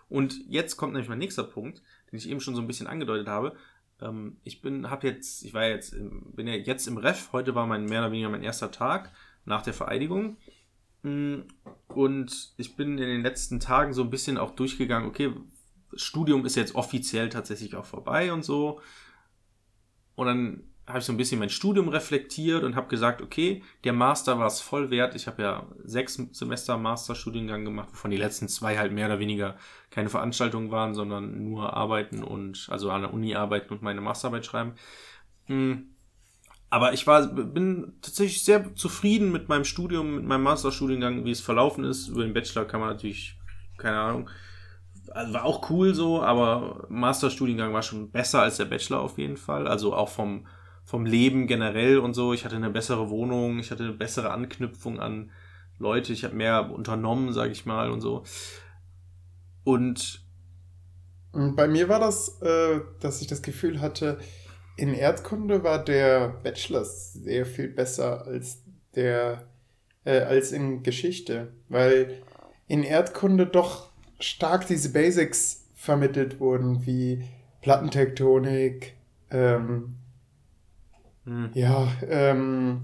Und 0.09 0.41
jetzt 0.49 0.77
kommt 0.77 0.95
nämlich 0.95 1.09
mein 1.09 1.19
nächster 1.19 1.45
Punkt, 1.45 1.83
den 2.11 2.19
ich 2.19 2.29
eben 2.29 2.41
schon 2.41 2.55
so 2.55 2.63
ein 2.63 2.67
bisschen 2.67 2.87
angedeutet 2.87 3.29
habe. 3.29 3.55
Ähm, 4.01 4.39
ich 4.43 4.63
bin, 4.63 4.89
habe 4.91 5.07
jetzt, 5.07 5.45
ich 5.45 5.53
war 5.53 5.65
ja 5.67 5.75
jetzt, 5.75 5.93
im, 5.93 6.33
bin 6.35 6.47
ja 6.47 6.55
jetzt 6.55 6.87
im 6.87 6.97
Ref. 6.97 7.31
Heute 7.33 7.55
war 7.55 7.67
mein 7.67 7.85
mehr 7.85 8.01
oder 8.01 8.13
weniger 8.13 8.31
mein 8.31 8.43
erster 8.43 8.71
Tag 8.71 9.13
nach 9.45 9.63
der 9.63 9.75
Vereidigung. 9.75 10.39
Und 11.89 12.53
ich 12.57 12.77
bin 12.77 12.99
in 12.99 13.09
den 13.09 13.23
letzten 13.23 13.61
Tagen 13.61 13.93
so 13.93 14.03
ein 14.03 14.11
bisschen 14.11 14.39
auch 14.39 14.53
durchgegangen, 14.53 15.09
okay, 15.09 15.33
das 15.91 16.03
Studium 16.03 16.45
ist 16.45 16.57
jetzt 16.57 16.75
offiziell 16.75 17.29
tatsächlich 17.29 17.75
auch 17.75 17.87
vorbei 17.87 18.33
und 18.33 18.45
so. 18.45 18.81
Und 20.15 20.27
dann 20.27 20.65
habe 20.89 21.01
ich 21.01 21.05
so 21.05 21.13
ein 21.13 21.19
bisschen 21.19 21.39
mein 21.39 21.51
Studium 21.51 21.89
reflektiert 21.89 22.65
und 22.65 22.75
habe 22.75 22.89
gesagt, 22.89 23.21
okay, 23.21 23.63
der 23.85 23.93
Master 23.93 24.39
war 24.39 24.47
es 24.47 24.61
voll 24.61 24.91
wert. 24.91 25.15
Ich 25.15 25.27
habe 25.27 25.43
ja 25.43 25.67
sechs 25.85 26.15
Semester 26.33 26.79
Masterstudiengang 26.79 27.65
gemacht, 27.65 27.91
wovon 27.93 28.11
die 28.11 28.17
letzten 28.17 28.49
zwei 28.49 28.79
halt 28.79 28.93
mehr 28.93 29.07
oder 29.07 29.19
weniger 29.19 29.57
keine 29.91 30.09
Veranstaltungen 30.09 30.71
waren, 30.71 30.95
sondern 30.95 31.45
nur 31.45 31.75
arbeiten 31.75 32.23
und 32.23 32.69
also 32.71 32.91
an 32.91 33.03
der 33.03 33.13
Uni 33.13 33.35
arbeiten 33.35 33.75
und 33.75 33.83
meine 33.83 34.01
Masterarbeit 34.01 34.47
schreiben. 34.47 34.75
Mm. 35.47 35.75
Aber 36.71 36.93
ich 36.93 37.07
war, 37.07 37.27
bin 37.27 37.95
tatsächlich 38.03 38.45
sehr 38.45 38.75
zufrieden 38.75 39.33
mit 39.33 39.49
meinem 39.49 39.65
Studium, 39.65 40.17
mit 40.17 40.25
meinem 40.25 40.43
Masterstudiengang, 40.43 41.25
wie 41.25 41.31
es 41.31 41.41
verlaufen 41.41 41.85
ist. 41.85 42.09
Über 42.09 42.25
den 42.25 42.35
Bachelor 42.35 42.67
kann 42.67 42.81
man 42.81 42.91
natürlich, 42.91 43.39
keine 43.79 43.99
Ahnung, 43.99 44.31
also 45.11 45.33
war 45.33 45.45
auch 45.45 45.71
cool 45.71 45.95
so, 45.95 46.23
aber 46.23 46.87
Masterstudiengang 46.91 47.73
war 47.73 47.83
schon 47.83 48.11
besser 48.11 48.43
als 48.43 48.59
der 48.59 48.67
Bachelor 48.67 49.01
auf 49.01 49.17
jeden 49.17 49.39
Fall. 49.39 49.67
Also 49.67 49.95
auch 49.95 50.11
vom, 50.11 50.47
vom 50.85 51.07
Leben 51.07 51.47
generell 51.47 51.99
und 51.99 52.15
so. 52.15 52.35
Ich 52.35 52.45
hatte 52.45 52.57
eine 52.57 52.71
bessere 52.71 53.09
Wohnung, 53.09 53.59
ich 53.59 53.71
hatte 53.71 53.85
eine 53.85 53.93
bessere 53.93 54.31
Anknüpfung 54.31 55.01
an 55.01 55.31
Leute, 55.79 56.13
ich 56.13 56.25
habe 56.25 56.35
mehr 56.35 56.71
unternommen, 56.71 57.33
sage 57.33 57.53
ich 57.53 57.65
mal 57.65 57.91
und 57.91 58.01
so. 58.01 58.25
Und 59.65 60.23
bei 61.33 61.69
mir 61.69 61.89
war 61.89 62.01
das, 62.01 62.41
äh, 62.43 62.81
dass 63.01 63.21
ich 63.21 63.27
das 63.27 63.43
Gefühl 63.43 63.81
hatte, 63.81 64.19
in 64.79 64.95
Erdkunde 64.95 65.65
war 65.65 65.85
der 65.85 66.29
Bachelor 66.29 66.85
sehr 66.85 67.45
viel 67.45 67.69
besser 67.69 68.25
als 68.25 68.63
der 68.95 69.49
äh, 70.05 70.21
als 70.21 70.53
in 70.53 70.85
Geschichte, 70.85 71.53
weil 71.69 72.23
in 72.69 72.85
Erdkunde 72.85 73.47
doch 73.47 73.91
stark 74.21 74.69
diese 74.69 74.93
Basics 74.93 75.65
vermittelt 75.75 76.39
wurden, 76.39 76.87
wie 76.87 77.25
Plattentektonik, 77.61 78.95
ähm, 79.33 79.97
hm, 81.25 81.51
ja, 81.55 81.93
ähm, 82.09 82.83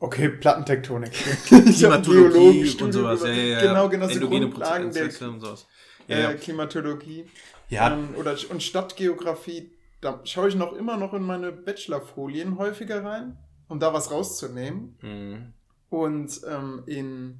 okay, 0.00 0.28
Plattentektonik. 0.28 1.12
Klimatologie 1.46 2.76
und 2.82 2.92
sowas. 2.92 3.22
Ja, 3.22 3.28
ja, 3.30 3.42
ja. 3.42 3.60
Genau, 3.60 3.88
genau, 3.88 4.08
so 4.08 4.20
Grundlagen 4.28 4.92
der 4.92 5.04
und 5.04 5.40
sowas. 5.40 5.66
Ja, 6.08 6.16
äh, 6.16 6.22
ja. 6.22 6.34
Klimatologie. 6.34 7.24
Ja 7.68 7.92
Ähm, 7.92 8.14
oder, 8.16 8.36
und 8.50 8.62
Stadtgeografie, 8.62 9.72
da 10.00 10.20
schaue 10.24 10.48
ich 10.48 10.54
noch 10.54 10.72
immer 10.72 10.96
noch 10.96 11.14
in 11.14 11.22
meine 11.22 11.52
Bachelorfolien 11.52 12.58
häufiger 12.58 13.04
rein, 13.04 13.38
um 13.68 13.80
da 13.80 13.92
was 13.92 14.10
rauszunehmen. 14.10 14.96
hm. 15.00 15.52
Und 15.88 16.40
ähm, 16.48 16.82
in, 16.86 17.38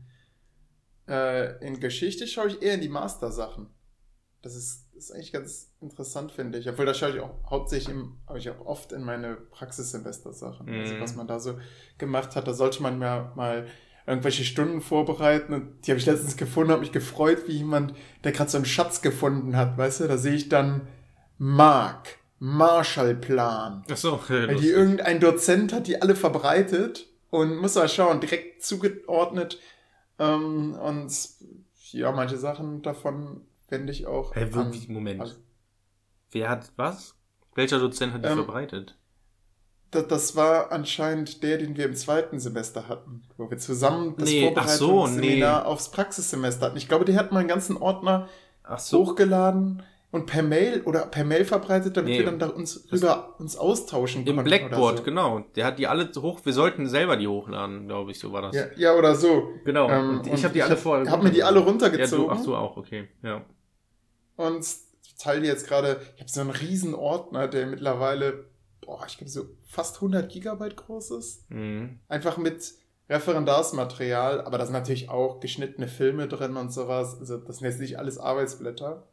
äh, 1.08 1.64
in 1.66 1.80
Geschichte 1.80 2.26
schaue 2.26 2.48
ich 2.48 2.62
eher 2.62 2.74
in 2.74 2.80
die 2.80 2.88
Master-Sachen. 2.88 3.68
Das 4.42 4.54
ist, 4.54 4.86
das 4.94 5.04
ist 5.04 5.10
eigentlich 5.10 5.32
ganz 5.32 5.72
interessant, 5.80 6.30
finde 6.30 6.58
ich. 6.58 6.68
Obwohl, 6.68 6.86
da 6.86 6.94
schaue 6.94 7.10
ich 7.10 7.20
auch 7.20 7.50
hauptsächlich, 7.50 7.94
im, 7.94 8.18
aber 8.26 8.38
ich 8.38 8.48
auch 8.48 8.64
oft 8.64 8.92
in 8.92 9.02
meine 9.02 9.34
Praxissemester-Sachen. 9.36 10.68
Also, 10.68 10.94
Mhm. 10.94 11.00
was 11.00 11.16
man 11.16 11.26
da 11.26 11.40
so 11.40 11.58
gemacht 11.98 12.36
hat. 12.36 12.46
Da 12.46 12.54
sollte 12.54 12.82
man 12.82 13.00
ja 13.00 13.32
mal 13.34 13.66
irgendwelche 14.06 14.44
Stunden 14.44 14.80
vorbereiten. 14.80 15.52
Und 15.52 15.86
die 15.86 15.90
habe 15.90 15.98
ich 15.98 16.06
letztens 16.06 16.36
gefunden, 16.36 16.70
habe 16.70 16.80
mich 16.80 16.92
gefreut, 16.92 17.48
wie 17.48 17.56
jemand, 17.58 17.94
der 18.24 18.32
gerade 18.32 18.50
so 18.50 18.56
einen 18.58 18.66
Schatz 18.66 19.02
gefunden 19.02 19.56
hat. 19.56 19.76
Weißt 19.76 20.00
du, 20.00 20.08
da 20.08 20.16
sehe 20.16 20.34
ich 20.34 20.48
dann 20.48 20.88
Mark, 21.38 22.18
Marshallplan. 22.38 23.84
Ach 23.90 23.96
so, 23.96 24.20
Weil 24.28 24.56
die 24.56 24.68
irgendein 24.68 25.20
Dozent 25.20 25.72
hat 25.72 25.86
die 25.86 26.00
alle 26.00 26.14
verbreitet 26.16 27.06
und 27.30 27.56
muss 27.56 27.74
mal 27.74 27.88
schauen, 27.88 28.20
direkt 28.20 28.62
zugeordnet. 28.62 29.58
Ähm, 30.18 30.74
und 30.74 31.12
ja, 31.90 32.12
manche 32.12 32.36
Sachen 32.36 32.82
davon 32.82 33.42
fände 33.68 33.92
ich 33.92 34.06
auch. 34.06 34.34
An- 34.36 34.54
wirklich, 34.54 34.88
Moment. 34.88 35.20
also, 35.20 35.34
Wer 36.30 36.48
hat 36.48 36.72
was? 36.76 37.14
Welcher 37.54 37.78
Dozent 37.78 38.12
hat 38.12 38.24
die 38.24 38.28
Ähm, 38.28 38.36
verbreitet? 38.36 38.96
Das, 39.90 40.36
war 40.36 40.72
anscheinend 40.72 41.42
der, 41.42 41.58
den 41.58 41.76
wir 41.76 41.84
im 41.86 41.94
zweiten 41.94 42.38
Semester 42.38 42.88
hatten, 42.88 43.22
wo 43.36 43.50
wir 43.50 43.58
zusammen 43.58 44.14
das 44.18 44.28
Nee, 44.28 44.52
ach 44.56 44.68
so, 44.68 44.86
Vorbereitungsseminar 44.88 45.66
aufs 45.66 45.90
Praxissemester 45.90 46.66
hatten. 46.66 46.76
Ich 46.76 46.88
glaube, 46.88 47.04
der 47.04 47.16
hat 47.16 47.32
mal 47.32 47.40
einen 47.40 47.48
ganzen 47.48 47.76
Ordner 47.76 48.28
so. 48.78 49.06
hochgeladen 49.06 49.82
und 50.10 50.26
per 50.26 50.42
Mail 50.42 50.82
oder 50.82 51.06
per 51.06 51.24
Mail 51.24 51.44
verbreitet, 51.44 51.96
damit 51.96 52.10
Nee, 52.10 52.18
wir 52.18 52.26
dann 52.26 52.38
da 52.38 52.46
uns 52.48 52.88
rüber 52.92 53.34
uns 53.38 53.56
austauschen 53.56 54.26
Im 54.26 54.36
konnten 54.36 54.44
Blackboard, 54.44 54.98
so. 54.98 55.02
genau. 55.04 55.40
Der 55.56 55.64
hat 55.66 55.78
die 55.78 55.86
alle 55.86 56.10
hoch. 56.16 56.40
Wir 56.44 56.52
sollten 56.52 56.88
selber 56.88 57.16
die 57.16 57.28
hochladen, 57.28 57.86
glaube 57.86 58.10
ich, 58.10 58.18
so 58.18 58.32
war 58.32 58.42
das. 58.42 58.54
Ja, 58.56 58.64
ja, 58.76 58.94
oder 58.94 59.14
so. 59.14 59.50
Genau. 59.64 59.88
Ähm, 59.90 60.22
ich 60.32 60.42
habe 60.44 60.52
die 60.52 60.60
ich 60.60 60.64
alle 60.64 60.76
vorher. 60.76 61.10
hab 61.10 61.22
mir 61.22 61.30
die 61.30 61.42
alle 61.42 61.60
Ja, 61.60 61.64
runtergezogen. 61.66 62.26
du, 62.26 62.32
ach 62.32 62.38
so 62.42 62.56
auch, 62.56 62.76
okay. 62.76 63.08
Ja. 63.22 63.42
und 64.36 64.66
teile 65.18 65.40
die 65.42 65.46
jetzt 65.48 65.66
gerade. 65.66 66.00
Ich 66.14 66.20
habe 66.20 66.30
so 66.30 66.40
einen 66.40 66.50
riesen 66.50 66.94
Ordner, 66.94 67.48
der 67.48 67.66
mittlerweile, 67.66 68.46
boah, 68.86 69.04
ich 69.06 69.18
glaube 69.18 69.30
so 69.30 69.46
fast 69.66 69.96
100 69.96 70.30
Gigabyte 70.30 70.76
groß 70.76 71.10
ist. 71.12 71.50
Mhm. 71.50 71.98
Einfach 72.08 72.38
mit 72.38 72.74
Referendarsmaterial, 73.08 74.40
aber 74.40 74.58
da 74.58 74.64
sind 74.64 74.72
natürlich 74.72 75.10
auch 75.10 75.40
geschnittene 75.40 75.88
Filme 75.88 76.26
drin 76.28 76.56
und 76.56 76.72
sowas. 76.72 77.18
Also 77.18 77.36
das 77.36 77.58
sind 77.58 77.66
jetzt 77.66 77.80
nicht 77.80 77.98
alles 77.98 78.18
Arbeitsblätter. 78.18 79.06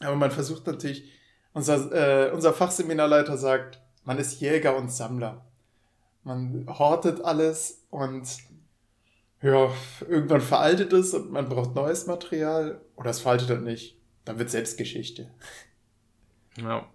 Aber 0.00 0.16
man 0.16 0.30
versucht 0.30 0.66
natürlich, 0.66 1.10
unser, 1.54 2.28
äh, 2.28 2.30
unser 2.32 2.52
Fachseminarleiter 2.52 3.36
sagt, 3.36 3.80
man 4.04 4.18
ist 4.18 4.40
Jäger 4.40 4.76
und 4.76 4.90
Sammler. 4.90 5.44
Man 6.24 6.66
hortet 6.68 7.24
alles 7.24 7.84
und 7.90 8.28
ja, 9.42 9.72
irgendwann 10.08 10.40
veraltet 10.40 10.92
es 10.92 11.14
und 11.14 11.32
man 11.32 11.48
braucht 11.48 11.74
neues 11.74 12.06
Material 12.06 12.80
oder 12.96 13.10
es 13.10 13.20
veraltet 13.20 13.50
dann 13.50 13.64
nicht. 13.64 13.96
Dann 14.24 14.38
wird 14.38 14.50
Selbstgeschichte. 14.50 15.30
Ja. 16.56 16.86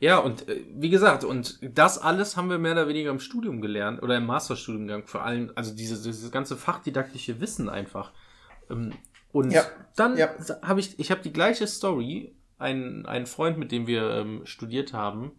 Ja, 0.00 0.18
und 0.18 0.48
äh, 0.48 0.64
wie 0.74 0.90
gesagt, 0.90 1.24
und 1.24 1.58
das 1.62 1.98
alles 1.98 2.36
haben 2.36 2.50
wir 2.50 2.58
mehr 2.58 2.72
oder 2.72 2.88
weniger 2.88 3.10
im 3.10 3.20
Studium 3.20 3.60
gelernt 3.60 4.02
oder 4.02 4.16
im 4.16 4.26
Masterstudiengang 4.26 5.06
vor 5.06 5.24
allem, 5.24 5.52
also 5.54 5.74
diese, 5.74 6.00
dieses 6.02 6.30
ganze 6.30 6.56
fachdidaktische 6.56 7.40
Wissen 7.40 7.68
einfach. 7.68 8.12
Ähm, 8.70 8.92
und 9.32 9.50
Ja, 9.50 9.64
dann 9.96 10.16
ja. 10.16 10.28
habe 10.62 10.80
ich, 10.80 10.98
ich 10.98 11.10
habe 11.10 11.22
die 11.22 11.32
gleiche 11.32 11.66
Story, 11.66 12.34
ein, 12.58 13.06
ein 13.06 13.26
Freund, 13.26 13.58
mit 13.58 13.72
dem 13.72 13.86
wir 13.86 14.10
ähm, 14.10 14.42
studiert 14.44 14.92
haben, 14.92 15.32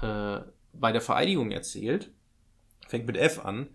äh, 0.00 0.40
bei 0.72 0.92
der 0.92 1.00
Vereidigung 1.00 1.50
erzählt. 1.50 2.12
Fängt 2.88 3.06
mit 3.06 3.16
F 3.16 3.44
an. 3.44 3.68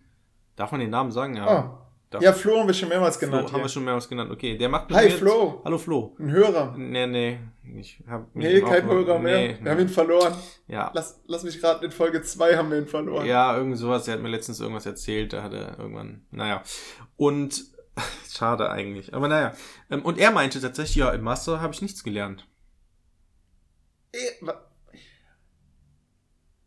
Darf 0.56 0.72
man 0.72 0.80
den 0.80 0.89
Namen 0.89 1.12
sagen? 1.12 1.36
Ja. 1.36 1.47
Ah, 1.47 1.85
Darf- 2.16 2.24
ja, 2.24 2.34
Flo 2.34 2.59
haben 2.59 2.68
wir 2.68 2.74
schon 2.74 2.89
mehrmals 2.89 3.18
Flo, 3.18 3.28
genannt. 3.30 3.51
haben 3.53 3.61
wir 3.61 3.70
schon 3.70 3.84
mehrmals 3.86 4.09
genannt. 4.09 4.32
Okay, 4.32 4.57
der 4.57 4.70
macht 4.70 4.89
mit 4.89 4.97
Hi 4.97 5.05
mir- 5.05 5.11
Flo, 5.11 5.61
Hallo 5.63 5.78
Flo. 5.78 6.16
ein 6.20 6.32
Hörer. 6.32 6.76
Nee, 6.78 7.07
nee. 7.07 7.39
Ich 7.78 8.03
hab 8.07 8.34
Nee, 8.36 8.61
kein 8.61 8.86
Hörer 8.86 9.20
mehr. 9.20 9.38
Nee, 9.38 9.57
Wir 9.61 9.72
haben 9.72 9.80
ihn 9.80 9.89
verloren. 9.89 10.34
ja. 10.68 10.91
Lass, 10.93 11.22
lass 11.28 11.43
mich 11.43 11.63
raten, 11.63 11.86
in 11.86 11.91
Folge 11.91 12.22
2 12.22 12.55
haben 12.57 12.70
wir 12.72 12.78
ihn 12.78 12.88
verloren. 12.88 13.26
Ja, 13.26 13.55
irgend 13.57 13.78
sowas. 13.78 14.07
Er 14.07 14.16
hat 14.16 14.22
mir 14.22 14.30
letztens 14.30 14.59
irgendwas 14.59 14.86
erzählt. 14.86 15.34
Da 15.34 15.41
hat 15.43 15.53
er 15.53 15.78
irgendwann, 15.80 16.26
naja. 16.32 16.61
Und, 17.18 17.63
schade 18.30 18.70
eigentlich. 18.70 19.13
Aber 19.13 19.28
naja. 19.28 19.53
Ähm, 19.89 20.03
Und 20.03 20.18
er 20.20 20.32
meinte 20.32 20.59
tatsächlich, 20.61 20.95
ja, 20.97 21.11
im 21.11 21.22
Master 21.22 21.61
habe 21.61 21.74
ich 21.74 21.82
nichts 21.82 22.03
gelernt. 22.03 22.47
Wa- 24.41 24.61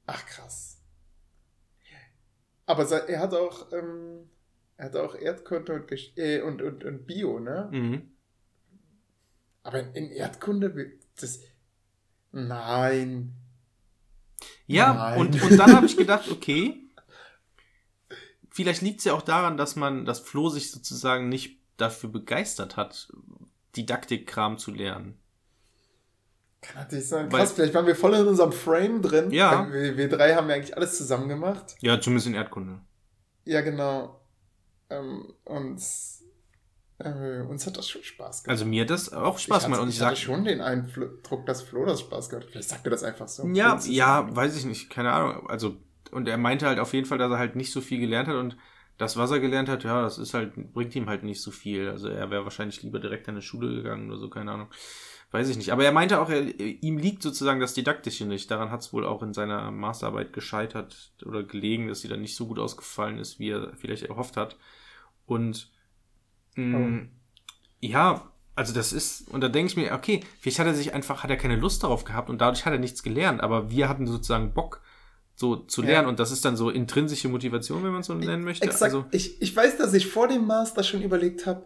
Ach, 0.07 0.27
krass. 0.27 0.81
Aber 2.67 2.85
er 3.09 3.21
hat 3.21 3.33
auch, 3.35 3.73
ähm, 3.73 4.29
er 4.79 4.87
hat 4.87 4.97
auch 4.97 5.15
Erdkunde 5.15 5.75
und, 5.75 5.93
äh, 6.17 6.41
und, 6.41 6.63
und, 6.63 6.85
und 6.85 7.07
Bio, 7.07 7.41
ne? 7.41 7.69
Mhm. 7.71 8.11
Aber 9.65 9.81
in, 9.81 9.93
in 9.93 10.11
Erdkunde, 10.13 10.75
wird 10.75 11.03
das. 11.21 11.41
Nein. 12.33 13.35
Ja, 14.67 14.95
Nein. 14.95 15.19
und, 15.21 15.43
und 15.43 15.57
dann 15.59 15.75
habe 15.75 15.87
ich 15.87 15.97
gedacht, 15.97 16.29
okay, 16.31 16.89
vielleicht 18.51 18.83
liegt 18.83 19.01
es 19.01 19.05
ja 19.05 19.15
auch 19.15 19.23
daran, 19.23 19.57
dass 19.57 19.77
man, 19.77 20.05
dass 20.05 20.21
Flo 20.21 20.49
sich 20.49 20.71
sozusagen 20.71 21.29
nicht 21.29 21.61
dafür 21.77 22.11
begeistert 22.11 22.77
hat, 22.77 23.13
Didaktikkram 23.77 24.59
zu 24.59 24.71
lernen. 24.71 25.19
Kann 26.61 26.83
natürlich 26.83 27.09
sein. 27.09 27.31
Weil- 27.33 27.41
Krass, 27.41 27.53
vielleicht 27.53 27.75
waren 27.75 27.87
wir 27.87 27.97
voll 27.97 28.15
in 28.15 28.27
unserem 28.27 28.53
Frame 28.53 29.03
drin. 29.03 29.31
Ja. 29.33 29.71
Wir, 29.73 29.97
wir 29.97 30.09
drei 30.09 30.35
haben 30.35 30.49
ja 30.49 30.55
eigentlich 30.57 30.77
alles 30.77 30.97
zusammen 30.97 31.29
gemacht. 31.29 31.75
Ja, 31.81 32.01
zumindest 32.01 32.29
in 32.29 32.35
Erdkunde. 32.35 32.81
Ja, 33.45 33.61
genau. 33.61 34.18
Ähm, 34.91 35.33
und 35.45 35.81
äh, 36.99 37.41
uns 37.43 37.67
hat 37.67 37.77
das 37.77 37.89
schon 37.89 38.03
Spaß 38.03 38.43
gemacht. 38.43 38.51
Also 38.51 38.65
mir 38.65 38.83
hat 38.83 38.91
das 38.91 39.13
auch 39.13 39.39
Spaß 39.39 39.65
gemacht. 39.65 39.81
Und 39.81 39.89
ich, 39.89 39.97
ich 39.97 40.03
hatte 40.03 40.17
schon 40.17 40.45
den 40.45 40.61
Eindruck, 40.61 41.47
dass 41.47 41.63
Flo 41.63 41.85
das 41.85 42.01
Spaß 42.01 42.29
gehabt 42.29 42.47
hat. 42.47 42.51
Vielleicht 42.53 42.69
sagt 42.71 42.87
er 42.87 42.91
das 42.91 43.05
einfach 43.05 43.29
so. 43.29 43.47
Ja, 43.47 43.79
ja, 43.87 44.19
irgendwie- 44.21 44.37
weiß 44.37 44.57
ich 44.57 44.65
nicht, 44.65 44.91
keine 44.91 45.13
Ahnung. 45.13 45.49
Also, 45.49 45.77
und 46.11 46.27
er 46.27 46.39
meinte 46.39 46.67
halt 46.67 46.79
auf 46.81 46.95
jeden 46.95 47.07
Fall, 47.07 47.19
dass 47.19 47.31
er 47.31 47.39
halt 47.39 47.55
nicht 47.55 47.71
so 47.73 47.81
viel 47.81 48.01
gelernt 48.01 48.29
hat 48.29 48.37
und 48.37 48.57
das, 48.97 49.17
was 49.17 49.31
er 49.31 49.39
gelernt 49.39 49.69
hat, 49.69 49.85
ja, 49.85 50.03
das 50.03 50.19
ist 50.19 50.35
halt, 50.35 50.73
bringt 50.73 50.97
ihm 50.97 51.09
halt 51.09 51.23
nicht 51.23 51.41
so 51.41 51.53
viel. 51.53 51.89
Also 51.89 52.09
er 52.09 52.31
wäre 52.31 52.43
wahrscheinlich 52.43 52.83
lieber 52.83 52.99
direkt 52.99 53.29
an 53.29 53.35
eine 53.37 53.43
Schule 53.43 53.73
gegangen 53.73 54.09
oder 54.11 54.19
so, 54.19 54.29
keine 54.29 54.51
Ahnung. 54.51 54.69
Weiß 55.31 55.49
ich 55.51 55.57
nicht. 55.59 55.71
Aber 55.73 55.85
er 55.85 55.93
meinte 55.93 56.19
auch, 56.21 56.31
er, 56.31 56.41
ihm 56.59 56.97
liegt 56.99 57.23
sozusagen 57.23 57.61
das 57.61 57.75
Didaktische 57.75 58.25
nicht. 58.25 58.51
Daran 58.51 58.71
hat 58.73 58.81
es 58.81 58.93
wohl 58.93 59.05
auch 59.07 59.23
in 59.23 59.35
seiner 59.35 59.71
Masterarbeit 59.71 60.33
gescheitert 60.33 61.13
oder 61.25 61.45
gelegen, 61.45 61.87
dass 61.87 62.01
sie 62.01 62.09
dann 62.09 62.23
nicht 62.23 62.35
so 62.35 62.47
gut 62.49 62.59
ausgefallen 62.59 63.19
ist, 63.19 63.39
wie 63.39 63.51
er 63.51 63.73
vielleicht 63.77 64.05
erhofft 64.05 64.37
hat. 64.39 64.57
Und 65.29 65.71
mh, 66.57 67.07
ja, 67.81 68.33
also 68.57 68.75
das 68.75 68.93
ist, 68.93 69.29
und 69.29 69.41
da 69.41 69.49
denke 69.49 69.71
ich 69.71 69.77
mir, 69.77 69.93
okay, 69.93 70.21
vielleicht 70.41 70.59
hat 70.59 70.67
er 70.67 70.75
sich 70.75 70.93
einfach, 70.93 71.23
hat 71.23 71.31
er 71.31 71.37
keine 71.37 71.55
Lust 71.55 71.85
darauf 71.85 72.03
gehabt 72.03 72.29
und 72.29 72.41
dadurch 72.41 72.67
hat 72.67 72.73
er 72.73 72.81
nichts 72.81 73.05
gelernt, 73.05 73.41
aber 73.41 73.71
wir 73.71 73.89
hatten 73.89 74.07
sozusagen 74.09 74.53
Bock, 74.53 74.81
so 75.37 75.55
zu 75.55 75.83
Ja. 75.83 75.91
lernen 75.91 76.09
und 76.09 76.19
das 76.19 76.33
ist 76.33 76.45
dann 76.45 76.57
so 76.57 76.69
intrinsische 76.69 77.29
Motivation, 77.29 77.85
wenn 77.85 77.93
man 77.93 78.01
es 78.01 78.09
so 78.09 78.15
nennen 78.15 78.43
möchte. 78.43 78.65
Exakt. 78.67 78.83
Also, 78.83 79.05
ich, 79.13 79.41
ich 79.41 79.55
weiß, 79.55 79.77
dass 79.79 79.95
ich 79.95 80.09
vor 80.09 80.27
dem 80.27 80.47
Master 80.47 80.83
schon 80.83 81.03
überlegt 81.03 81.47
habe, 81.47 81.65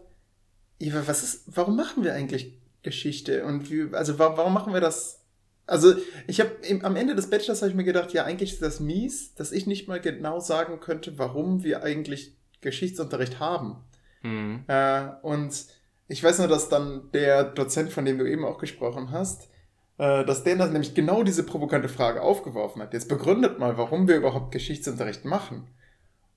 was 0.79 1.23
ist, 1.23 1.43
warum 1.57 1.75
machen 1.75 2.03
wir 2.03 2.13
eigentlich 2.13 2.53
Geschichte? 2.83 3.45
Und 3.45 3.71
wie, 3.71 3.87
also 3.93 4.19
warum, 4.19 4.37
warum 4.37 4.53
machen 4.53 4.73
wir 4.73 4.81
das? 4.81 5.21
Also 5.65 5.95
ich 6.27 6.41
habe 6.41 6.51
am 6.83 6.95
Ende 6.97 7.15
des 7.15 7.29
Bachelors 7.29 7.61
habe 7.61 7.71
ich 7.71 7.75
mir 7.75 7.85
gedacht, 7.85 8.11
ja, 8.13 8.25
eigentlich 8.25 8.53
ist 8.53 8.61
das 8.61 8.79
mies, 8.81 9.33
dass 9.33 9.51
ich 9.53 9.65
nicht 9.65 9.87
mal 9.87 10.01
genau 10.01 10.39
sagen 10.39 10.79
könnte, 10.81 11.17
warum 11.17 11.63
wir 11.63 11.81
eigentlich 11.83 12.35
Geschichtsunterricht 12.63 13.39
haben. 13.39 13.77
hm, 14.21 14.63
Äh, 14.67 15.09
und 15.21 15.65
ich 16.07 16.23
weiß 16.23 16.39
nur, 16.39 16.47
dass 16.47 16.69
dann 16.69 17.11
der 17.13 17.43
Dozent, 17.43 17.91
von 17.91 18.05
dem 18.05 18.17
du 18.17 18.29
eben 18.29 18.45
auch 18.45 18.57
gesprochen 18.57 19.11
hast, 19.11 19.49
äh, 19.97 20.25
dass 20.25 20.43
der 20.43 20.55
dann 20.55 20.71
nämlich 20.73 20.95
genau 20.95 21.23
diese 21.23 21.43
provokante 21.43 21.89
Frage 21.89 22.21
aufgeworfen 22.21 22.81
hat. 22.81 22.93
Jetzt 22.93 23.09
begründet 23.09 23.59
mal, 23.59 23.77
warum 23.77 24.07
wir 24.07 24.17
überhaupt 24.17 24.51
Geschichtsunterricht 24.51 25.25
machen. 25.25 25.67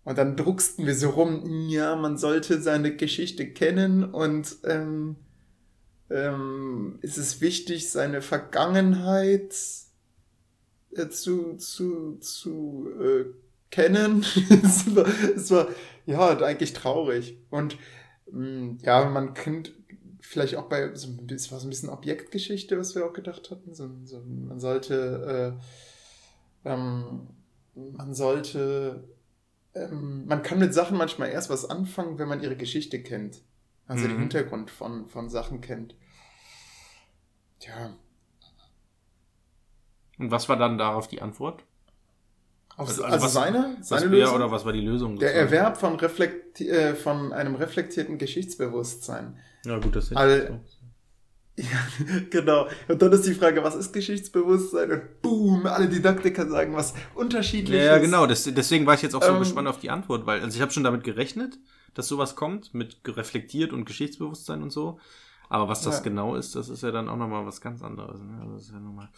Und 0.05 0.19
dann 0.19 0.37
drucksten 0.37 0.87
wir 0.87 0.95
so 0.95 1.11
rum, 1.11 1.69
ja, 1.69 1.97
man 1.97 2.17
sollte 2.17 2.63
seine 2.63 2.95
Geschichte 2.95 3.51
kennen 3.53 4.05
und 4.05 4.57
ähm, 4.65 5.17
ähm, 6.11 6.99
ist 7.03 7.19
es 7.19 7.41
wichtig, 7.41 7.91
seine 7.91 8.23
Vergangenheit 8.23 9.53
äh, 10.93 11.09
zu, 11.09 11.57
zu, 11.57 12.19
zu 12.19 12.89
äh, 13.01 13.25
kennen. 13.71 14.21
es, 14.65 14.95
war, 14.95 15.07
es 15.37 15.51
war 15.51 15.69
ja 16.07 16.39
eigentlich 16.39 16.73
traurig. 16.73 17.39
Und 17.51 17.79
mh, 18.31 18.79
ja, 18.83 19.05
man 19.09 19.35
kennt 19.35 19.73
vielleicht 20.21 20.57
auch 20.57 20.69
bei, 20.69 20.95
so, 20.95 21.09
es 21.31 21.53
war 21.53 21.61
so 21.61 21.67
ein 21.67 21.71
bisschen 21.71 21.89
Objektgeschichte, 21.91 22.79
was 22.79 22.95
wir 22.95 23.07
auch 23.07 23.13
gedacht 23.13 23.51
hatten. 23.51 23.75
So, 23.75 23.91
so, 24.05 24.21
man 24.27 24.61
sollte, 24.61 25.59
äh, 26.65 26.71
ähm, 26.71 27.29
man 27.75 28.15
sollte, 28.15 29.09
ähm, 29.75 30.27
man 30.27 30.43
kann 30.43 30.59
mit 30.59 30.75
Sachen 30.75 30.99
manchmal 30.99 31.31
erst 31.31 31.51
was 31.51 31.69
anfangen, 31.69 32.19
wenn 32.19 32.29
man 32.29 32.43
ihre 32.43 32.57
Geschichte 32.57 33.03
kennt. 33.03 33.43
Also 33.87 34.09
den 34.09 34.19
Mhm. 34.19 34.21
Hintergrund 34.21 34.71
von, 34.71 35.07
von 35.09 35.31
Sachen 35.31 35.61
kennt. 35.61 35.97
Ja, 37.61 37.97
und 40.19 40.31
was 40.31 40.49
war 40.51 40.57
dann 40.59 40.77
darauf 40.79 41.09
die 41.09 41.23
Antwort? 41.23 41.65
Also, 42.77 43.03
also, 43.03 43.05
also 43.05 43.25
was- 43.27 43.33
seine, 43.33 43.77
Was, 43.79 43.89
seine 43.89 44.05
ja, 44.05 44.11
Lösung? 44.11 44.35
oder 44.37 44.51
was 44.51 44.65
war 44.65 44.73
die 44.73 44.81
Lösung? 44.81 45.19
Der? 45.19 45.35
Erwerb 45.35 45.79
von, 45.79 45.97
reflekti 45.97 46.69
äh, 46.69 46.95
von 46.95 47.33
einem 47.33 47.55
reflektierten 47.55 48.19
Geschichtsbewusstsein. 48.19 49.37
Ja, 49.65 49.79
gut, 49.79 49.97
das 49.97 50.11
hätte 50.11 50.21
All- 50.21 50.61
ich 50.65 50.71
so. 50.71 50.77
Ja, 51.59 52.21
genau. 52.29 52.67
Und 52.87 53.01
dann 53.01 53.11
ist 53.13 53.25
die 53.27 53.33
Frage, 53.33 53.65
was 53.65 53.75
ist 53.75 53.93
Geschichtsbewusstsein? 53.95 54.93
Und 54.93 55.23
boom, 55.23 55.65
alle 55.67 55.89
Didaktiker 55.89 56.47
sagen 56.51 56.75
was 56.77 56.93
unterschiedliches. 57.15 57.87
Ja, 57.87 57.93
ja, 57.95 57.99
genau. 57.99 58.27
Das, 58.27 58.45
deswegen 58.45 58.85
war 58.85 58.93
ich 58.93 59.01
jetzt 59.01 59.15
auch 59.15 59.23
so 59.23 59.33
Ähm, 59.33 59.39
gespannt 59.39 59.67
auf 59.67 59.79
die 59.81 59.89
Antwort, 59.89 60.27
weil 60.27 60.43
also 60.43 60.55
ich 60.55 60.61
habe 60.61 60.71
schon 60.71 60.85
damit 60.85 61.03
gerechnet, 61.03 61.59
dass 61.95 62.09
sowas 62.09 62.37
kommt 62.37 62.75
mit 62.75 62.99
reflektiert 63.07 63.73
und 63.73 63.87
Geschichtsbewusstsein 63.87 64.63
und 64.63 64.71
so. 64.71 65.01
Aber 65.49 65.67
was 65.67 65.81
das 65.81 65.97
Ja. 65.99 66.03
genau 66.03 66.35
ist, 66.37 66.55
das 66.57 66.69
ist 66.69 66.83
ja 66.83 66.91
dann 66.91 67.09
auch 67.09 67.17
nochmal 67.17 67.47
was 67.47 67.63
ganz 67.63 67.83
anderes. 67.83 68.21
Ne? 68.21 68.37
Also 68.43 68.53
das 68.53 68.63
ist 68.65 68.73
ja 68.73 68.79
nochmal. 68.79 69.09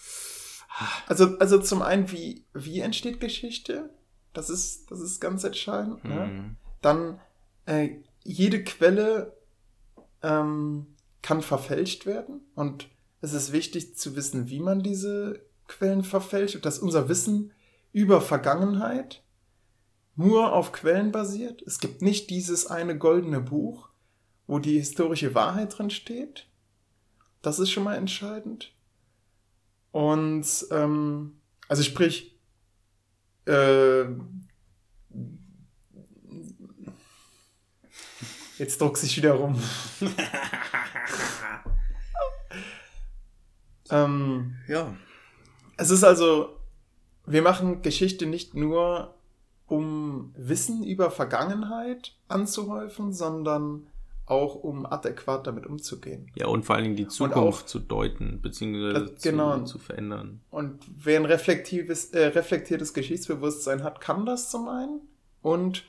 Also, 1.07 1.39
also 1.39 1.59
zum 1.59 1.83
einen, 1.83 2.11
wie, 2.11 2.45
wie 2.55 2.81
entsteht 2.81 3.21
Geschichte? 3.21 3.91
Das 4.33 4.51
ist, 4.51 4.91
das 4.91 5.01
ist 5.01 5.21
ganz 5.21 5.45
entscheidend. 5.45 6.05
Ne? 6.05 6.27
Mhm. 6.27 6.57
Dann 6.81 7.21
äh, 7.67 7.97
jede 8.23 8.63
Quelle 8.63 9.37
ähm, 10.23 10.87
kann 11.23 11.43
verfälscht 11.43 12.07
werden 12.07 12.41
und 12.55 12.89
es 13.21 13.33
ist 13.33 13.53
wichtig 13.53 13.97
zu 13.97 14.15
wissen, 14.17 14.49
wie 14.49 14.61
man 14.61 14.83
diese 14.83 15.41
Quellen 15.67 16.05
verfälscht 16.05 16.57
und 16.57 16.65
dass 16.65 16.79
unser 16.79 17.09
Wissen 17.09 17.53
über 17.93 18.21
Vergangenheit 18.21 19.23
nur 20.15 20.53
auf 20.53 20.73
Quellen 20.73 21.13
basiert. 21.13 21.63
Es 21.63 21.79
gibt 21.79 22.03
nicht 22.03 22.31
dieses 22.31 22.67
eine 22.67 22.97
goldene 22.97 23.41
Buch, 23.41 23.89
wo 24.47 24.59
die 24.59 24.79
historische 24.79 25.35
Wahrheit 25.35 25.77
drin 25.79 25.91
steht. 25.91 26.47
Das 27.43 27.59
ist 27.59 27.71
schon 27.71 27.85
mal 27.85 27.97
entscheidend. 27.97 28.73
Und 29.93 30.47
ähm, 30.71 31.41
also 31.69 31.83
sprich, 31.83 32.39
äh, 33.47 34.05
Jetzt 38.59 38.81
druck 38.81 38.99
sich 38.99 39.17
wieder 39.17 39.35
rum. 39.35 39.61
ähm, 43.91 44.57
Ja. 44.67 44.97
es 45.77 45.91
ist 45.91 46.03
also, 46.03 46.59
wir 47.25 47.43
machen 47.43 47.83
Geschichte 47.83 48.27
nicht 48.27 48.55
nur, 48.55 49.15
um 49.67 50.35
Wissen 50.37 50.83
über 50.83 51.13
Vergangenheit 51.13 52.17
anzuhäufen, 52.27 53.13
sondern 53.13 53.87
auch 54.31 54.55
um 54.57 54.85
adäquat 54.87 55.47
damit 55.47 55.67
umzugehen. 55.67 56.31
Ja, 56.35 56.47
und 56.49 56.65
vor 56.65 56.75
allen 56.77 56.85
Dingen 56.85 56.97
die 56.97 57.07
auch- 57.07 57.11
Zukunft 57.11 57.69
zu 57.69 57.79
deuten, 57.79 58.41
beziehungsweise 58.43 59.07
Das- 59.13 59.23
genau. 59.23 59.59
zu, 59.61 59.65
zu 59.65 59.79
verändern. 59.79 60.41
Und 60.51 60.79
wer 60.97 61.19
ein 61.19 61.25
reflektives, 61.25 62.07
äh, 62.11 62.27
reflektiertes 62.27 62.93
Geschichtsbewusstsein 62.95 63.83
hat, 63.83 64.01
kann 64.01 64.27
das 64.27 64.51
zum 64.51 64.69
einen 64.69 65.01
und 65.43 65.85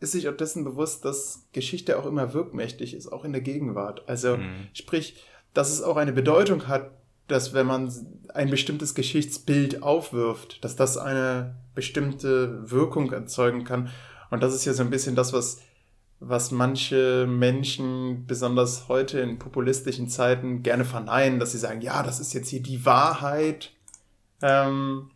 ist 0.00 0.12
sich 0.12 0.28
auch 0.28 0.36
dessen 0.36 0.64
bewusst, 0.64 1.04
dass 1.04 1.46
Geschichte 1.52 1.98
auch 1.98 2.06
immer 2.06 2.34
wirkmächtig 2.34 2.92
ist, 2.94 3.08
auch 3.10 3.24
in 3.24 3.32
der 3.32 3.40
Gegenwart. 3.40 4.02
Also 4.08 4.36
Mhm. 4.36 4.68
sprich, 4.74 5.22
dass 5.54 5.70
es 5.70 5.82
auch 5.82 5.96
eine 5.96 6.12
Bedeutung 6.12 6.68
hat, 6.68 6.90
dass 7.28 7.54
wenn 7.54 7.66
man 7.66 7.90
ein 8.34 8.50
bestimmtes 8.50 8.94
Geschichtsbild 8.94 9.82
aufwirft, 9.82 10.62
dass 10.64 10.76
das 10.76 10.96
eine 10.98 11.56
bestimmte 11.74 12.70
Wirkung 12.70 13.10
erzeugen 13.12 13.64
kann. 13.64 13.88
Und 14.30 14.42
das 14.42 14.54
ist 14.54 14.64
ja 14.64 14.74
so 14.74 14.82
ein 14.82 14.90
bisschen 14.90 15.16
das, 15.16 15.32
was, 15.32 15.60
was 16.28 16.50
manche 16.50 17.26
Menschen, 17.28 18.26
besonders 18.26 18.88
heute 18.88 19.20
in 19.20 19.38
populistischen 19.38 20.08
Zeiten, 20.08 20.62
gerne 20.62 20.84
verneinen, 20.84 21.38
dass 21.38 21.52
sie 21.52 21.58
sagen, 21.58 21.80
ja, 21.80 22.02
das 22.02 22.20
ist 22.20 22.32
jetzt 22.34 22.48
hier 22.48 22.62
die 22.62 22.84
Wahrheit. 22.84 23.72
Ähm, 24.42 25.10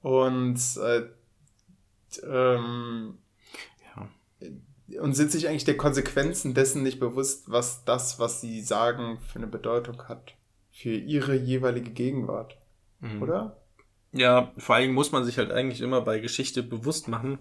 und 0.00 0.58
äh, 0.76 1.02
ähm, 2.24 3.18
Ja. 3.94 5.00
und 5.02 5.14
sind 5.14 5.30
sich 5.32 5.48
eigentlich 5.48 5.64
der 5.64 5.76
Konsequenzen 5.76 6.54
dessen 6.54 6.82
nicht 6.82 7.00
bewusst, 7.00 7.50
was 7.50 7.84
das, 7.84 8.18
was 8.18 8.40
sie 8.40 8.60
sagen, 8.62 9.18
für 9.20 9.38
eine 9.38 9.46
Bedeutung 9.48 10.02
hat 10.08 10.34
für 10.70 10.94
ihre 10.94 11.34
jeweilige 11.34 11.90
Gegenwart, 11.90 12.56
Mhm. 13.00 13.22
oder? 13.22 13.56
Ja, 14.12 14.52
vor 14.56 14.76
allen 14.76 14.84
Dingen 14.84 14.94
muss 14.94 15.10
man 15.12 15.24
sich 15.24 15.36
halt 15.38 15.50
eigentlich 15.50 15.80
immer 15.80 16.00
bei 16.02 16.20
Geschichte 16.20 16.62
bewusst 16.62 17.08
machen. 17.08 17.38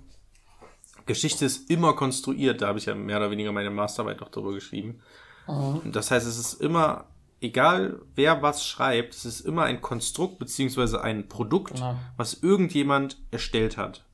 Geschichte 1.07 1.45
ist 1.45 1.69
immer 1.69 1.93
konstruiert, 1.93 2.61
da 2.61 2.67
habe 2.67 2.79
ich 2.79 2.85
ja 2.85 2.93
mehr 2.95 3.17
oder 3.17 3.31
weniger 3.31 3.51
meine 3.51 3.69
Masterarbeit 3.71 4.21
noch 4.21 4.29
drüber 4.29 4.53
geschrieben. 4.53 4.99
Und 5.47 5.95
das 5.95 6.11
heißt, 6.11 6.27
es 6.27 6.37
ist 6.37 6.61
immer, 6.61 7.05
egal 7.39 8.01
wer 8.15 8.41
was 8.41 8.65
schreibt, 8.65 9.13
es 9.15 9.25
ist 9.25 9.39
immer 9.41 9.63
ein 9.63 9.81
Konstrukt 9.81 10.39
beziehungsweise 10.39 11.01
ein 11.01 11.29
Produkt, 11.29 11.75
Genau. 11.75 11.95
was 12.17 12.35
irgendjemand 12.43 13.17
erstellt 13.31 13.77
hat. 13.77 14.05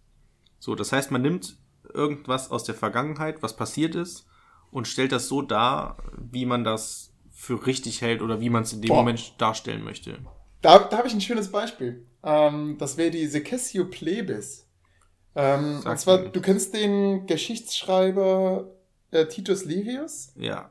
So, 0.59 0.75
das 0.75 0.91
heißt, 0.91 1.11
man 1.11 1.21
nimmt 1.23 1.57
irgendwas 1.93 2.51
aus 2.51 2.63
der 2.63 2.75
Vergangenheit, 2.75 3.41
was 3.43 3.55
passiert 3.55 3.95
ist, 3.95 4.25
und 4.71 4.87
stellt 4.87 5.11
das 5.11 5.27
so 5.27 5.41
dar, 5.41 5.97
wie 6.17 6.45
man 6.45 6.63
das 6.63 7.11
für 7.31 7.65
richtig 7.65 8.01
hält 8.01 8.21
oder 8.21 8.39
wie 8.39 8.49
man 8.49 8.63
es 8.63 8.73
in 8.73 8.81
dem 8.81 8.89
Boah. 8.89 8.97
Moment 8.97 9.33
darstellen 9.39 9.83
möchte. 9.83 10.17
Da, 10.61 10.79
da 10.79 10.97
habe 10.97 11.07
ich 11.07 11.13
ein 11.13 11.21
schönes 11.21 11.51
Beispiel. 11.51 12.05
Ähm, 12.23 12.77
das 12.79 12.95
wäre 12.97 13.11
die 13.11 13.27
Secessio 13.27 13.85
Plebis. 13.85 14.62
Ähm, 15.35 15.81
und 15.85 15.99
zwar, 15.99 16.17
du 16.19 16.41
kennst 16.41 16.73
den 16.73 17.25
Geschichtsschreiber 17.25 18.69
äh, 19.11 19.25
Titus 19.27 19.65
Livius? 19.65 20.31
Ja, 20.35 20.69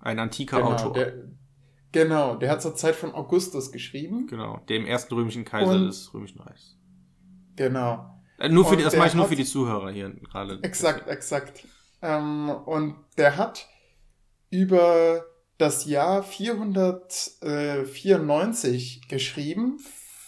ein 0.00 0.18
antiker 0.18 0.64
Autor. 0.64 0.92
Der, 0.94 1.12
genau, 1.92 2.36
der 2.36 2.50
hat 2.50 2.60
zur 2.62 2.74
Zeit 2.74 2.96
von 2.96 3.14
Augustus 3.14 3.70
geschrieben. 3.72 4.26
Genau, 4.26 4.58
der 4.68 4.76
im 4.78 4.86
ersten 4.86 5.14
römischen 5.14 5.44
Kaiser 5.44 5.72
Und- 5.72 5.86
des 5.86 6.12
Römischen 6.12 6.40
Reichs. 6.40 6.76
Genau. 7.56 8.16
Äh, 8.38 8.48
Nur 8.48 8.64
für 8.64 8.72
Und 8.72 8.78
die, 8.78 8.84
das 8.84 8.96
mache 8.96 9.08
ich 9.08 9.14
nur 9.14 9.24
hat- 9.24 9.30
für 9.30 9.36
die 9.36 9.44
Zuhörer 9.44 9.90
hier 9.90 10.08
gerade. 10.10 10.58
Exakt, 10.62 11.08
exakt. 11.08 11.66
Ähm, 12.02 12.48
und 12.48 12.96
der 13.18 13.36
hat 13.36 13.68
über 14.48 15.26
das 15.58 15.84
Jahr 15.84 16.22
494 16.22 19.08
geschrieben. 19.08 19.78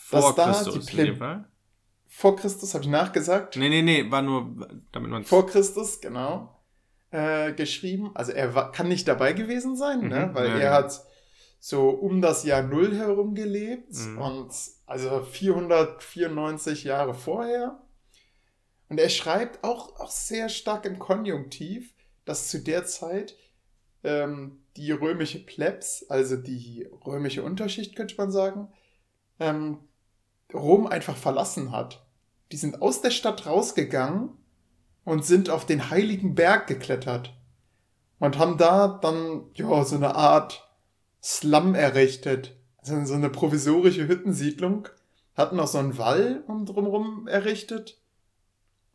Vor 0.04 0.20
dass 0.20 0.34
da 0.34 0.52
Christus 0.52 0.74
die 0.74 0.80
in 0.80 0.86
Ple- 0.98 1.04
dem 1.06 1.16
Fall. 1.16 1.48
Vor 2.14 2.36
Christus, 2.36 2.74
habe 2.74 2.84
ich 2.84 2.90
nachgesagt. 2.90 3.56
Nee, 3.56 3.70
nee, 3.70 3.80
nee, 3.80 4.10
war 4.10 4.20
nur, 4.20 4.68
damit 4.92 5.10
man 5.10 5.24
Vor 5.24 5.46
Christus, 5.46 5.98
genau. 5.98 6.62
Äh, 7.10 7.54
geschrieben. 7.54 8.10
Also 8.14 8.32
er 8.32 8.54
war, 8.54 8.70
kann 8.70 8.88
nicht 8.88 9.08
dabei 9.08 9.32
gewesen 9.32 9.76
sein, 9.76 10.08
ne? 10.08 10.26
Mhm, 10.26 10.34
weil 10.34 10.48
ja, 10.48 10.54
er 10.54 10.60
ja. 10.60 10.72
hat 10.74 11.00
so 11.58 11.88
um 11.88 12.20
das 12.20 12.44
Jahr 12.44 12.62
Null 12.62 12.94
herum 12.94 13.34
gelebt. 13.34 13.94
Mhm. 13.94 14.18
Und 14.18 14.52
also 14.84 15.22
494 15.22 16.84
Jahre 16.84 17.14
vorher. 17.14 17.80
Und 18.90 19.00
er 19.00 19.08
schreibt 19.08 19.64
auch, 19.64 19.98
auch 19.98 20.10
sehr 20.10 20.50
stark 20.50 20.84
im 20.84 20.98
Konjunktiv, 20.98 21.94
dass 22.26 22.48
zu 22.48 22.58
der 22.58 22.84
Zeit 22.84 23.36
ähm, 24.04 24.62
die 24.76 24.92
römische 24.92 25.44
Plebs, 25.44 26.04
also 26.10 26.36
die 26.36 26.86
römische 27.06 27.42
Unterschicht, 27.42 27.96
könnte 27.96 28.16
man 28.18 28.30
sagen, 28.30 28.68
ähm, 29.40 29.78
Rom 30.54 30.86
einfach 30.86 31.16
verlassen 31.16 31.72
hat. 31.72 32.04
Die 32.50 32.56
sind 32.56 32.82
aus 32.82 33.00
der 33.00 33.10
Stadt 33.10 33.46
rausgegangen 33.46 34.30
und 35.04 35.24
sind 35.24 35.50
auf 35.50 35.64
den 35.66 35.90
heiligen 35.90 36.34
Berg 36.34 36.66
geklettert 36.66 37.34
und 38.18 38.38
haben 38.38 38.56
da 38.56 38.88
dann 39.02 39.46
ja 39.54 39.84
so 39.84 39.96
eine 39.96 40.14
Art 40.14 40.68
Slum 41.22 41.74
errichtet, 41.74 42.56
also 42.78 43.04
so 43.04 43.14
eine 43.14 43.30
provisorische 43.30 44.06
Hüttensiedlung, 44.06 44.88
hatten 45.34 45.56
noch 45.56 45.66
so 45.66 45.78
einen 45.78 45.98
Wall 45.98 46.44
um 46.46 46.66
drumherum 46.66 47.26
errichtet, 47.26 48.00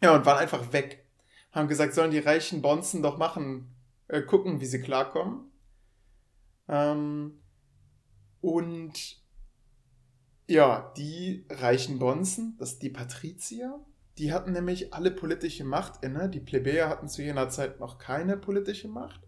ja 0.01 0.16
und 0.16 0.26
waren 0.26 0.38
einfach 0.38 0.72
weg. 0.72 1.05
Haben 1.51 1.68
gesagt, 1.68 1.93
sollen 1.93 2.12
die 2.12 2.20
reichen 2.20 2.62
Bonzen 2.62 3.01
doch 3.01 3.18
machen, 3.18 3.74
äh, 4.08 4.22
gucken, 4.22 4.62
wie 4.62 4.66
sie 4.66 4.82
klarkommen. 4.82 5.51
Ähm, 6.68 7.39
und 8.41 9.18
ja, 10.47 10.91
die 10.97 11.45
reichen 11.49 11.99
Bonzen, 11.99 12.55
das 12.57 12.71
sind 12.71 12.83
die 12.83 12.89
Patrizier, 12.89 13.79
die 14.17 14.33
hatten 14.33 14.53
nämlich 14.53 14.93
alle 14.93 15.11
politische 15.11 15.63
Macht 15.63 16.03
inne. 16.03 16.29
Die 16.29 16.39
Plebejer 16.39 16.89
hatten 16.89 17.07
zu 17.07 17.21
jener 17.21 17.49
Zeit 17.49 17.79
noch 17.79 17.99
keine 17.99 18.35
politische 18.35 18.87
Macht. 18.87 19.21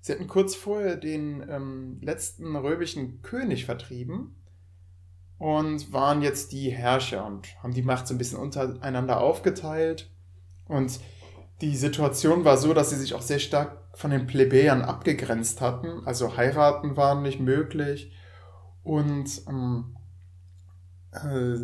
Sie 0.00 0.12
hatten 0.12 0.28
kurz 0.28 0.54
vorher 0.54 0.96
den 0.96 1.44
ähm, 1.48 1.98
letzten 2.02 2.54
römischen 2.54 3.20
König 3.22 3.64
vertrieben 3.64 4.36
und 5.38 5.92
waren 5.92 6.22
jetzt 6.22 6.52
die 6.52 6.70
Herrscher 6.70 7.26
und 7.26 7.48
haben 7.62 7.74
die 7.74 7.82
Macht 7.82 8.06
so 8.06 8.14
ein 8.14 8.18
bisschen 8.18 8.38
untereinander 8.38 9.20
aufgeteilt. 9.20 10.10
Und 10.66 11.00
die 11.60 11.76
Situation 11.76 12.44
war 12.44 12.58
so, 12.58 12.74
dass 12.74 12.90
sie 12.90 12.96
sich 12.96 13.14
auch 13.14 13.22
sehr 13.22 13.40
stark 13.40 13.76
von 13.94 14.12
den 14.12 14.28
Plebejern 14.28 14.82
abgegrenzt 14.82 15.60
hatten. 15.60 16.06
Also 16.06 16.36
heiraten 16.36 16.96
waren 16.96 17.22
nicht 17.22 17.40
möglich. 17.40 18.12
Und 18.84 19.42
ähm, 19.48 19.96
äh, 21.24 21.56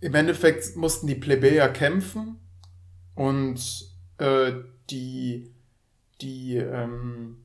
im 0.00 0.14
Endeffekt 0.14 0.76
mussten 0.76 1.06
die 1.06 1.14
Plebejer 1.14 1.68
kämpfen 1.68 2.38
und 3.14 3.60
äh, 4.18 4.52
die, 4.90 5.52
die, 6.20 6.56
ähm, 6.56 7.44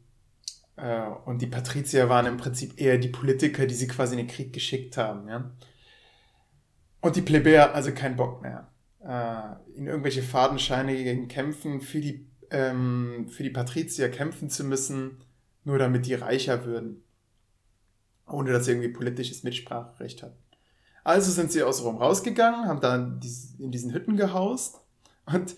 äh, 0.77 1.07
und 1.25 1.41
die 1.41 1.47
Patrizier 1.47 2.09
waren 2.09 2.25
im 2.25 2.37
Prinzip 2.37 2.79
eher 2.79 2.97
die 2.97 3.09
Politiker, 3.09 3.65
die 3.65 3.75
sie 3.75 3.87
quasi 3.87 4.13
in 4.13 4.25
den 4.25 4.33
Krieg 4.33 4.53
geschickt 4.53 4.97
haben. 4.97 5.27
Ja? 5.27 5.51
Und 7.01 7.15
die 7.15 7.21
Plebejer 7.21 7.75
also 7.75 7.91
keinen 7.91 8.15
Bock 8.15 8.41
mehr, 8.41 8.67
äh, 9.03 9.77
in 9.77 9.87
irgendwelche 9.87 10.23
fadenscheinigen 10.23 11.27
Kämpfen 11.27 11.81
für 11.81 11.99
die, 11.99 12.25
ähm, 12.51 13.27
für 13.29 13.43
die 13.43 13.49
Patrizier 13.49 14.09
kämpfen 14.09 14.49
zu 14.49 14.63
müssen, 14.63 15.21
nur 15.65 15.77
damit 15.77 16.05
die 16.05 16.13
reicher 16.13 16.65
würden, 16.65 17.03
ohne 18.27 18.51
dass 18.51 18.65
sie 18.65 18.71
irgendwie 18.71 18.89
politisches 18.89 19.43
Mitspracherecht 19.43 20.23
hatten. 20.23 20.44
Also 21.05 21.31
sind 21.31 21.51
sie 21.51 21.61
aus 21.61 21.83
Rom 21.83 21.97
rausgegangen, 21.97 22.67
haben 22.67 22.81
dann 22.81 23.21
in 23.59 23.71
diesen 23.71 23.93
Hütten 23.93 24.17
gehaust. 24.17 24.81
Und 25.27 25.55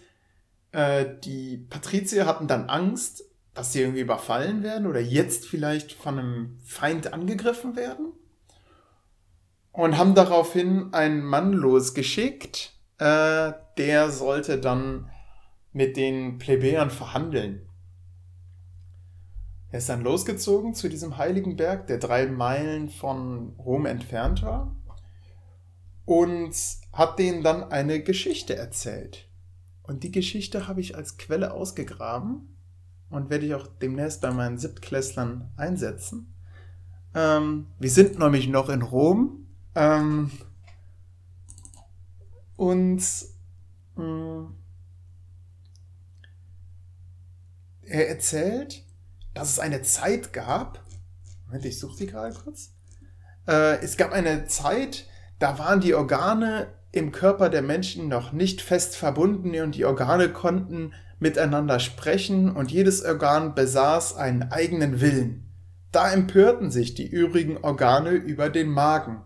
äh, 0.73 1.05
die 1.23 1.57
Patrizier 1.69 2.25
hatten 2.25 2.49
dann 2.49 2.69
Angst, 2.69 3.23
dass 3.53 3.71
sie 3.71 3.79
irgendwie 3.79 4.01
überfallen 4.01 4.61
werden 4.61 4.85
oder 4.85 4.99
jetzt 4.99 5.47
vielleicht 5.47 5.93
von 5.93 6.19
einem 6.19 6.59
Feind 6.65 7.13
angegriffen 7.13 7.77
werden. 7.77 8.11
Und 9.71 9.97
haben 9.97 10.15
daraufhin 10.15 10.93
einen 10.93 11.23
Mann 11.23 11.53
losgeschickt, 11.53 12.73
äh, 12.97 13.53
der 13.77 14.09
sollte 14.11 14.59
dann 14.59 15.09
mit 15.71 15.95
den 15.95 16.39
Plebejern 16.39 16.89
verhandeln. 16.89 17.61
Er 19.71 19.77
ist 19.77 19.87
dann 19.87 20.03
losgezogen 20.03 20.73
zu 20.73 20.89
diesem 20.89 21.17
heiligen 21.17 21.55
Berg, 21.55 21.87
der 21.87 21.99
drei 21.99 22.25
Meilen 22.25 22.89
von 22.89 23.55
Rom 23.57 23.85
entfernt 23.85 24.41
war 24.41 24.76
und 26.07 26.55
hat 26.93 27.19
denen 27.19 27.43
dann 27.43 27.69
eine 27.69 28.01
Geschichte 28.01 28.55
erzählt. 28.55 29.27
Und 29.83 30.03
die 30.03 30.11
Geschichte 30.11 30.65
habe 30.65 30.79
ich 30.79 30.95
als 30.95 31.17
Quelle 31.17 31.51
ausgegraben 31.53 32.55
und 33.09 33.29
werde 33.29 33.45
ich 33.45 33.53
auch 33.53 33.67
demnächst 33.67 34.21
bei 34.21 34.31
meinen 34.31 34.57
Siebtklässlern 34.57 35.51
einsetzen. 35.57 36.33
Ähm, 37.13 37.67
wir 37.77 37.89
sind 37.89 38.19
nämlich 38.19 38.47
noch 38.47 38.69
in 38.69 38.83
Rom. 38.83 39.47
Ähm, 39.75 40.31
und 42.55 43.03
mh, 43.97 44.49
er 47.81 48.07
erzählt, 48.07 48.85
dass 49.33 49.49
es 49.49 49.59
eine 49.59 49.81
Zeit 49.81 50.31
gab. 50.31 50.85
Moment, 51.47 51.65
ich 51.65 51.77
suche 51.77 51.97
die 51.97 52.07
gerade 52.07 52.33
kurz. 52.33 52.71
Äh, 53.45 53.81
es 53.83 53.97
gab 53.97 54.13
eine 54.13 54.47
Zeit, 54.47 55.05
da 55.39 55.59
waren 55.59 55.81
die 55.81 55.93
Organe 55.93 56.67
im 56.91 57.11
Körper 57.11 57.49
der 57.49 57.61
Menschen 57.61 58.07
noch 58.07 58.31
nicht 58.31 58.61
fest 58.61 58.95
verbunden 58.95 59.59
und 59.61 59.75
die 59.75 59.85
Organe 59.85 60.29
konnten 60.29 60.93
miteinander 61.19 61.79
sprechen 61.79 62.55
und 62.55 62.71
jedes 62.71 63.03
Organ 63.03 63.55
besaß 63.55 64.15
einen 64.15 64.43
eigenen 64.51 65.01
Willen. 65.01 65.47
Da 65.91 66.11
empörten 66.11 66.69
sich 66.69 66.93
die 66.93 67.07
übrigen 67.07 67.57
Organe 67.57 68.11
über 68.11 68.49
den 68.49 68.69
Magen, 68.69 69.23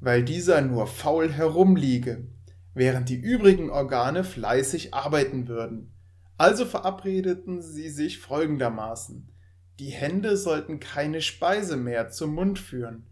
weil 0.00 0.24
dieser 0.24 0.60
nur 0.62 0.86
faul 0.86 1.30
herumliege, 1.30 2.26
während 2.74 3.08
die 3.08 3.20
übrigen 3.20 3.70
Organe 3.70 4.24
fleißig 4.24 4.94
arbeiten 4.94 5.48
würden. 5.48 5.92
Also 6.36 6.64
verabredeten 6.64 7.62
sie 7.62 7.88
sich 7.88 8.18
folgendermaßen. 8.18 9.32
Die 9.80 9.90
Hände 9.90 10.36
sollten 10.36 10.80
keine 10.80 11.20
Speise 11.20 11.76
mehr 11.76 12.10
zum 12.10 12.34
Mund 12.34 12.58
führen, 12.58 13.06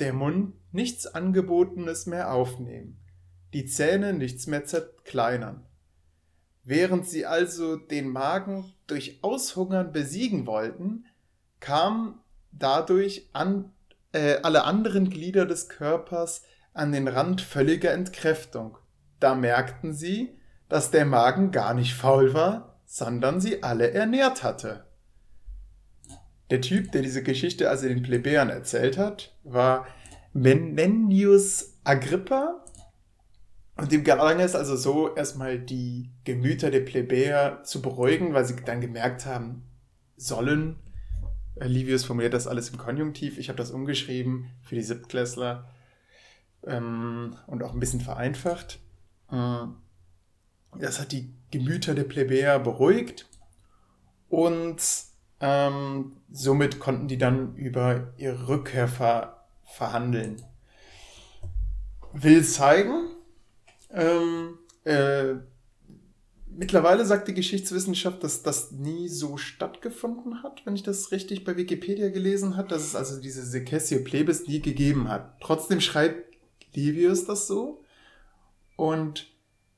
der 0.00 0.12
Mund 0.12 0.54
nichts 0.72 1.06
Angebotenes 1.06 2.06
mehr 2.06 2.32
aufnehmen, 2.32 2.98
die 3.52 3.66
Zähne 3.66 4.12
nichts 4.12 4.46
mehr 4.46 4.64
zerkleinern. 4.64 5.64
Während 6.64 7.06
sie 7.06 7.26
also 7.26 7.76
den 7.76 8.08
Magen 8.08 8.72
durch 8.86 9.22
Aushungern 9.22 9.92
besiegen 9.92 10.46
wollten, 10.46 11.06
kamen 11.58 12.20
dadurch 12.52 13.28
an, 13.32 13.72
äh, 14.12 14.36
alle 14.42 14.64
anderen 14.64 15.10
Glieder 15.10 15.46
des 15.46 15.68
Körpers 15.68 16.42
an 16.72 16.92
den 16.92 17.08
Rand 17.08 17.40
völliger 17.40 17.92
Entkräftung. 17.92 18.78
Da 19.18 19.34
merkten 19.34 19.94
sie, 19.94 20.38
dass 20.68 20.90
der 20.90 21.04
Magen 21.04 21.50
gar 21.50 21.74
nicht 21.74 21.94
faul 21.94 22.34
war, 22.34 22.80
sondern 22.86 23.40
sie 23.40 23.62
alle 23.62 23.90
ernährt 23.90 24.42
hatte. 24.42 24.86
Der 26.50 26.60
Typ, 26.60 26.92
der 26.92 27.02
diese 27.02 27.22
Geschichte 27.22 27.70
also 27.70 27.86
den 27.88 28.02
Plebejern 28.02 28.50
erzählt 28.50 28.98
hat, 28.98 29.36
war 29.44 29.86
Menenius 30.32 31.78
Agrippa. 31.84 32.64
Und 33.76 33.92
dem 33.92 34.04
gelang 34.04 34.40
es 34.40 34.54
also 34.54 34.76
so, 34.76 35.14
erstmal 35.14 35.58
die 35.58 36.10
Gemüter 36.24 36.70
der 36.70 36.80
Plebejer 36.80 37.62
zu 37.62 37.80
beruhigen, 37.80 38.34
weil 38.34 38.44
sie 38.44 38.56
dann 38.56 38.80
gemerkt 38.80 39.24
haben, 39.26 39.62
sollen. 40.16 40.76
Äh, 41.56 41.66
Livius 41.66 42.04
formuliert 42.04 42.34
das 42.34 42.46
alles 42.46 42.68
im 42.70 42.78
Konjunktiv. 42.78 43.38
Ich 43.38 43.48
habe 43.48 43.56
das 43.56 43.70
umgeschrieben 43.70 44.50
für 44.62 44.74
die 44.74 44.82
Siebtklässler 44.82 45.70
ähm, 46.66 47.36
und 47.46 47.62
auch 47.62 47.72
ein 47.72 47.80
bisschen 47.80 48.00
vereinfacht. 48.00 48.80
Äh, 49.30 49.66
Das 50.78 51.00
hat 51.00 51.12
die 51.12 51.32
Gemüter 51.50 51.94
der 51.94 52.04
Plebejer 52.04 52.58
beruhigt 52.58 53.28
und 54.28 54.80
ähm, 55.40 56.16
somit 56.30 56.80
konnten 56.80 57.08
die 57.08 57.18
dann 57.18 57.56
über 57.56 58.12
ihre 58.16 58.48
Rückkehr 58.48 58.88
ver 58.88 59.36
verhandeln. 59.64 60.42
Will 62.12 62.44
zeigen, 62.44 63.08
ähm, 63.92 64.58
äh, 64.84 65.34
mittlerweile 66.48 67.04
sagt 67.04 67.28
die 67.28 67.34
Geschichtswissenschaft, 67.34 68.22
dass 68.24 68.42
das 68.42 68.72
nie 68.72 69.08
so 69.08 69.36
stattgefunden 69.36 70.42
hat, 70.42 70.66
wenn 70.66 70.74
ich 70.74 70.82
das 70.82 71.12
richtig 71.12 71.44
bei 71.44 71.56
Wikipedia 71.56 72.08
gelesen 72.08 72.56
habe, 72.56 72.68
dass 72.68 72.82
es 72.82 72.96
also 72.96 73.20
diese 73.20 73.44
Secessio 73.44 74.02
Plebis 74.02 74.46
nie 74.46 74.60
gegeben 74.60 75.08
hat. 75.08 75.40
Trotzdem 75.40 75.80
schreibt 75.80 76.36
Livius 76.74 77.26
das 77.26 77.46
so 77.46 77.84
und 78.76 79.28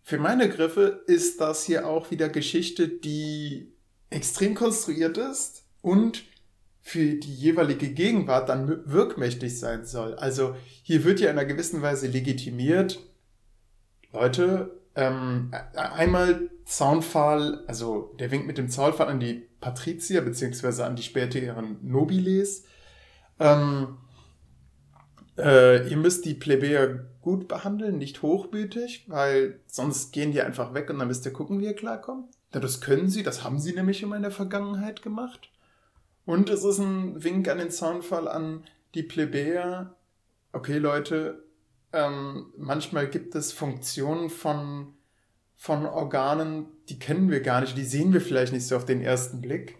für 0.02 0.18
meine 0.18 0.48
Griffe 0.48 1.04
ist 1.06 1.40
das 1.40 1.64
hier 1.64 1.86
auch 1.86 2.10
wieder 2.10 2.28
Geschichte, 2.28 2.88
die 2.88 3.72
extrem 4.12 4.54
konstruiert 4.54 5.18
ist 5.18 5.64
und 5.80 6.24
für 6.80 7.14
die 7.14 7.34
jeweilige 7.34 7.90
Gegenwart 7.90 8.48
dann 8.48 8.82
wirkmächtig 8.86 9.58
sein 9.58 9.84
soll. 9.84 10.14
Also 10.14 10.56
hier 10.82 11.04
wird 11.04 11.20
ja 11.20 11.30
in 11.30 11.38
einer 11.38 11.46
gewissen 11.46 11.80
Weise 11.80 12.08
legitimiert, 12.08 12.98
Leute, 14.12 14.80
ähm, 14.94 15.52
einmal 15.74 16.50
Zaunpfahl, 16.64 17.64
also 17.66 18.14
der 18.18 18.30
winkt 18.30 18.46
mit 18.46 18.58
dem 18.58 18.68
Zaunpfahl 18.68 19.08
an 19.08 19.20
die 19.20 19.48
Patrizier 19.60 20.20
beziehungsweise 20.22 20.84
an 20.84 20.96
die 20.96 21.02
späteren 21.02 21.78
Nobiles. 21.82 22.64
Ähm, 23.38 23.98
äh, 25.38 25.88
ihr 25.88 25.96
müsst 25.96 26.24
die 26.24 26.34
Plebejer 26.34 27.06
gut 27.20 27.48
behandeln, 27.48 27.98
nicht 27.98 28.22
hochmütig, 28.22 29.04
weil 29.08 29.60
sonst 29.66 30.12
gehen 30.12 30.32
die 30.32 30.42
einfach 30.42 30.74
weg 30.74 30.90
und 30.90 30.98
dann 30.98 31.08
müsst 31.08 31.24
ihr 31.24 31.32
gucken, 31.32 31.60
wie 31.60 31.66
ihr 31.66 31.74
klarkommt. 31.74 32.36
Ja, 32.54 32.60
das 32.60 32.80
können 32.80 33.08
sie, 33.08 33.22
das 33.22 33.44
haben 33.44 33.58
sie 33.58 33.72
nämlich 33.72 34.02
immer 34.02 34.16
in 34.16 34.22
der 34.22 34.30
Vergangenheit 34.30 35.02
gemacht. 35.02 35.50
Und 36.24 36.50
es 36.50 36.64
ist 36.64 36.78
ein 36.78 37.22
Wink 37.22 37.48
an 37.48 37.58
den 37.58 37.70
Zaunfall 37.70 38.28
an 38.28 38.64
die 38.94 39.02
Plebejer. 39.02 39.96
Okay, 40.52 40.78
Leute, 40.78 41.42
ähm, 41.92 42.52
manchmal 42.56 43.08
gibt 43.08 43.34
es 43.34 43.52
Funktionen 43.52 44.30
von, 44.30 44.94
von 45.56 45.86
Organen, 45.86 46.66
die 46.88 46.98
kennen 46.98 47.30
wir 47.30 47.40
gar 47.40 47.60
nicht, 47.60 47.76
die 47.76 47.84
sehen 47.84 48.12
wir 48.12 48.20
vielleicht 48.20 48.52
nicht 48.52 48.66
so 48.66 48.76
auf 48.76 48.84
den 48.84 49.00
ersten 49.00 49.40
Blick, 49.40 49.76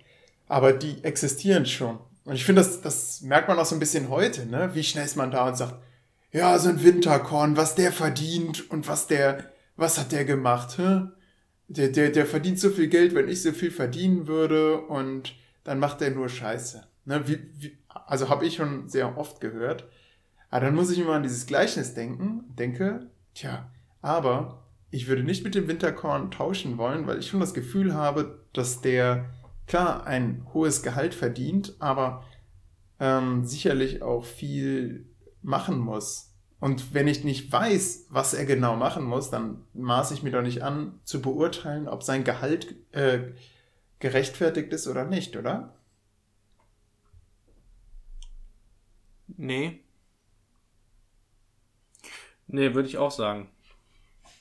aber 0.49 0.73
die 0.73 1.05
existieren 1.05 1.67
schon. 1.67 1.99
Und 2.25 2.35
ich 2.35 2.45
finde, 2.45 2.63
das, 2.63 2.81
das 2.81 3.21
merkt 3.23 3.49
man 3.49 3.59
auch 3.59 3.65
so 3.65 3.75
ein 3.75 3.81
bisschen 3.81 4.09
heute, 4.09 4.47
ne? 4.47 4.71
Wie 4.75 4.85
schnell 4.85 5.05
ist 5.05 5.17
man 5.17 5.31
da 5.31 5.49
und 5.49 5.57
sagt, 5.57 5.75
ja, 6.31 6.59
so 6.59 6.69
ein 6.69 6.83
Winterkorn, 6.83 7.57
was 7.57 7.75
der 7.75 7.93
verdient 7.93 8.71
und 8.71 8.89
was 8.89 9.07
der, 9.07 9.53
was 9.77 9.99
hat 9.99 10.13
der 10.13 10.25
gemacht, 10.25 10.79
hä? 10.79 11.09
Der, 11.69 11.89
der, 11.89 12.11
der 12.11 12.27
verdient 12.27 12.59
so 12.59 12.71
viel 12.71 12.89
Geld, 12.89 13.15
wenn 13.15 13.29
ich 13.29 13.43
so 13.43 13.53
viel 13.53 13.71
verdienen 13.71 14.27
würde 14.27 14.79
und 14.79 15.35
dann 15.65 15.79
macht 15.79 16.03
er 16.03 16.11
nur 16.11 16.29
Scheiße. 16.29 16.87
Ne? 17.05 17.27
Wie, 17.27 17.39
wie, 17.57 17.79
also 17.89 18.29
habe 18.29 18.47
ich 18.47 18.57
schon 18.57 18.89
sehr 18.89 19.17
oft 19.17 19.41
gehört. 19.41 19.89
Aber 20.51 20.67
dann 20.67 20.75
muss 20.75 20.91
ich 20.91 20.99
immer 20.99 21.15
an 21.15 21.23
dieses 21.23 21.47
Gleichnis 21.47 21.95
denken, 21.95 22.45
denke, 22.59 23.07
tja, 23.35 23.71
aber 24.03 24.65
ich 24.91 25.07
würde 25.09 25.23
nicht 25.23 25.45
mit 25.45 25.55
dem 25.55 25.69
Winterkorn 25.69 26.31
tauschen 26.31 26.77
wollen, 26.77 27.07
weil 27.07 27.19
ich 27.19 27.29
schon 27.29 27.41
das 27.41 27.55
Gefühl 27.55 27.95
habe, 27.95 28.41
dass 28.53 28.83
der 28.83 29.31
klar 29.67 30.07
ein 30.07 30.47
hohes 30.53 30.83
Gehalt 30.83 31.15
verdient, 31.15 31.75
aber 31.79 32.25
ähm, 33.01 33.45
sicherlich 33.45 34.03
auch 34.03 34.25
viel 34.25 35.07
machen 35.41 35.79
muss. 35.79 36.32
Und 36.63 36.95
wenn 36.95 37.09
ich 37.09 37.25
nicht 37.25 37.51
weiß, 37.51 38.07
was 38.11 38.35
er 38.35 38.45
genau 38.45 38.77
machen 38.77 39.03
muss, 39.03 39.31
dann 39.31 39.67
maße 39.75 40.15
ich 40.15 40.23
mir 40.23 40.31
doch 40.31 40.43
nicht 40.43 40.63
an, 40.63 41.01
zu 41.03 41.21
beurteilen, 41.21 41.89
ob 41.89 42.05
sein 42.05 42.23
Gehalt 42.23 42.77
äh, 42.93 43.33
gerechtfertigt 43.99 44.73
ist 44.73 44.87
oder 44.87 45.05
nicht, 45.05 45.37
oder? 45.37 45.75
Nee. 49.27 49.81
Nee, 52.47 52.75
würde 52.75 52.89
ich 52.89 52.97
auch 52.97 53.11
sagen. 53.11 53.49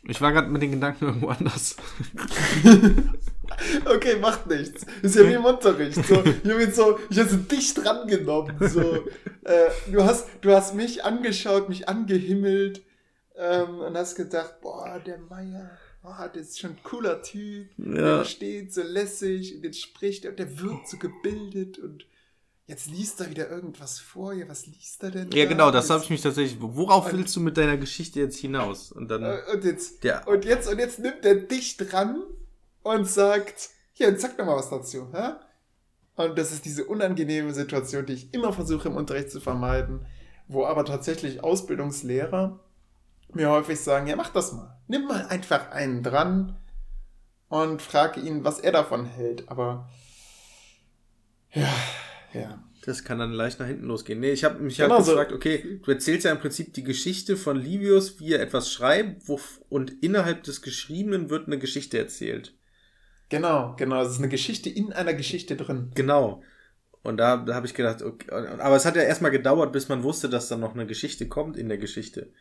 Ich 0.04 0.22
war 0.22 0.32
gerade 0.32 0.50
mit 0.50 0.62
den 0.62 0.74
Gedanken 0.74 1.06
irgendwo 1.08 1.30
anders. 1.30 1.76
okay, 3.86 4.18
macht 4.18 4.48
nichts. 4.48 4.86
Ist 5.02 5.16
ja 5.16 5.28
wie 5.28 5.34
im 5.34 5.46
Unterricht. 5.46 6.06
So, 6.06 6.24
ich 6.24 6.50
habe 6.50 6.72
so, 6.72 7.00
ich 7.10 7.20
habe 7.20 7.30
so 7.30 7.38
dicht 7.38 7.78
drangenommen. 7.84 8.56
So, 8.70 9.06
äh, 9.44 9.70
du, 9.92 10.04
hast, 10.04 10.28
du 10.42 10.52
hast 10.52 10.76
mich 10.76 11.04
angeschaut, 11.04 11.70
mich 11.70 11.88
angehimmelt 11.88 12.82
ähm, 13.36 13.80
und 13.80 13.98
hast 13.98 14.16
gedacht, 14.16 14.62
boah, 14.62 15.02
der 15.06 15.18
Meier, 15.18 15.72
oh, 16.04 16.28
das 16.34 16.50
ist 16.50 16.60
schon 16.60 16.72
ein 16.72 16.84
cooler 16.84 17.22
Typ. 17.22 17.70
Ja. 17.78 18.18
Der 18.18 18.26
steht 18.26 18.74
so 18.74 18.84
lässig 18.84 19.56
und 19.56 19.64
jetzt 19.64 19.82
spricht 19.82 20.26
er 20.26 20.32
und 20.32 20.40
der 20.40 20.60
wirkt 20.60 20.88
so 20.88 20.98
gebildet 20.98 21.80
und 21.80 22.06
jetzt 22.68 22.90
liest 22.90 23.20
er 23.20 23.30
wieder 23.30 23.50
irgendwas 23.50 24.00
vor. 24.00 24.34
Ja, 24.34 24.48
was 24.48 24.66
liest 24.66 25.04
er 25.04 25.12
denn? 25.12 25.32
Ja, 25.32 25.44
da? 25.44 25.50
genau, 25.50 25.72
das 25.72 25.90
habe 25.90 26.04
ich 26.04 26.10
mich 26.10 26.22
tatsächlich. 26.22 26.58
Worauf 26.60 27.12
willst 27.12 27.36
du 27.36 27.40
mit 27.40 27.58
deiner 27.58 27.78
Geschichte 27.78 28.20
jetzt 28.20 28.38
hinaus? 28.38 28.92
Und 28.92 29.10
dann. 29.10 29.24
Äh, 29.24 29.40
und 29.54 29.64
jetzt, 29.64 30.04
ja. 30.04 30.26
und 30.26 30.46
jetzt, 30.46 30.70
und 30.70 30.80
jetzt 30.80 31.00
nimmt 31.00 31.26
er 31.26 31.36
dich 31.36 31.78
dran 31.78 32.24
und 32.84 33.08
sagt, 33.08 33.70
hier, 33.94 34.18
sag 34.20 34.38
doch 34.38 34.46
mal 34.46 34.58
was 34.58 34.70
dazu. 34.70 35.10
Hä? 35.14 35.34
Und 36.16 36.38
das 36.38 36.52
ist 36.52 36.66
diese 36.66 36.86
unangenehme 36.86 37.54
Situation, 37.54 38.06
die 38.06 38.14
ich 38.14 38.34
immer 38.34 38.54
versuche 38.54 38.90
im 38.90 38.96
Unterricht 38.96 39.32
zu 39.32 39.40
vermeiden, 39.40 40.06
wo 40.48 40.66
aber 40.66 40.86
tatsächlich 40.86 41.44
Ausbildungslehrer 41.44 42.60
mir 43.34 43.50
häufig 43.50 43.80
sagen, 43.80 44.08
ja, 44.08 44.16
mach 44.16 44.30
das 44.30 44.52
mal. 44.52 44.78
Nimm 44.88 45.08
mal 45.08 45.26
einfach 45.28 45.72
einen 45.72 46.04
dran 46.04 46.58
und 47.48 47.82
frage 47.82 48.20
ihn, 48.20 48.44
was 48.44 48.60
er 48.60 48.72
davon 48.72 49.06
hält. 49.06 49.50
Aber 49.50 49.90
ja, 51.52 51.74
ja. 52.34 52.64
Das 52.84 53.04
kann 53.04 53.20
dann 53.20 53.32
leicht 53.32 53.60
nach 53.60 53.68
hinten 53.68 53.86
losgehen. 53.86 54.20
Nee, 54.20 54.32
ich 54.32 54.44
habe 54.44 54.60
mich 54.60 54.78
genau 54.78 54.98
halt 54.98 55.06
gefragt, 55.06 55.34
okay, 55.34 55.80
du 55.84 55.92
erzählst 55.92 56.26
ja 56.26 56.32
im 56.32 56.40
Prinzip 56.40 56.74
die 56.74 56.84
Geschichte 56.84 57.38
von 57.38 57.56
Livius, 57.56 58.20
wie 58.20 58.34
er 58.34 58.42
etwas 58.42 58.72
schreibt, 58.72 59.28
wo, 59.28 59.40
und 59.70 60.02
innerhalb 60.02 60.44
des 60.44 60.64
Geschriebenen 60.64 61.30
wird 61.30 61.46
eine 61.46 61.60
Geschichte 61.60 62.00
erzählt. 62.00 62.56
Genau, 63.32 63.74
genau. 63.78 64.02
Es 64.04 64.12
ist 64.12 64.20
eine 64.20 64.30
Geschichte 64.30 64.70
in 64.70 64.92
einer 64.92 65.14
Geschichte 65.14 65.56
drin. 65.56 65.92
Genau. 65.96 66.44
Und 67.02 67.18
da, 67.18 67.38
da 67.38 67.56
habe 67.56 67.66
ich 67.66 67.74
gedacht, 67.74 68.04
okay, 68.04 68.30
aber 68.30 68.76
es 68.76 68.86
hat 68.86 68.96
ja 68.96 69.02
erstmal 69.02 69.32
gedauert, 69.32 69.72
bis 69.72 69.90
man 69.90 70.04
wusste, 70.04 70.30
dass 70.30 70.50
dann 70.50 70.60
noch 70.60 70.76
eine 70.76 70.86
Geschichte 70.86 71.28
kommt 71.28 71.58
in 71.58 71.70
der 71.70 71.80
Geschichte. 71.80 72.32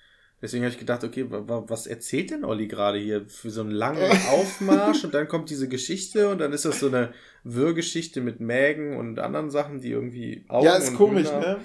Deswegen 0.43 0.65
habe 0.65 0.73
ich 0.73 0.79
gedacht, 0.79 1.05
okay, 1.05 1.27
was 1.29 1.87
erzählt 1.87 2.31
denn 2.31 2.45
Olli 2.45 2.67
gerade 2.67 2.99
hier 2.99 3.27
für 3.29 3.51
so 3.51 3.61
einen 3.61 3.71
langen 3.71 4.11
Aufmarsch 4.31 5.05
und 5.05 5.15
dann 5.15 5.29
kommt 5.29 5.49
diese 5.49 5.69
Geschichte 5.69 6.29
und 6.29 6.39
dann 6.39 6.53
ist 6.53 6.65
das 6.65 6.81
so 6.81 6.89
eine 6.89 7.13
Wirrgeschichte 7.45 8.21
mit 8.21 8.41
Mägen 8.41 8.97
und 8.97 9.19
anderen 9.19 9.51
Sachen, 9.51 9.81
die 9.81 9.91
irgendwie 9.91 10.45
Augen 10.49 10.67
Ja, 10.67 10.77
ist 10.77 10.95
komisch, 10.95 11.29
Hühner, 11.29 11.41
ne? 11.41 11.57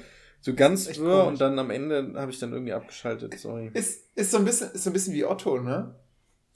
So 0.41 0.53
ganz 0.53 0.87
wirr 0.87 1.21
komisch. 1.21 1.27
und 1.27 1.41
dann 1.41 1.57
am 1.57 1.71
Ende 1.71 2.13
habe 2.15 2.31
ich 2.31 2.37
dann 2.37 2.53
irgendwie 2.53 2.73
abgeschaltet, 2.73 3.39
sorry. 3.39 3.71
Ist, 3.73 4.15
ist, 4.15 4.31
so 4.31 4.37
ein 4.37 4.45
bisschen, 4.45 4.71
ist 4.71 4.83
so 4.83 4.89
ein 4.89 4.93
bisschen 4.93 5.13
wie 5.13 5.25
Otto, 5.25 5.59
ne? 5.59 5.95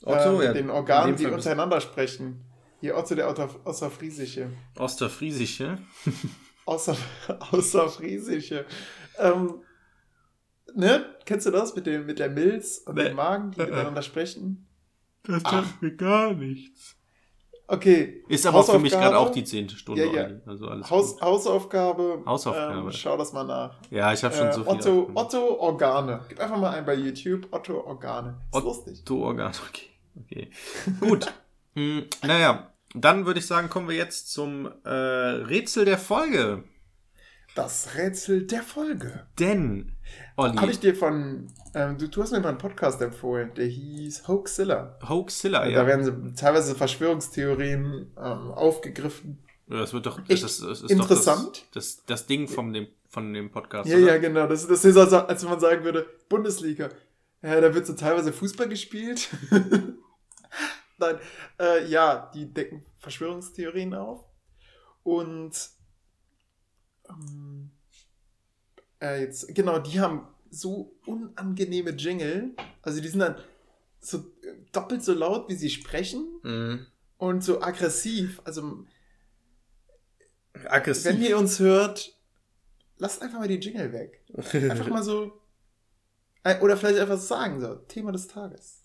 Otto, 0.04 0.34
äh, 0.34 0.36
mit 0.36 0.44
ja. 0.44 0.52
den 0.52 0.70
Organen, 0.70 1.16
die 1.16 1.26
untereinander 1.26 1.80
sprechen. 1.80 2.44
Hier 2.80 2.96
Otto 2.96 3.14
der 3.14 3.28
Außerfriesische. 3.64 4.50
Osterfriesische? 4.78 5.78
Außer, 6.64 6.96
Außerfriesische. 7.52 8.64
Ähm, 9.18 9.62
ne? 10.74 11.04
Kennst 11.26 11.46
du 11.46 11.50
das 11.50 11.74
mit, 11.74 11.86
dem, 11.86 12.06
mit 12.06 12.18
der 12.18 12.30
Milz 12.30 12.78
und 12.86 12.96
nee. 12.96 13.04
dem 13.04 13.16
Magen, 13.16 13.50
die 13.50 13.60
miteinander 13.60 14.02
sprechen? 14.02 14.66
Das 15.24 15.42
sagt 15.42 15.82
mir 15.82 15.94
gar 15.94 16.32
nichts. 16.32 16.96
Okay. 17.66 18.24
Ist 18.28 18.46
aber 18.46 18.64
für 18.64 18.78
mich 18.78 18.92
gerade 18.92 19.16
auch 19.16 19.30
die 19.30 19.44
zehnte 19.44 19.76
Stunde. 19.76 20.06
Ja, 20.06 20.28
ja. 20.28 20.36
Also 20.46 20.66
alles 20.66 20.90
Haus, 20.90 21.20
Hausaufgabe. 21.20 22.22
Hausaufgabe. 22.26 22.78
Ähm, 22.78 22.92
schau 22.92 23.16
das 23.16 23.32
mal 23.32 23.44
nach. 23.44 23.78
Ja, 23.90 24.12
ich 24.12 24.24
habe 24.24 24.34
schon 24.34 24.48
äh, 24.48 24.52
so 24.52 24.64
viel. 24.64 24.72
Otto, 24.72 25.10
Otto 25.14 25.60
Organe. 25.60 26.24
Gib 26.28 26.40
einfach 26.40 26.58
mal 26.58 26.70
ein 26.70 26.84
bei 26.84 26.94
YouTube. 26.94 27.46
Otto 27.52 27.80
Organe. 27.86 28.40
Ist 28.46 28.56
Otto 28.56 28.66
lustig. 28.66 29.00
Otto 29.02 29.22
Organe, 29.22 29.54
okay. 29.68 29.86
okay. 30.16 30.50
Gut. 30.98 31.32
Hm, 31.74 32.04
naja, 32.22 32.72
dann 32.94 33.26
würde 33.26 33.40
ich 33.40 33.46
sagen, 33.46 33.68
kommen 33.68 33.88
wir 33.88 33.96
jetzt 33.96 34.32
zum 34.32 34.70
äh, 34.84 34.90
Rätsel 34.90 35.84
der 35.84 35.98
Folge. 35.98 36.64
Das 37.54 37.96
Rätsel 37.96 38.46
der 38.46 38.62
Folge. 38.62 39.26
Denn, 39.38 39.92
Olli. 40.36 40.56
Habe 40.56 40.70
ich 40.70 40.80
dir 40.80 40.94
von, 40.94 41.48
ähm, 41.74 41.98
du, 41.98 42.08
du 42.08 42.22
hast 42.22 42.30
mir 42.32 42.40
mal 42.40 42.50
einen 42.50 42.58
Podcast 42.58 43.00
empfohlen, 43.02 43.52
der 43.54 43.66
hieß 43.66 44.28
Hoaxilla. 44.28 44.98
Hoaxilla, 45.08 45.66
ja. 45.66 45.80
Da 45.80 45.86
werden 45.86 46.34
teilweise 46.36 46.74
Verschwörungstheorien 46.74 48.12
ähm, 48.16 48.50
aufgegriffen. 48.52 49.42
Ja, 49.68 49.78
das 49.78 49.92
wird 49.92 50.06
doch 50.06 50.18
Echt 50.28 50.42
das, 50.42 50.58
das 50.58 50.82
ist 50.82 50.90
interessant. 50.90 51.46
Doch 51.46 51.72
das, 51.72 51.96
das, 51.96 52.04
das, 52.06 52.26
Ding 52.26 52.48
von 52.48 52.72
dem, 52.72 52.88
von 53.08 53.32
dem 53.32 53.50
Podcast. 53.50 53.88
Ja, 53.88 53.96
oder? 53.96 54.06
ja, 54.06 54.18
genau. 54.18 54.46
Das, 54.46 54.66
das 54.66 54.84
ist 54.84 54.96
also, 54.96 55.18
als 55.18 55.42
wenn 55.42 55.50
man 55.50 55.60
sagen 55.60 55.84
würde, 55.84 56.06
Bundesliga. 56.28 56.88
Ja, 57.42 57.60
da 57.60 57.72
wird 57.74 57.86
so 57.86 57.94
teilweise 57.94 58.32
Fußball 58.32 58.68
gespielt. 58.68 59.28
Nein, 61.00 61.18
äh, 61.58 61.86
ja, 61.88 62.30
die 62.34 62.52
decken 62.52 62.84
Verschwörungstheorien 62.98 63.94
auf. 63.94 64.24
Und 65.02 65.70
ähm, 67.08 67.70
äh, 69.00 69.22
jetzt, 69.22 69.52
genau, 69.54 69.78
die 69.78 70.00
haben 70.00 70.28
so 70.50 70.96
unangenehme 71.06 71.90
Jingle. 71.90 72.54
Also 72.82 73.00
die 73.00 73.08
sind 73.08 73.20
dann 73.20 73.36
so 74.00 74.24
doppelt 74.72 75.02
so 75.02 75.14
laut, 75.14 75.48
wie 75.48 75.54
sie 75.54 75.70
sprechen. 75.70 76.40
Mhm. 76.42 76.86
Und 77.16 77.44
so 77.44 77.62
aggressiv. 77.62 78.40
Also 78.44 78.84
aggressiv. 80.66 81.06
wenn 81.06 81.22
ihr 81.22 81.38
uns 81.38 81.58
hört, 81.58 82.16
lasst 82.98 83.22
einfach 83.22 83.38
mal 83.38 83.48
die 83.48 83.56
Jingle 83.58 83.92
weg. 83.92 84.24
Einfach 84.70 84.88
mal 84.88 85.02
so. 85.02 85.40
Äh, 86.42 86.58
oder 86.60 86.76
vielleicht 86.76 86.98
einfach 86.98 87.18
sagen, 87.18 87.60
so, 87.60 87.74
Thema 87.74 88.12
des 88.12 88.26
Tages. 88.26 88.79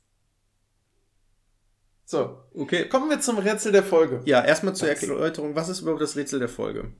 So, 2.05 2.37
okay. 2.53 2.87
Kommen 2.87 3.09
wir 3.09 3.19
zum 3.19 3.39
Rätsel 3.39 3.71
der 3.71 3.83
Folge. 3.83 4.21
Ja, 4.25 4.43
erstmal 4.43 4.75
zur 4.75 4.89
Erläuterung, 4.89 5.55
was 5.55 5.69
ist 5.69 5.81
überhaupt 5.81 6.01
das 6.01 6.15
Rätsel 6.15 6.39
der 6.39 6.49
Folge? 6.49 6.91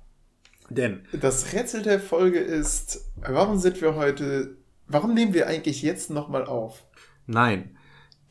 Denn. 0.69 1.05
Das 1.13 1.53
Rätsel 1.53 1.83
der 1.83 1.99
Folge 1.99 2.39
ist, 2.39 3.05
warum 3.17 3.59
sind 3.59 3.79
wir 3.81 3.95
heute, 3.95 4.57
warum 4.87 5.13
nehmen 5.13 5.35
wir 5.35 5.47
eigentlich 5.47 5.83
jetzt 5.83 6.09
nochmal 6.09 6.45
auf? 6.45 6.83
Nein, 7.27 7.77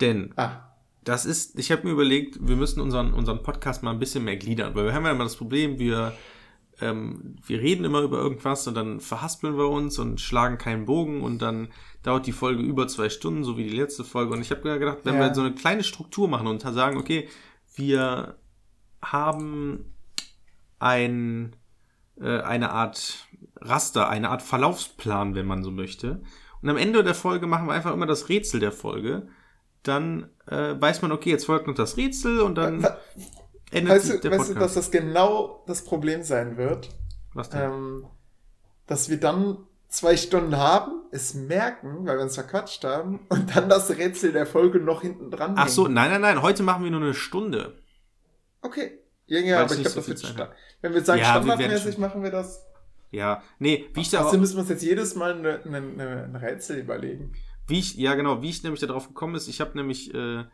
denn 0.01 0.33
ah. 0.37 0.75
Das 1.05 1.27
ist, 1.27 1.59
ich 1.59 1.71
habe 1.71 1.85
mir 1.85 1.93
überlegt, 1.93 2.39
wir 2.41 2.57
müssen 2.57 2.81
unseren, 2.81 3.13
unseren 3.13 3.43
Podcast 3.43 3.83
mal 3.83 3.91
ein 3.91 3.99
bisschen 3.99 4.25
mehr 4.25 4.37
gliedern, 4.37 4.75
weil 4.75 4.87
wir 4.87 4.95
haben 4.95 5.05
ja 5.05 5.11
immer 5.11 5.25
das 5.25 5.37
Problem, 5.37 5.79
wir, 5.79 6.15
ähm, 6.81 7.37
wir 7.47 7.61
reden 7.61 7.85
immer 7.85 8.01
über 8.01 8.19
irgendwas 8.19 8.67
und 8.67 8.75
dann 8.75 9.01
verhaspeln 9.01 9.57
wir 9.57 9.69
uns 9.69 9.99
und 9.99 10.21
schlagen 10.21 10.59
keinen 10.59 10.85
Bogen 10.87 11.23
und 11.23 11.41
dann 11.41 11.69
dauert 12.03 12.27
die 12.27 12.33
Folge 12.33 12.63
über 12.63 12.89
zwei 12.89 13.09
Stunden, 13.09 13.45
so 13.45 13.57
wie 13.57 13.65
die 13.65 13.77
letzte 13.77 14.05
Folge. 14.05 14.33
Und 14.35 14.41
ich 14.41 14.51
habe 14.51 14.63
gedacht, 14.79 14.99
wenn 15.05 15.15
Ja. 15.15 15.21
wir 15.21 15.35
so 15.35 15.41
eine 15.41 15.55
kleine 15.55 15.85
Struktur 15.85 16.29
machen 16.29 16.47
und 16.47 16.61
sagen, 16.63 16.97
okay, 16.99 17.29
wir 17.75 18.37
haben 19.03 19.95
ein, 20.79 21.57
äh, 22.21 22.41
eine 22.41 22.71
Art 22.71 23.27
Raster, 23.61 24.09
eine 24.09 24.31
Art 24.31 24.43
Verlaufsplan, 24.43 25.35
wenn 25.35 25.47
man 25.47 25.63
so 25.63 25.71
möchte. 25.71 26.23
Und 26.61 26.69
am 26.71 26.77
Ende 26.77 27.03
der 27.05 27.15
Folge 27.15 27.47
machen 27.47 27.67
wir 27.67 27.73
einfach 27.75 27.93
immer 27.93 28.07
das 28.07 28.29
Rätsel 28.29 28.61
der 28.61 28.73
Folge. 28.73 29.29
Dann 29.83 30.31
äh, 30.47 30.75
weiß 30.79 31.03
man, 31.03 31.13
okay, 31.13 31.31
jetzt 31.31 31.47
folgt 31.47 31.67
noch 31.67 31.75
das 31.75 31.97
Rätsel 31.97 32.41
und 32.41 32.57
dann 32.57 32.87
endet 33.71 33.93
Weißt 33.95 34.11
du, 34.13 34.19
der 34.21 34.31
weißt 34.33 34.51
du, 34.51 34.55
dass 34.55 34.75
das 34.75 34.91
genau 34.91 35.63
das 35.67 35.85
Problem 35.85 36.23
sein 36.23 36.57
wird? 36.57 36.91
Was 37.35 37.51
denn? 37.51 37.61
Ähm, 37.63 38.07
dass 38.87 39.09
wir 39.09 39.19
dann 39.19 39.59
zwei 39.89 40.17
Stunden 40.17 40.57
haben, 40.57 41.03
es 41.13 41.35
merken, 41.35 42.07
weil 42.07 42.17
wir 42.17 42.23
uns 42.25 42.35
verquatscht 42.35 42.85
haben, 42.85 43.21
und 43.29 43.55
dann 43.55 43.69
das 43.69 43.91
Rätsel 43.91 44.33
der 44.33 44.47
Folge 44.47 44.79
noch 44.81 45.03
hinten 45.03 45.31
dran 45.31 45.55
Ach 45.57 45.69
so, 45.69 45.89
nein, 45.89 46.11
nein, 46.11 46.21
nein, 46.21 46.43
heute 46.43 46.63
machen 46.63 46.85
wir 46.85 46.91
nur 46.91 47.01
eine 47.01 47.15
Stunde. 47.15 47.77
Okay. 48.61 48.99
Ja, 49.27 49.63
aber 49.63 49.73
ich 49.75 49.81
glaube, 49.81 49.91
so 49.91 49.97
das 50.01 50.09
wird 50.09 50.19
Zeit 50.19 50.31
sta- 50.33 50.53
Wenn 50.83 50.93
wir 50.95 51.03
sagen, 51.03 51.21
Ja, 51.21 51.35
wir 51.37 51.43
standardmäßig 51.43 51.93
schon- 51.95 52.01
machen 52.03 52.23
wir 52.23 52.31
das. 52.31 52.65
Ja, 53.11 53.43
nee, 53.59 53.89
wie 53.95 54.01
ich 54.01 54.11
da 54.11 54.25
Also 54.25 54.37
müssen 54.39 54.57
wir 54.57 54.61
uns 54.61 54.69
jetzt 54.71 54.83
jedes 54.83 55.15
Mal 55.15 55.35
ein 55.47 56.37
Rätsel 56.37 56.79
überlegen. 56.79 57.33
Wie 57.67 57.79
ich, 57.79 57.95
ja 57.97 58.15
genau, 58.17 58.43
wie 58.43 58.51
ich 58.51 58.63
nämlich 58.63 58.81
darauf 58.81 59.07
gekommen 59.09 59.37
ist, 59.37 59.49
ich 59.49 59.61
habe 59.61 59.77
nämlich 59.79 60.13
äh, 60.13 60.45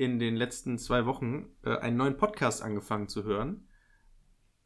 in 0.00 0.18
den 0.18 0.34
letzten 0.34 0.78
zwei 0.78 1.04
Wochen 1.04 1.50
äh, 1.62 1.76
einen 1.76 1.98
neuen 1.98 2.16
Podcast 2.16 2.62
angefangen 2.62 3.08
zu 3.08 3.24
hören. 3.24 3.68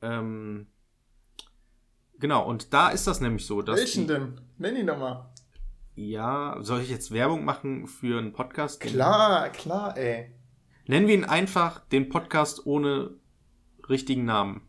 Ähm, 0.01 0.69
genau, 2.21 2.49
und 2.49 2.73
da 2.73 2.91
ist 2.91 3.09
das 3.09 3.21
nämlich 3.21 3.45
so, 3.45 3.61
dass. 3.61 3.81
Welchen 3.81 4.03
die, 4.03 4.13
denn? 4.13 4.41
Nenn 4.59 4.77
ihn 4.77 4.87
doch 4.87 4.97
mal. 4.97 5.35
Ja, 5.97 6.59
soll 6.61 6.83
ich 6.83 6.89
jetzt 6.89 7.11
Werbung 7.11 7.45
machen 7.45 7.89
für 7.89 8.17
einen 8.17 8.33
Podcast? 8.33 8.79
Klar, 8.79 9.49
klar, 9.51 9.97
ey. 9.97 10.33
Nennen 10.87 11.09
wir 11.09 11.15
ihn 11.15 11.25
einfach 11.25 11.81
den 11.81 12.09
Podcast 12.11 12.65
ohne 12.65 13.17
richtigen 13.89 14.25
Namen. 14.25 14.69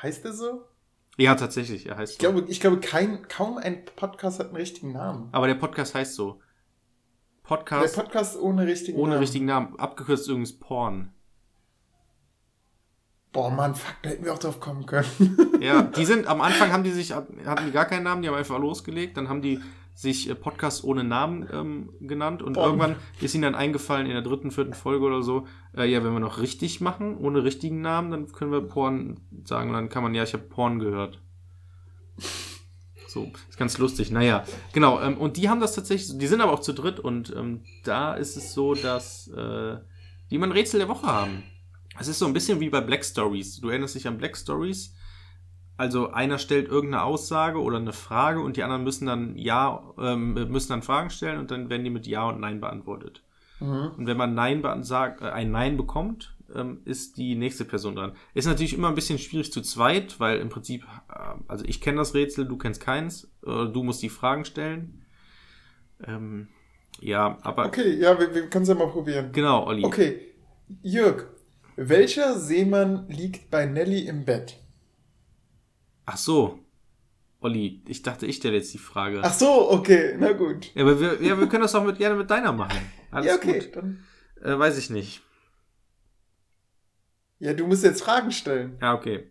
Heißt 0.00 0.24
er 0.24 0.32
so? 0.32 0.64
Ja, 1.18 1.34
tatsächlich, 1.34 1.84
er 1.84 1.98
heißt 1.98 2.12
Ich 2.14 2.18
so. 2.18 2.32
glaube, 2.32 2.50
ich 2.50 2.60
glaube 2.60 2.80
kein, 2.80 3.28
kaum 3.28 3.58
ein 3.58 3.84
Podcast 3.84 4.38
hat 4.38 4.46
einen 4.46 4.56
richtigen 4.56 4.92
Namen. 4.92 5.28
Aber 5.32 5.48
der 5.48 5.54
Podcast 5.54 5.94
heißt 5.94 6.14
so. 6.14 6.40
Der 7.48 7.56
Podcast 7.56 7.94
Podcast 7.94 8.40
ohne 8.40 8.66
richtigen 8.66 8.98
ohne 8.98 9.10
Namen. 9.10 9.20
richtigen 9.20 9.44
Namen, 9.44 9.78
abgekürzt 9.78 10.28
übrigens 10.28 10.58
Porn. 10.58 11.12
Boah, 13.32 13.50
Mann, 13.50 13.74
fuck, 13.74 13.94
da 14.02 14.10
hätten 14.10 14.24
wir 14.24 14.32
auch 14.32 14.38
drauf 14.38 14.58
kommen 14.58 14.84
können. 14.86 15.06
Ja, 15.60 15.82
die 15.82 16.04
sind, 16.06 16.26
am 16.26 16.40
Anfang 16.40 16.72
haben 16.72 16.82
die 16.82 16.90
sich, 16.90 17.12
hatten 17.12 17.66
die 17.66 17.72
gar 17.72 17.84
keinen 17.84 18.02
Namen, 18.02 18.22
die 18.22 18.28
haben 18.28 18.34
einfach 18.34 18.58
losgelegt, 18.58 19.16
dann 19.16 19.28
haben 19.28 19.42
die 19.42 19.60
sich 19.94 20.28
äh, 20.28 20.34
Podcast 20.34 20.84
ohne 20.84 21.04
Namen 21.04 21.48
ähm, 21.52 21.90
genannt 22.00 22.42
und 22.42 22.54
Boah. 22.54 22.66
irgendwann 22.66 22.96
ist 23.20 23.34
ihnen 23.34 23.42
dann 23.42 23.54
eingefallen 23.54 24.06
in 24.06 24.12
der 24.12 24.22
dritten, 24.22 24.50
vierten 24.50 24.74
Folge 24.74 25.04
oder 25.06 25.22
so, 25.22 25.46
äh, 25.76 25.88
ja, 25.88 26.04
wenn 26.04 26.12
wir 26.12 26.20
noch 26.20 26.40
richtig 26.40 26.80
machen, 26.80 27.16
ohne 27.16 27.44
richtigen 27.44 27.80
Namen, 27.80 28.10
dann 28.10 28.32
können 28.32 28.50
wir 28.50 28.60
Porn 28.60 29.20
sagen 29.44 29.70
und 29.70 29.74
dann 29.76 29.88
kann 29.88 30.02
man, 30.02 30.14
ja, 30.14 30.24
ich 30.24 30.32
habe 30.34 30.42
Porn 30.42 30.78
gehört. 30.78 31.22
So, 33.16 33.32
ist 33.48 33.56
ganz 33.56 33.78
lustig. 33.78 34.10
Naja, 34.10 34.44
genau. 34.74 35.00
Ähm, 35.00 35.16
und 35.16 35.38
die 35.38 35.48
haben 35.48 35.58
das 35.58 35.74
tatsächlich, 35.74 36.18
die 36.18 36.26
sind 36.26 36.42
aber 36.42 36.52
auch 36.52 36.60
zu 36.60 36.74
dritt 36.74 37.00
und 37.00 37.34
ähm, 37.34 37.62
da 37.82 38.12
ist 38.12 38.36
es 38.36 38.52
so, 38.52 38.74
dass 38.74 39.28
äh, 39.28 39.78
die 40.30 40.34
immer 40.34 40.46
ein 40.46 40.52
Rätsel 40.52 40.80
der 40.80 40.88
Woche 40.90 41.06
haben. 41.06 41.42
Es 41.98 42.08
ist 42.08 42.18
so 42.18 42.26
ein 42.26 42.34
bisschen 42.34 42.60
wie 42.60 42.68
bei 42.68 42.82
Black 42.82 43.06
Stories. 43.06 43.58
Du 43.58 43.70
erinnerst 43.70 43.94
dich 43.94 44.06
an 44.06 44.18
Black 44.18 44.36
Stories? 44.36 44.94
Also 45.78 46.10
einer 46.10 46.36
stellt 46.36 46.68
irgendeine 46.68 47.04
Aussage 47.04 47.62
oder 47.62 47.78
eine 47.78 47.94
Frage 47.94 48.40
und 48.40 48.58
die 48.58 48.62
anderen 48.62 48.84
müssen 48.84 49.06
dann 49.06 49.34
ja 49.38 49.82
ähm, 49.98 50.34
müssen 50.34 50.68
dann 50.68 50.82
Fragen 50.82 51.08
stellen 51.08 51.38
und 51.38 51.50
dann 51.50 51.70
werden 51.70 51.84
die 51.84 51.90
mit 51.90 52.06
Ja 52.06 52.28
und 52.28 52.38
Nein 52.38 52.60
beantwortet. 52.60 53.22
Mhm. 53.60 53.92
Und 53.96 54.06
wenn 54.06 54.18
man 54.18 54.34
Nein 54.34 54.62
sagt, 54.82 55.22
äh, 55.22 55.30
ein 55.30 55.50
Nein 55.50 55.78
bekommt, 55.78 56.35
ähm, 56.54 56.80
ist 56.84 57.16
die 57.16 57.34
nächste 57.34 57.64
Person 57.64 57.96
dran. 57.96 58.12
Ist 58.34 58.46
natürlich 58.46 58.74
immer 58.74 58.88
ein 58.88 58.94
bisschen 58.94 59.18
schwierig 59.18 59.52
zu 59.52 59.62
zweit, 59.62 60.20
weil 60.20 60.38
im 60.38 60.48
Prinzip, 60.48 60.84
äh, 61.08 61.34
also 61.48 61.64
ich 61.66 61.80
kenne 61.80 61.98
das 61.98 62.14
Rätsel, 62.14 62.46
du 62.46 62.56
kennst 62.56 62.80
keins, 62.80 63.24
äh, 63.46 63.66
du 63.66 63.82
musst 63.82 64.02
die 64.02 64.08
Fragen 64.08 64.44
stellen. 64.44 65.04
Ähm, 66.06 66.48
ja, 67.00 67.38
aber 67.42 67.66
Okay, 67.66 67.98
ja, 67.98 68.18
wir, 68.18 68.34
wir 68.34 68.48
können 68.48 68.62
es 68.62 68.68
ja 68.68 68.74
mal 68.74 68.88
probieren. 68.88 69.32
genau, 69.32 69.66
Olli. 69.66 69.84
Okay, 69.84 70.20
Jörg, 70.82 71.26
welcher 71.76 72.38
Seemann 72.38 73.06
liegt 73.08 73.50
bei 73.50 73.66
Nelly 73.66 74.06
im 74.06 74.24
Bett? 74.24 74.56
Ach 76.06 76.16
so, 76.16 76.58
Olli, 77.40 77.82
ich 77.86 78.02
dachte, 78.02 78.26
ich 78.26 78.36
stelle 78.36 78.56
jetzt 78.56 78.72
die 78.72 78.78
Frage. 78.78 79.20
Ach 79.22 79.32
so, 79.32 79.70
okay, 79.70 80.16
na 80.18 80.32
gut. 80.32 80.74
Ja, 80.74 80.82
aber 80.82 81.00
wir, 81.00 81.22
ja, 81.22 81.38
wir 81.38 81.46
können 81.48 81.62
das 81.62 81.74
auch 81.74 81.84
mit, 81.84 81.98
gerne 81.98 82.16
mit 82.16 82.30
deiner 82.30 82.52
machen. 82.52 82.78
Alles 83.10 83.26
ja, 83.26 83.34
okay, 83.36 83.60
gut. 83.60 83.76
dann. 83.76 84.04
Äh, 84.42 84.58
weiß 84.58 84.78
ich 84.78 84.90
nicht. 84.90 85.22
Ja, 87.38 87.52
du 87.54 87.66
musst 87.66 87.84
jetzt 87.84 88.02
Fragen 88.02 88.30
stellen. 88.32 88.78
Ja, 88.80 88.94
okay. 88.94 89.30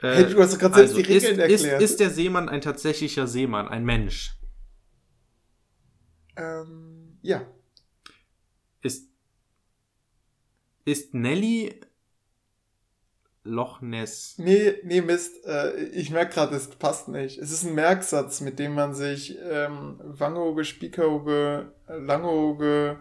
Äh, 0.00 0.08
Hey, 0.14 0.30
du 0.30 0.40
hast 0.42 0.58
gerade 0.58 0.74
selbst 0.74 0.96
die 0.96 1.02
ist, 1.02 1.08
Regeln 1.08 1.38
ist, 1.48 1.64
erklärt. 1.64 1.82
ist 1.82 2.00
der 2.00 2.10
Seemann 2.10 2.48
ein 2.48 2.60
tatsächlicher 2.60 3.26
Seemann, 3.26 3.68
ein 3.68 3.84
Mensch? 3.84 4.38
ähm, 6.36 7.18
ja. 7.22 7.46
Ist, 8.82 9.08
ist 10.84 11.14
Nelly 11.14 11.80
Loch 13.44 13.80
Ness? 13.80 14.38
Nee, 14.38 14.74
nee, 14.84 15.00
Mist. 15.00 15.44
Äh, 15.44 15.84
ich 15.90 16.10
merke 16.10 16.34
gerade, 16.34 16.54
es 16.56 16.68
passt 16.70 17.08
nicht. 17.08 17.38
Es 17.38 17.50
ist 17.50 17.64
ein 17.64 17.74
Merksatz, 17.74 18.40
mit 18.40 18.58
dem 18.58 18.74
man 18.74 18.94
sich 18.94 19.36
ähm, 19.42 20.00
Wangehoge, 20.04 20.64
Spiekerhoge, 20.64 21.72
Langhoge, 21.88 22.98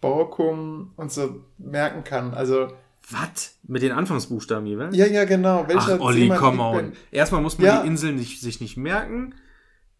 Borkum 0.00 0.92
und 0.96 1.10
so 1.12 1.44
merken 1.58 2.04
kann. 2.04 2.34
Also, 2.34 2.68
Was? 3.08 3.58
Mit 3.66 3.82
den 3.82 3.92
Anfangsbuchstaben 3.92 4.66
jeweils? 4.66 4.96
ja, 4.96 5.06
ja, 5.06 5.24
genau. 5.24 5.66
Welcher 5.66 5.94
Ach, 5.96 6.00
Olli, 6.00 6.28
come 6.28 6.62
on. 6.62 6.92
Erstmal 7.10 7.40
muss 7.40 7.58
man 7.58 7.66
Ja. 7.66 7.82
die 7.82 7.88
Inseln 7.88 8.16
nicht, 8.16 8.40
sich 8.40 8.60
nicht 8.60 8.76
merken. 8.76 9.34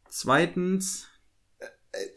Zweitens, 0.08 1.06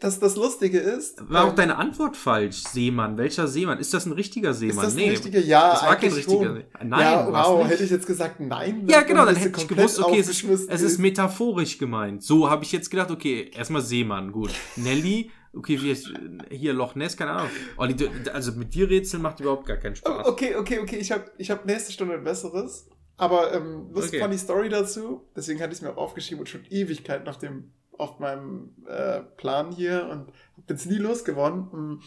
Das, 0.00 0.20
das 0.20 0.36
Lustige 0.36 0.78
ist. 0.78 1.28
war 1.28 1.44
auch 1.44 1.50
ähm, 1.50 1.56
deine 1.56 1.76
Antwort 1.76 2.16
falsch, 2.16 2.58
Seemann. 2.62 3.18
Welcher 3.18 3.48
Seemann? 3.48 3.78
Ist 3.80 3.92
das 3.92 4.06
ein 4.06 4.12
richtiger 4.12 4.50
Ist 4.50 4.60
Seemann? 4.60 4.84
das 4.84 4.94
ein 4.96 5.08
richtiger? 5.08 5.40
Ja, 5.40 5.72
das 5.72 5.82
war 5.82 5.96
kein 5.96 6.12
richtiger. 6.12 6.44
schon. 6.44 6.64
Nein, 6.88 7.00
ja, 7.00 7.26
wow, 7.32 7.58
nicht. 7.62 7.72
hätte 7.72 7.84
ich 7.84 7.90
jetzt 7.90 8.06
gesagt 8.06 8.38
nein. 8.38 8.86
Ja, 8.88 9.02
genau, 9.02 9.24
dann 9.26 9.34
hätte 9.34 9.60
ich 9.60 9.66
gewusst, 9.68 9.98
okay, 9.98 10.20
es 10.20 10.28
ist, 10.28 10.44
es 10.68 10.80
ist 10.82 10.98
metaphorisch 10.98 11.78
gemeint. 11.78 12.22
So 12.22 12.48
habe 12.50 12.62
ich 12.64 12.70
jetzt 12.70 12.88
gedacht, 12.90 13.10
okay, 13.10 13.50
erstmal 13.52 13.82
Seemann, 13.82 14.30
gut. 14.30 14.50
Nelly, 14.76 15.30
okay, 15.56 15.80
wie 15.80 15.90
ist, 15.90 16.10
hier 16.50 16.72
Loch 16.72 16.94
Ness, 16.94 17.16
keine 17.16 17.32
Ahnung. 17.32 17.50
Olli, 17.76 17.94
du- 17.94 18.08
also 18.32 18.52
mit 18.52 18.74
dir 18.74 18.88
rätseln 18.88 19.22
macht 19.22 19.40
überhaupt 19.40 19.66
gar 19.66 19.76
keinen 19.76 19.92
Oh, 19.92 19.96
Spaß. 19.96 20.26
Okay, 20.26 20.56
okay, 20.56 20.78
okay, 20.80 20.96
ich 20.96 21.12
habe 21.12 21.24
ich 21.38 21.50
hab 21.50 21.64
nächste 21.66 21.92
Stunde 21.92 22.14
ein 22.14 22.24
besseres. 22.24 22.88
Aber 23.16 23.52
ähm, 23.54 23.90
lustig 23.92 24.14
Okay. 24.14 24.20
fand 24.22 24.34
die 24.34 24.38
Story 24.38 24.68
dazu. 24.68 25.28
Deswegen 25.36 25.60
hatte 25.60 25.70
ich 25.72 25.78
es 25.78 25.82
mir 25.82 25.90
auch 25.92 25.96
aufgeschrieben 25.98 26.40
und 26.40 26.48
schon 26.48 26.64
Ewigkeit 26.68 27.24
nach 27.24 27.36
dem, 27.36 27.70
auf 27.96 28.18
meinem 28.18 28.74
äh, 28.88 29.20
Plan 29.36 29.70
hier 29.70 30.08
und 30.10 30.32
bin 30.66 30.74
es 30.76 30.86
nie 30.86 30.96
losgeworden. 30.98 31.68
Und 31.68 32.02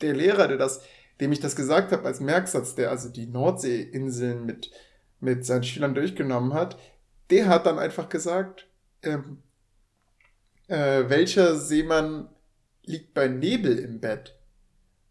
Der 0.00 0.14
Lehrer, 0.14 0.46
der 0.46 0.56
das, 0.56 0.80
dem 1.20 1.32
ich 1.32 1.40
das 1.40 1.56
gesagt 1.56 1.90
habe 1.90 2.04
als 2.04 2.20
Merksatz, 2.20 2.76
der 2.76 2.90
also 2.90 3.08
die 3.08 3.26
Nordseeinseln 3.26 4.44
mit, 4.46 4.70
mit 5.18 5.44
seinen 5.44 5.64
Schülern 5.64 5.94
durchgenommen 5.94 6.54
hat, 6.54 6.78
der 7.30 7.48
hat 7.48 7.66
dann 7.66 7.78
einfach 7.80 8.08
gesagt, 8.08 8.68
ähm, 9.02 9.38
äh, 10.68 11.04
welcher 11.08 11.56
Seemann 11.56 12.28
liegt 12.86 13.14
bei 13.14 13.28
Nebel 13.28 13.78
im 13.78 14.00
Bett? 14.00 14.36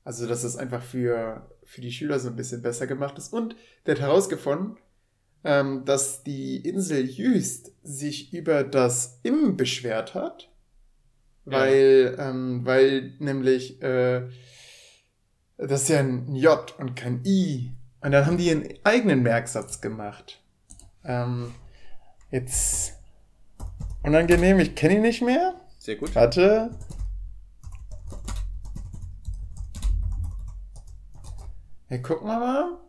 Also, 0.04 0.28
dass 0.28 0.44
es 0.44 0.58
einfach 0.58 0.84
für, 0.84 1.50
für 1.64 1.82
die 1.82 1.92
Schüler 1.92 2.20
so 2.20 2.30
ein 2.30 2.36
bisschen 2.36 2.62
besser 2.62 2.88
gemacht 2.88 3.18
ist. 3.18 3.34
Und 3.34 3.56
der 3.86 3.96
hat 3.96 4.02
herausgefunden, 4.02 4.78
ähm, 5.44 5.86
dass 5.86 6.24
die 6.24 6.58
Insel 6.58 7.06
Jüst 7.06 7.72
sich 7.84 8.34
über 8.34 8.64
das 8.64 9.20
Im 9.24 9.58
beschwert 9.58 10.14
hat. 10.14 10.50
Ja. 11.46 11.60
Weil, 11.60 12.16
ähm, 12.20 12.62
weil 12.66 13.14
nämlich, 13.20 13.82
äh, 13.82 14.28
das 15.58 15.84
ist 15.84 15.90
ja 15.90 16.00
ein 16.00 16.36
J 16.36 16.74
und 16.80 16.96
kein 16.96 17.24
I. 17.26 17.72
Und 18.02 18.12
dann 18.12 18.26
haben 18.26 18.38
die 18.38 18.52
einen 18.52 18.74
eigenen 18.84 19.24
Merksatz 19.24 19.80
gemacht. 19.80 20.42
Ähm, 21.06 21.54
jetzt 22.32 22.94
unangenehm, 24.04 24.60
ich 24.60 24.76
kenne 24.76 24.96
ihn 24.96 25.02
nicht 25.02 25.22
mehr. 25.22 25.62
Sehr 25.80 25.96
gut. 25.96 26.16
Warte. 26.16 26.72
Ja, 31.94 32.00
gucken 32.00 32.28
wir 32.28 32.39
mal. 32.39 32.80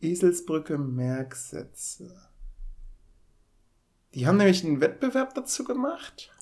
Eselsbrücke 0.00 0.78
Merksätze. 0.78 2.30
Die 4.14 4.26
haben 4.26 4.38
nämlich 4.38 4.64
einen 4.64 4.80
Wettbewerb 4.80 5.34
dazu 5.34 5.64
gemacht. 5.64 6.32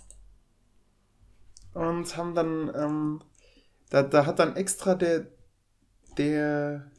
Und 1.72 2.16
haben 2.16 2.36
dann, 2.36 2.70
ähm, 2.76 3.24
Da, 3.90 4.04
da 4.04 4.24
hat 4.24 4.38
dann 4.38 4.54
extra 4.54 4.94
der, 4.94 5.26
der 6.16 6.92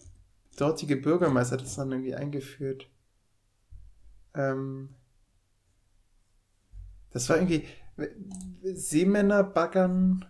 dortige 0.57 0.97
Bürgermeister 0.97 1.55
das 1.55 1.77
dann 1.77 1.93
irgendwie 1.93 2.15
eingeführt. 2.15 2.89
Ähm, 4.33 4.93
das 7.11 7.29
war 7.29 7.37
irgendwie 7.37 7.65
Seemänner 8.61 9.41
baggern, 9.41 10.25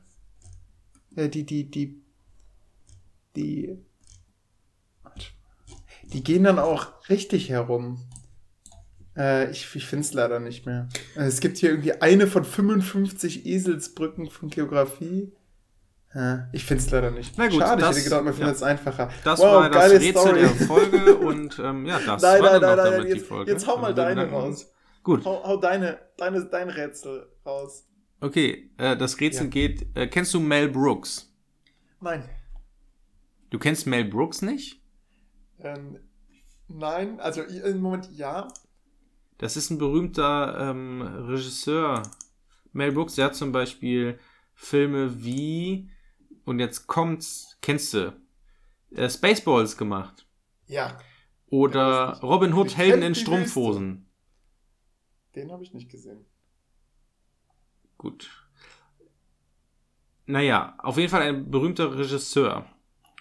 äh, 1.15 1.29
die, 1.29 1.47
die, 1.47 1.71
die, 1.71 2.04
die, 3.35 3.77
die 6.13 6.23
gehen 6.23 6.43
dann 6.43 6.59
auch 6.59 6.87
richtig 7.09 7.49
herum. 7.49 7.99
Äh, 9.17 9.49
ich 9.51 9.73
ich 9.75 9.85
finde 9.85 10.01
es 10.05 10.13
leider 10.13 10.39
nicht 10.39 10.65
mehr. 10.65 10.87
Äh, 11.15 11.21
Es 11.23 11.39
gibt 11.39 11.57
hier 11.57 11.69
irgendwie 11.69 11.93
eine 12.01 12.27
von 12.27 12.43
55 12.43 13.45
Eselsbrücken 13.45 14.29
von 14.29 14.49
Geografie. 14.49 15.31
Äh, 16.13 16.37
ich 16.53 16.65
finde 16.65 16.83
es 16.83 16.91
leider 16.91 17.11
nicht. 17.11 17.33
Na 17.37 17.47
gut, 17.47 17.59
Schade, 17.59 17.81
das- 17.81 17.91
ich 17.97 18.03
hätte 18.03 18.09
gedacht, 18.09 18.23
man 18.25 18.33
ja. 18.33 18.37
findet 18.37 18.55
es 18.55 18.63
einfacher. 18.63 19.09
Das 19.23 19.39
Wow, 19.39 19.45
war 19.55 19.69
das 19.69 19.79
geile 19.79 19.99
Rätsel 20.01 20.21
Story. 20.21 20.39
der 20.41 20.49
Folge 20.49 21.15
und 21.17 21.59
ähm, 21.59 21.85
ja, 21.85 21.99
das 22.05 22.21
Nein, 22.21 22.41
war 22.41 22.51
nein, 22.53 22.61
dann 22.61 22.77
nein, 22.77 22.91
damit 22.91 23.07
die 23.07 23.17
jetzt- 23.17 23.27
Folge. 23.27 23.51
jetzt 23.51 23.67
hau 23.67 23.77
mal 23.77 23.89
Wir 23.89 23.93
deine 23.95 24.25
bedanken 24.25 24.35
uns. 24.47 24.61
raus. 24.65 24.71
Gut, 25.03 25.23
Hau, 25.25 25.43
hau 25.43 25.57
deine, 25.57 25.99
deine, 26.17 26.45
dein 26.45 26.69
Rätsel 26.69 27.27
raus. 27.45 27.85
okay, 28.21 28.71
äh, 28.77 28.97
das 28.97 29.19
Rätsel 29.19 29.43
Ja. 29.45 29.49
geht, 29.49 29.87
äh, 29.95 30.07
kennst 30.07 30.33
du 30.33 30.39
Mel 30.39 30.67
Brooks? 30.69 31.31
Nein. 32.01 32.27
Du 33.49 33.59
kennst 33.59 33.87
Mel 33.87 34.05
Brooks 34.05 34.41
nicht? 34.41 34.81
Ähm, 35.59 35.99
nein, 36.67 37.19
also 37.19 37.41
im 37.41 37.79
Moment 37.81 38.09
ja. 38.11 38.47
Das 39.37 39.57
ist 39.57 39.69
ein 39.69 39.77
berühmter 39.77 40.57
ähm, 40.59 41.01
Regisseur. 41.01 42.03
Mel 42.73 42.91
Brooks, 42.91 43.15
der 43.15 43.25
hat 43.25 43.35
zum 43.35 43.51
Beispiel 43.51 44.19
Filme 44.53 45.23
wie, 45.23 45.89
und 46.45 46.59
jetzt 46.59 46.87
kommt's, 46.87 47.57
kennst 47.61 47.93
du, 47.93 48.13
äh, 48.91 49.09
Spaceballs 49.09 49.77
gemacht. 49.77 50.25
Ja, 50.67 50.97
Oder. 51.47 52.19
Robin 52.21 52.53
Hood, 52.53 52.67
Ich 52.67 52.77
Helden 52.77 53.03
in 53.03 53.15
Strumpfhosen. 53.15 54.09
den 55.35 55.51
habe 55.51 55.63
ich 55.63 55.73
nicht 55.73 55.89
gesehen. 55.91 56.25
Gut. 57.97 58.29
Naja, 60.25 60.75
auf 60.79 60.97
jeden 60.97 61.09
Fall 61.09 61.21
ein 61.21 61.51
berühmter 61.51 61.97
Regisseur 61.97 62.65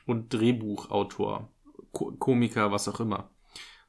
und 0.07 0.32
Drehbuchautor, 0.32 1.52
Ko 1.92 2.12
Komiker, 2.12 2.70
was 2.70 2.88
auch 2.88 3.00
immer. 3.00 3.30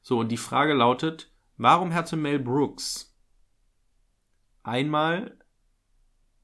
So, 0.02 0.18
und 0.20 0.28
die 0.28 0.36
Frage 0.36 0.74
lautet, 0.74 1.32
warum 1.56 1.94
hatte 1.94 2.16
Mel 2.16 2.38
Brooks 2.38 3.16
einmal 4.62 5.38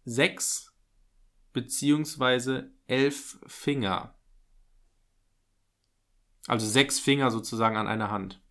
sechs 0.04 0.74
beziehungsweise 1.52 2.72
elf 2.86 3.38
Finger? 3.46 4.18
Also 6.48 6.66
sechs 6.66 6.98
Finger 6.98 7.30
sozusagen 7.30 7.76
an 7.76 7.86
einer 7.86 8.10
Hand. 8.10 8.42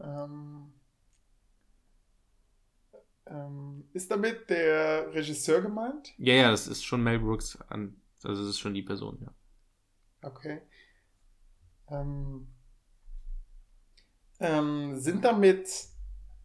Ähm, 0.00 0.67
ähm, 3.28 3.88
ist 3.92 4.10
damit 4.10 4.48
der 4.50 5.12
Regisseur 5.12 5.60
gemeint? 5.60 6.14
Ja, 6.18 6.34
ja, 6.34 6.50
das 6.50 6.66
ist 6.66 6.84
schon 6.84 7.02
Mel 7.02 7.18
Brooks 7.18 7.58
an, 7.68 8.00
also 8.22 8.42
das 8.42 8.50
ist 8.50 8.58
schon 8.58 8.74
die 8.74 8.82
Person, 8.82 9.18
ja. 9.20 9.32
Okay. 10.28 10.62
Ähm, 11.90 12.48
ähm, 14.40 14.96
sind 14.96 15.24
damit 15.24 15.68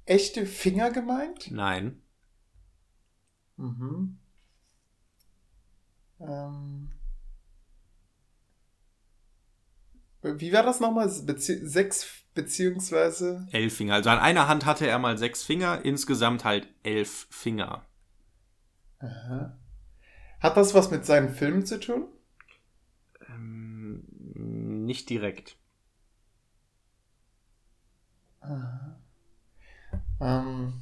echte 0.06 0.46
Finger 0.46 0.92
gemeint? 0.92 1.52
Nein. 1.52 2.02
Mhm. 3.58 4.18
Ähm, 6.20 6.92
wie 10.22 10.54
war 10.54 10.64
das 10.64 10.80
nochmal? 10.80 11.10
Bezie 11.26 11.68
sechs 11.68 12.23
beziehungsweise 12.34 13.48
Elf 13.52 13.76
Finger. 13.78 13.96
Also 13.96 14.10
an 14.10 14.20
einer 14.20 14.48
Hand 14.48 14.66
hatte 14.66 14.88
er 14.88 15.00
mal 15.00 15.18
sechs 15.18 15.44
Finger, 15.44 15.84
insgesamt 15.84 16.44
halt 16.44 16.68
elf 16.84 17.28
Finger. 17.30 17.86
Aha. 19.00 19.58
Hat 20.40 20.58
das 20.58 20.74
was 20.74 20.92
mit 20.92 21.06
seinen 21.06 21.30
Filmen 21.30 21.66
zu 21.66 21.80
tun? 21.80 22.08
Ähm, 23.30 24.04
nicht 24.86 25.10
direkt. 25.10 25.58
Aha. 28.42 29.00
Ähm. 30.20 30.74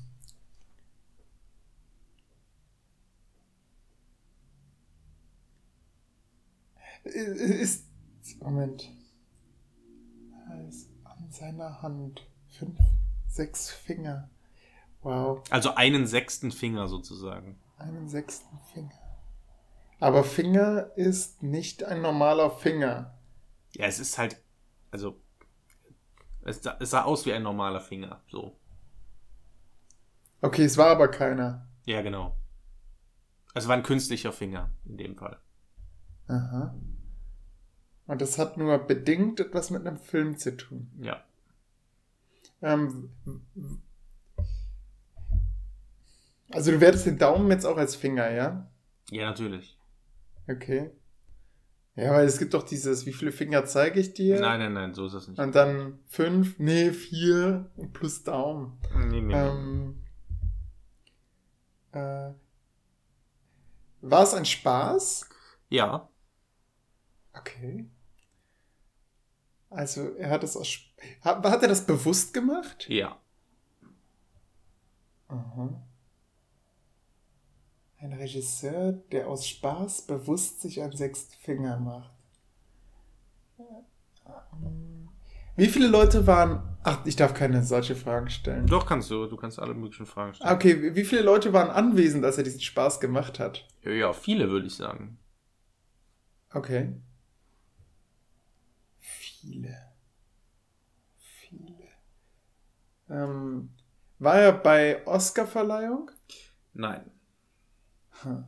Ist. 7.04 7.86
Moment. 8.40 8.90
Er 10.50 10.68
seiner 11.32 11.82
Hand. 11.82 12.28
Fünf, 12.48 12.78
sechs 13.28 13.70
Finger. 13.70 14.30
Wow. 15.02 15.44
Also 15.50 15.76
einen 15.76 16.06
sechsten 16.06 16.52
Finger 16.52 16.88
sozusagen. 16.88 17.60
Einen 17.78 18.08
sechsten 18.10 18.60
Finger. 18.74 18.92
Aber 20.00 20.24
Finger 20.24 20.92
ist 20.96 21.42
nicht 21.44 21.84
ein 21.84 22.02
normaler 22.02 22.52
Finger. 22.52 23.18
Ja, 23.74 23.86
es 23.86 24.00
ist 24.00 24.18
halt, 24.18 24.42
also, 24.92 25.22
es, 26.44 26.62
sah- 26.62 26.78
es 26.80 26.90
sah 26.90 27.04
aus 27.04 27.26
wie 27.26 27.34
ein 27.34 27.44
normaler 27.44 27.82
Finger, 27.82 28.22
so. 28.30 28.58
Okay, 30.42 30.64
es 30.66 30.78
war 30.78 30.88
aber 30.88 31.08
keiner. 31.08 31.68
Ja, 31.86 32.02
genau. 32.02 32.36
Es 33.54 33.68
war 33.68 33.76
ein 33.76 33.84
künstlicher 33.84 34.34
Finger 34.34 34.72
in 34.86 34.98
dem 34.98 35.16
Fall. 35.16 35.40
Aha. 36.28 36.74
Und 38.12 38.20
das 38.20 38.38
hat 38.38 38.58
nur 38.58 38.78
bedingt 38.78 39.40
etwas 39.40 39.70
mit 39.70 39.88
einem 39.88 39.96
Film 39.96 40.38
zu 40.38 40.58
tun. 40.58 40.92
Ja. 41.00 41.24
Ähm, 42.62 43.10
also 46.50 46.72
du 46.72 46.82
wertest 46.82 47.06
den 47.06 47.18
Daumen 47.18 47.50
jetzt 47.52 47.66
auch 47.66 47.78
als 47.78 47.96
Finger, 47.96 48.30
ja? 48.30 48.70
Ja, 49.12 49.28
natürlich. 49.28 49.80
Okay. 50.46 50.92
Ja, 51.96 52.12
weil 52.12 52.26
es 52.26 52.38
gibt 52.38 52.54
doch 52.54 52.64
dieses, 52.64 53.06
wie 53.06 53.14
viele 53.14 53.32
Finger 53.32 53.64
zeige 53.64 54.02
ich 54.02 54.14
dir? 54.14 54.42
Nein, 54.42 54.60
nein, 54.60 54.74
nein, 54.74 54.94
so 54.94 55.06
ist 55.06 55.14
das 55.14 55.30
nicht. 55.30 55.40
Und 55.40 55.56
dann 55.56 56.00
fünf, 56.08 56.60
nee, 56.60 56.92
vier 56.92 57.72
und 57.78 57.94
plus 57.94 58.24
Daumen. 58.24 58.78
Nee, 58.94 59.06
nee, 59.06 59.22
nee. 59.22 59.34
Ähm, 59.34 60.04
äh, 61.94 62.32
war 64.02 64.24
es 64.24 64.34
ein 64.34 64.46
Spaß? 64.46 65.30
Ja, 65.70 66.10
Okay. 67.34 67.86
Also 69.72 70.16
er 70.18 70.30
hat 70.30 70.44
es 70.44 70.56
aus... 70.56 70.68
Sp- 70.70 70.92
Hat, 71.22 71.44
hat 71.44 71.62
er 71.64 71.70
das 71.70 71.86
bewusst 71.86 72.34
gemacht? 72.34 72.88
ja. 72.90 73.18
Aha. 75.30 75.82
Ein 78.00 78.14
Regisseur, 78.14 78.92
der 79.12 79.28
aus 79.28 79.48
Spaß 79.48 80.08
bewusst 80.08 80.60
sich 80.62 80.82
einen 80.82 80.96
sechsten 80.96 81.34
Finger 81.42 81.80
macht. 81.80 82.12
Wie 85.56 85.68
viele 85.68 85.88
Leute 85.88 86.26
waren. 86.28 86.64
Ach, 86.84 87.06
ich 87.06 87.16
darf 87.16 87.34
keine 87.34 87.64
solche 87.64 87.96
Fragen 87.96 88.30
stellen. 88.30 88.66
Doch 88.66 88.86
kannst 88.88 89.10
du, 89.12 89.28
du 89.28 89.38
kannst 89.38 89.60
alle 89.60 89.74
möglichen 89.76 90.08
Fragen 90.08 90.34
stellen. 90.34 90.54
Okay, 90.54 90.96
wie- 90.96 91.06
viele 91.06 91.22
Leute 91.22 91.54
waren 91.54 91.70
anwesend, 91.70 92.26
als 92.26 92.38
er 92.38 92.44
diesen 92.44 92.60
Spaß 92.62 93.00
gemacht 93.00 93.40
hat? 93.40 93.68
Ja, 93.84 93.92
ja, 93.92 94.14
viele 94.14 94.50
würde 94.50 94.68
ich 94.68 94.76
sagen. 94.76 95.20
Okay. 96.54 96.94
Viele. 99.42 99.76
Viele. 101.18 101.88
Ähm, 103.10 103.72
war 104.20 104.36
er 104.36 104.54
bei 104.54 105.06
Oscarverleihung? 105.08 106.12
Nein. 106.74 107.10
Hm. 108.22 108.46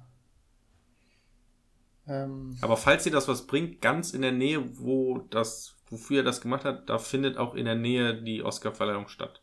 Ähm, 2.07 2.57
Aber 2.61 2.77
falls 2.77 3.03
dir 3.03 3.11
das 3.11 3.27
was 3.27 3.47
bringt, 3.47 3.81
ganz 3.81 4.13
in 4.13 4.21
der 4.21 4.31
Nähe, 4.31 4.77
wo 4.77 5.19
das, 5.29 5.75
wofür 5.87 6.17
er 6.17 6.23
das 6.23 6.41
gemacht 6.41 6.63
hat, 6.63 6.89
da 6.89 6.99
findet 6.99 7.37
auch 7.37 7.55
in 7.55 7.65
der 7.65 7.75
Nähe 7.75 8.21
die 8.21 8.43
Oscarverleihung 8.43 9.07
statt. 9.07 9.41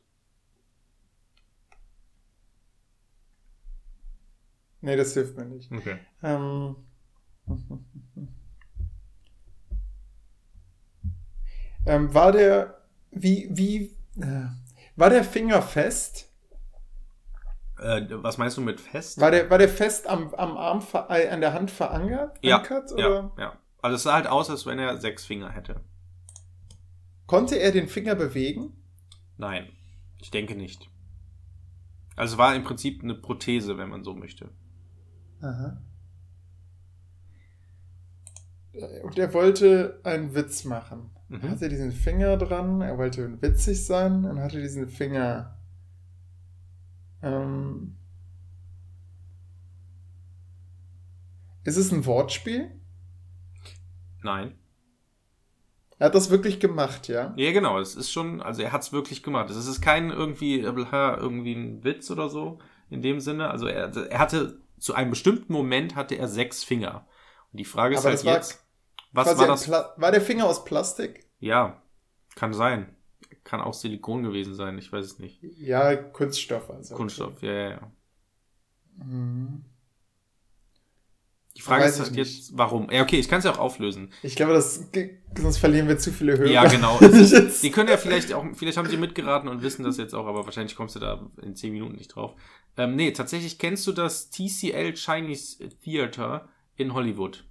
nee, 4.83 4.97
das 4.97 5.15
hilft 5.15 5.37
mir 5.37 5.45
nicht. 5.45 5.71
Okay. 5.73 5.99
Ähm, 6.23 6.77
ähm, 11.87 12.13
war 12.15 12.33
der, 12.33 12.79
wie, 13.11 13.49
wie, 13.51 13.97
äh, 14.21 14.47
war 14.97 15.11
der 15.11 15.25
Finger 15.25 15.63
fest? 15.63 16.29
Äh, 17.79 18.03
was 18.11 18.37
meinst 18.39 18.57
du 18.57 18.61
mit 18.61 18.81
fest? 18.81 19.21
War 19.21 19.31
der, 19.31 19.49
war 19.49 19.59
der 19.59 19.69
fest 19.69 20.07
am, 20.07 20.35
am 20.35 20.57
Arm, 20.57 20.83
ver- 20.83 21.09
äh, 21.11 21.29
an 21.29 21.41
der 21.41 21.53
Hand 21.55 21.71
verankert? 21.71 22.39
ja, 22.43 22.63
verankert, 22.63 22.99
ja, 22.99 23.33
ja. 23.39 23.59
Also 23.83 23.97
es 23.97 24.03
sah 24.03 24.15
halt 24.15 24.27
aus, 24.27 24.51
als 24.51 24.67
wenn 24.67 24.79
er 24.79 24.99
sechs 24.99 25.25
Finger 25.25 25.51
hätte. 25.51 25.81
Konnte 27.27 27.57
er 27.57 27.73
den 27.73 27.89
Finger 27.89 28.15
bewegen? 28.15 28.73
Nein, 29.39 29.71
ich 30.21 30.31
denke 30.31 30.55
nicht. 30.55 30.91
Also 32.17 32.37
war 32.37 32.55
im 32.55 32.65
Prinzip 32.65 33.03
eine 33.03 33.15
Prothese, 33.15 33.79
wenn 33.79 33.89
man 33.89 34.05
so 34.05 34.15
möchte. 34.15 34.51
Aha. 35.43 35.81
Und 39.03 39.19
er 39.19 39.35
wollte 39.35 40.01
einen 40.05 40.35
Witz 40.35 40.65
machen. 40.65 41.11
Er 41.29 41.39
Mhm. 41.39 41.51
hatte 41.51 41.69
diesen 41.69 41.93
Finger 41.93 42.37
dran, 42.37 42.81
er 42.81 42.99
wollte 42.99 43.41
witzig 43.43 43.85
sein 43.85 44.25
und 44.25 44.41
hatte 44.41 44.61
diesen 44.61 44.89
Finger. 44.89 45.57
Ähm, 47.23 47.97
ist 51.65 51.77
es 51.77 51.93
ein 51.93 52.07
Wortspiel? 52.07 52.71
Nein. 54.23 54.55
Er 55.99 56.07
hat 56.07 56.15
das 56.15 56.31
wirklich 56.31 56.61
gemacht, 56.61 57.09
ja? 57.09 57.35
Ja, 57.37 57.53
genau. 57.53 57.79
Es 57.79 57.95
ist 57.95 58.11
schon, 58.11 58.41
also 58.41 58.63
er 58.63 58.73
hat 58.73 58.83
es 58.83 58.93
wirklich 58.93 59.23
gemacht. 59.23 59.51
Es 59.51 59.67
ist 59.67 59.83
kein 59.83 60.11
irgendwie, 60.11 60.61
äh, 60.61 60.65
irgendwie 60.65 61.55
ein 61.55 61.85
Witz 61.85 62.11
oder 62.11 62.29
so 62.31 62.59
in 62.89 63.03
dem 63.03 63.21
Sinne. 63.21 63.51
Also 63.51 63.67
er, 63.67 63.95
er 63.95 64.19
hatte 64.19 64.59
zu 64.79 64.95
einem 64.95 65.11
bestimmten 65.11 65.53
Moment 65.53 65.97
hatte 65.97 66.15
er 66.15 66.27
sechs 66.27 66.65
Finger. 66.65 67.07
Und 67.53 67.59
die 67.59 67.65
Frage 67.65 67.95
ist 67.95 68.01
Aber 68.01 68.11
halt 68.11 68.25
war 68.25 68.35
jetzt, 68.35 68.65
was 69.13 69.39
war 69.39 69.47
das? 69.47 69.69
War 69.71 70.13
der 70.13 70.21
Finger 70.21 70.47
aus 70.47 70.65
Plastik? 70.65 71.27
Ja, 71.39 71.83
kann 72.37 72.53
sein. 72.53 72.95
Kann 73.45 73.61
auch 73.61 73.75
Silikon 73.75 74.23
gewesen 74.23 74.55
sein, 74.55 74.79
ich 74.79 74.93
weiß 74.93 75.05
es 75.05 75.19
nicht. 75.19 75.43
Ja, 75.43 75.97
Kunststoff 75.97 76.71
also. 76.71 76.95
Kunststoff, 76.95 77.43
ja, 77.43 77.53
ja, 77.53 77.71
ja. 77.71 77.93
Mhm. 78.97 79.65
Die 81.57 81.63
Frage 81.63 81.85
ist 81.85 82.01
halt 82.01 82.17
jetzt, 82.17 82.57
warum? 82.57 82.91
Ja, 82.91 83.03
okay, 83.03 83.19
ich 83.19 83.29
kann 83.29 83.41
es 83.41 83.45
ja 83.45 83.53
auch 83.53 83.59
auflösen. 83.59 84.13
Ich 84.23 84.37
glaube, 84.37 84.53
das, 84.53 84.89
sonst 85.37 85.59
verlieren 85.59 85.89
wir 85.89 85.99
zu 85.99 86.13
viele 86.13 86.39
Hörer. 86.39 86.51
Ja, 86.51 86.65
genau. 86.65 86.99
Die 87.63 87.71
können 87.71 87.89
ja 87.89 87.97
vielleicht 87.97 88.33
auch, 88.33 88.47
vielleicht 88.55 88.79
haben 88.79 88.89
sie 88.89 88.97
mitgeraten 88.97 89.49
und 89.49 89.61
wissen 89.61 89.85
das 89.85 89.99
jetzt 89.99 90.15
auch, 90.15 90.27
aber 90.27 90.45
wahrscheinlich 90.45 90.77
kommst 90.77 90.97
du 90.97 91.01
da 91.01 91.29
in 91.43 91.57
10 91.57 91.73
Minuten 91.73 91.97
nicht 91.97 92.15
drauf. 92.15 92.35
Ähm, 92.77 92.95
nee, 92.97 93.11
tatsächlich 93.11 93.59
kennst 93.59 93.87
du 93.87 93.93
das 93.93 94.31
TCL 94.31 94.95
Chinese 94.95 95.69
Theater 95.81 96.49
in 96.81 96.95
Hollywood. 96.95 97.45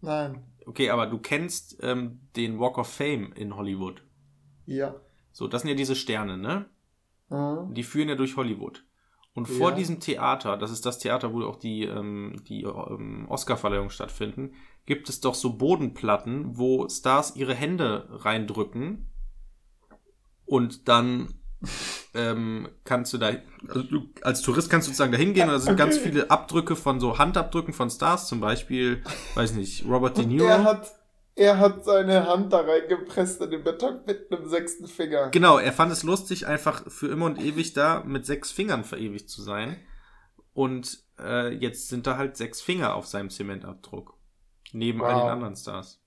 Nein. 0.00 0.44
Okay, 0.66 0.90
aber 0.90 1.06
du 1.06 1.18
kennst 1.18 1.78
ähm, 1.82 2.20
den 2.36 2.58
Walk 2.58 2.78
of 2.78 2.88
Fame 2.88 3.32
in 3.32 3.56
Hollywood. 3.56 4.02
Ja. 4.66 4.94
So, 5.32 5.48
das 5.48 5.62
sind 5.62 5.70
ja 5.70 5.74
diese 5.76 5.96
Sterne, 5.96 6.36
ne? 6.38 6.66
Mhm. 7.28 7.74
Die 7.74 7.82
führen 7.82 8.08
ja 8.08 8.14
durch 8.14 8.36
Hollywood. 8.36 8.84
Und 9.34 9.46
vor 9.46 9.70
Ja. 9.70 9.76
diesem 9.76 9.98
Theater, 9.98 10.56
das 10.58 10.70
ist 10.70 10.84
das 10.84 10.98
Theater, 10.98 11.32
wo 11.32 11.42
auch 11.44 11.56
die, 11.56 11.84
ähm, 11.84 12.42
die 12.46 12.64
ähm, 12.64 13.26
Oscarverleihungen 13.28 13.90
stattfinden, 13.90 14.52
gibt 14.84 15.08
es 15.08 15.20
doch 15.20 15.34
so 15.34 15.56
Bodenplatten, 15.56 16.58
wo 16.58 16.88
Stars 16.88 17.34
ihre 17.36 17.54
Hände 17.54 18.08
reindrücken 18.10 19.10
und 20.44 20.88
dann 20.88 21.41
ähm, 22.14 22.68
kannst 22.84 23.12
du 23.12 23.18
da, 23.18 23.32
also 23.68 23.82
du, 23.82 24.08
als 24.22 24.42
Tourist 24.42 24.68
kannst 24.70 24.86
du 24.88 24.90
sozusagen 24.90 25.12
da 25.12 25.18
hingehen 25.18 25.48
und 25.48 25.54
da 25.54 25.58
sind 25.58 25.76
ganz 25.76 25.96
Okay. 25.96 26.04
viele 26.10 26.30
Abdrücke 26.30 26.76
von 26.76 27.00
so 27.00 27.18
Handabdrücken 27.18 27.72
von 27.74 27.90
Stars, 27.90 28.28
zum 28.28 28.40
Beispiel, 28.40 29.02
weiß 29.34 29.52
nicht, 29.54 29.84
Robert 29.86 30.16
De 30.18 30.26
Niro. 30.26 30.46
er 30.46 30.64
hat, 30.64 30.92
er 31.34 31.58
hat 31.58 31.84
seine 31.84 32.26
Hand 32.26 32.52
da 32.52 32.60
reingepresst 32.60 33.40
in 33.40 33.50
den 33.50 33.64
Beton 33.64 34.00
mit 34.06 34.30
einem 34.32 34.48
sechsten 34.48 34.86
Finger. 34.86 35.30
Genau, 35.30 35.58
er 35.58 35.72
fand 35.72 35.90
es 35.92 36.02
lustig, 36.02 36.46
einfach 36.46 36.90
für 36.90 37.08
immer 37.08 37.26
und 37.26 37.40
ewig 37.40 37.72
da 37.72 38.02
mit 38.04 38.26
sechs 38.26 38.50
Fingern 38.50 38.84
verewigt 38.84 39.30
zu 39.30 39.42
sein. 39.42 39.76
Und 40.54 40.98
äh, 41.18 41.54
jetzt 41.54 41.88
sind 41.88 42.06
da 42.06 42.18
halt 42.18 42.36
sechs 42.36 42.60
Finger 42.60 42.94
auf 42.94 43.06
seinem 43.06 43.30
Zementabdruck. 43.30 44.14
Neben 44.72 45.02
all 45.02 45.14
Wow. 45.14 45.22
den 45.22 45.30
anderen 45.30 45.56
Stars. 45.56 46.00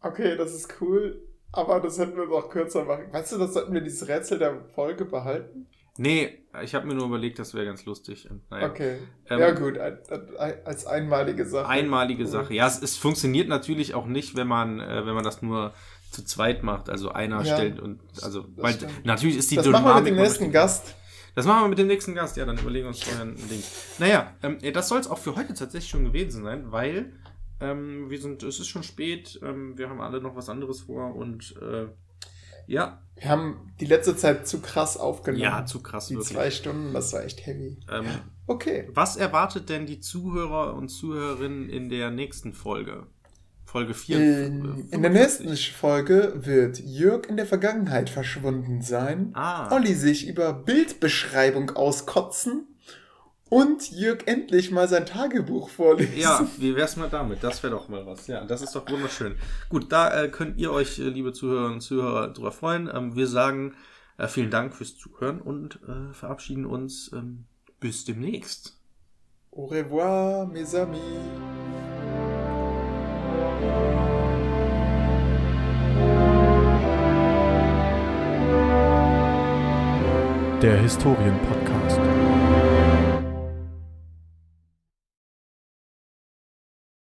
Okay, 0.00 0.36
das 0.36 0.54
ist 0.54 0.80
cool. 0.80 1.26
Aber 1.52 1.80
das 1.80 1.98
hätten 1.98 2.16
wir 2.16 2.26
noch 2.26 2.48
kürzer 2.48 2.84
machen. 2.84 3.04
Weißt 3.12 3.32
du, 3.32 3.38
das 3.38 3.54
sollten 3.54 3.72
wir 3.74 3.80
dieses 3.80 4.06
Rätsel 4.08 4.38
der 4.38 4.64
Folge 4.74 5.04
behalten? 5.04 5.66
Nee, 5.98 6.44
ich 6.62 6.74
habe 6.74 6.86
mir 6.86 6.94
nur 6.94 7.06
überlegt, 7.06 7.38
das 7.38 7.52
wäre 7.52 7.66
ganz 7.66 7.84
lustig. 7.84 8.28
Naja, 8.48 8.68
Okay. 8.68 8.98
Ähm, 9.28 9.38
ja, 9.40 9.50
gut. 9.50 9.76
Als 9.78 10.86
einmalige 10.86 11.44
Sache. 11.44 11.68
Einmalige 11.68 12.22
Cool. 12.24 12.28
Sache. 12.30 12.54
Ja, 12.54 12.66
es, 12.68 12.80
es 12.80 12.96
funktioniert 12.96 13.48
natürlich 13.48 13.94
auch 13.94 14.06
nicht, 14.06 14.36
wenn 14.36 14.46
man, 14.46 14.80
äh, 14.80 15.04
wenn 15.04 15.14
man 15.14 15.24
das 15.24 15.42
nur 15.42 15.74
zu 16.10 16.24
zweit 16.24 16.62
macht. 16.62 16.88
Also 16.88 17.10
einer 17.10 17.42
Ja, 17.42 17.54
stellt 17.56 17.80
und 17.80 18.00
also, 18.22 18.42
das 18.42 18.64
weil 18.64 18.74
stimmt. 18.74 19.04
natürlich 19.04 19.36
ist 19.36 19.50
die 19.50 19.56
Das 19.56 19.66
machen 19.66 19.84
wir 19.84 19.94
mit 19.96 20.06
dem 20.06 20.16
nächsten 20.16 20.50
Gast. 20.52 20.94
Das 21.34 21.46
machen 21.46 21.64
wir 21.64 21.68
mit 21.68 21.78
dem 21.78 21.86
nächsten 21.86 22.14
Gast. 22.14 22.36
Ja, 22.36 22.44
dann 22.44 22.58
überlegen 22.58 22.84
wir 22.86 22.88
uns 22.88 23.02
vorher 23.02 23.22
ein 23.24 23.36
Ding. 23.36 23.62
Naja, 23.98 24.32
ähm, 24.42 24.58
das 24.72 24.88
soll 24.88 25.00
es 25.00 25.08
auch 25.08 25.18
für 25.18 25.36
heute 25.36 25.54
tatsächlich 25.54 25.90
schon 25.90 26.04
gewesen 26.04 26.42
sein, 26.42 26.72
weil 26.72 27.12
ähm, 27.60 28.08
wir 28.10 28.20
sind, 28.20 28.42
es 28.42 28.58
ist 28.60 28.68
schon 28.68 28.82
spät, 28.82 29.38
ähm, 29.42 29.76
wir 29.78 29.88
haben 29.88 30.00
alle 30.00 30.20
noch 30.20 30.36
was 30.36 30.48
anderes 30.48 30.80
vor 30.82 31.14
und 31.14 31.54
äh, 31.60 31.86
ja, 32.66 33.02
Wir 33.16 33.28
haben 33.30 33.72
die 33.80 33.86
letzte 33.86 34.14
Zeit 34.16 34.46
zu 34.46 34.60
krass 34.60 34.96
aufgenommen. 34.96 35.42
ja, 35.42 35.66
zu 35.66 35.82
krass 35.82 36.06
Die 36.08 36.14
wirklich. 36.14 36.32
zwei 36.32 36.50
Stunden, 36.50 36.92
das 36.92 37.12
war 37.12 37.24
echt 37.24 37.44
heavy. 37.46 37.78
Ähm, 37.90 38.06
Okay. 38.46 38.88
was 38.92 39.16
erwartet 39.16 39.68
denn 39.68 39.86
die 39.86 40.00
Zuhörer 40.00 40.74
und 40.74 40.88
Zuhörerinnen 40.88 41.68
in 41.68 41.88
der 41.88 42.10
nächsten 42.10 42.52
Folge? 42.52 43.06
Folge 43.64 43.94
4. 43.94 44.46
In, 44.46 44.88
in 44.90 45.02
der 45.02 45.12
nächsten 45.12 45.56
Folge 45.56 46.32
wird 46.44 46.80
Jörg 46.80 47.28
in 47.28 47.36
der 47.36 47.46
Vergangenheit 47.46 48.10
verschwunden 48.10 48.82
sein. 48.82 49.30
Ah, 49.34 49.72
Olli 49.72 49.94
sich 49.94 50.26
über 50.26 50.52
Bildbeschreibung 50.52 51.70
auskotzen 51.70 52.66
und 53.50 53.90
Jörg 53.90 54.26
endlich 54.26 54.70
mal 54.70 54.88
sein 54.88 55.04
Tagebuch 55.04 55.68
vorlesen. 55.68 56.16
Ja, 56.16 56.46
wie 56.56 56.74
wär's 56.74 56.96
mal 56.96 57.10
damit? 57.10 57.42
Das 57.42 57.62
wäre 57.62 57.74
doch 57.74 57.88
mal 57.88 58.06
was. 58.06 58.26
Ja, 58.28 58.44
das 58.44 58.62
ist 58.62 58.74
doch 58.74 58.88
wunderschön. 58.88 59.34
Gut, 59.68 59.92
da 59.92 60.22
äh, 60.22 60.28
könnt 60.28 60.56
ihr 60.56 60.72
euch, 60.72 60.98
äh, 60.98 61.08
liebe 61.08 61.32
Zuhörerinnen 61.32 61.74
und 61.74 61.80
Zuhörer, 61.80 62.28
drüber 62.28 62.52
freuen. 62.52 62.88
Ähm, 62.92 63.16
wir 63.16 63.26
sagen 63.26 63.74
äh, 64.16 64.28
vielen 64.28 64.50
Dank 64.50 64.74
fürs 64.74 64.96
Zuhören 64.96 65.40
und 65.42 65.80
äh, 65.88 66.14
verabschieden 66.14 66.64
uns 66.64 67.10
ähm, 67.12 67.44
bis 67.80 68.04
demnächst. 68.04 68.78
Au 69.50 69.64
revoir, 69.66 70.46
mes 70.46 70.74
amis. 70.74 71.00
Der 80.62 80.76
Historienpodcast. 80.82 81.99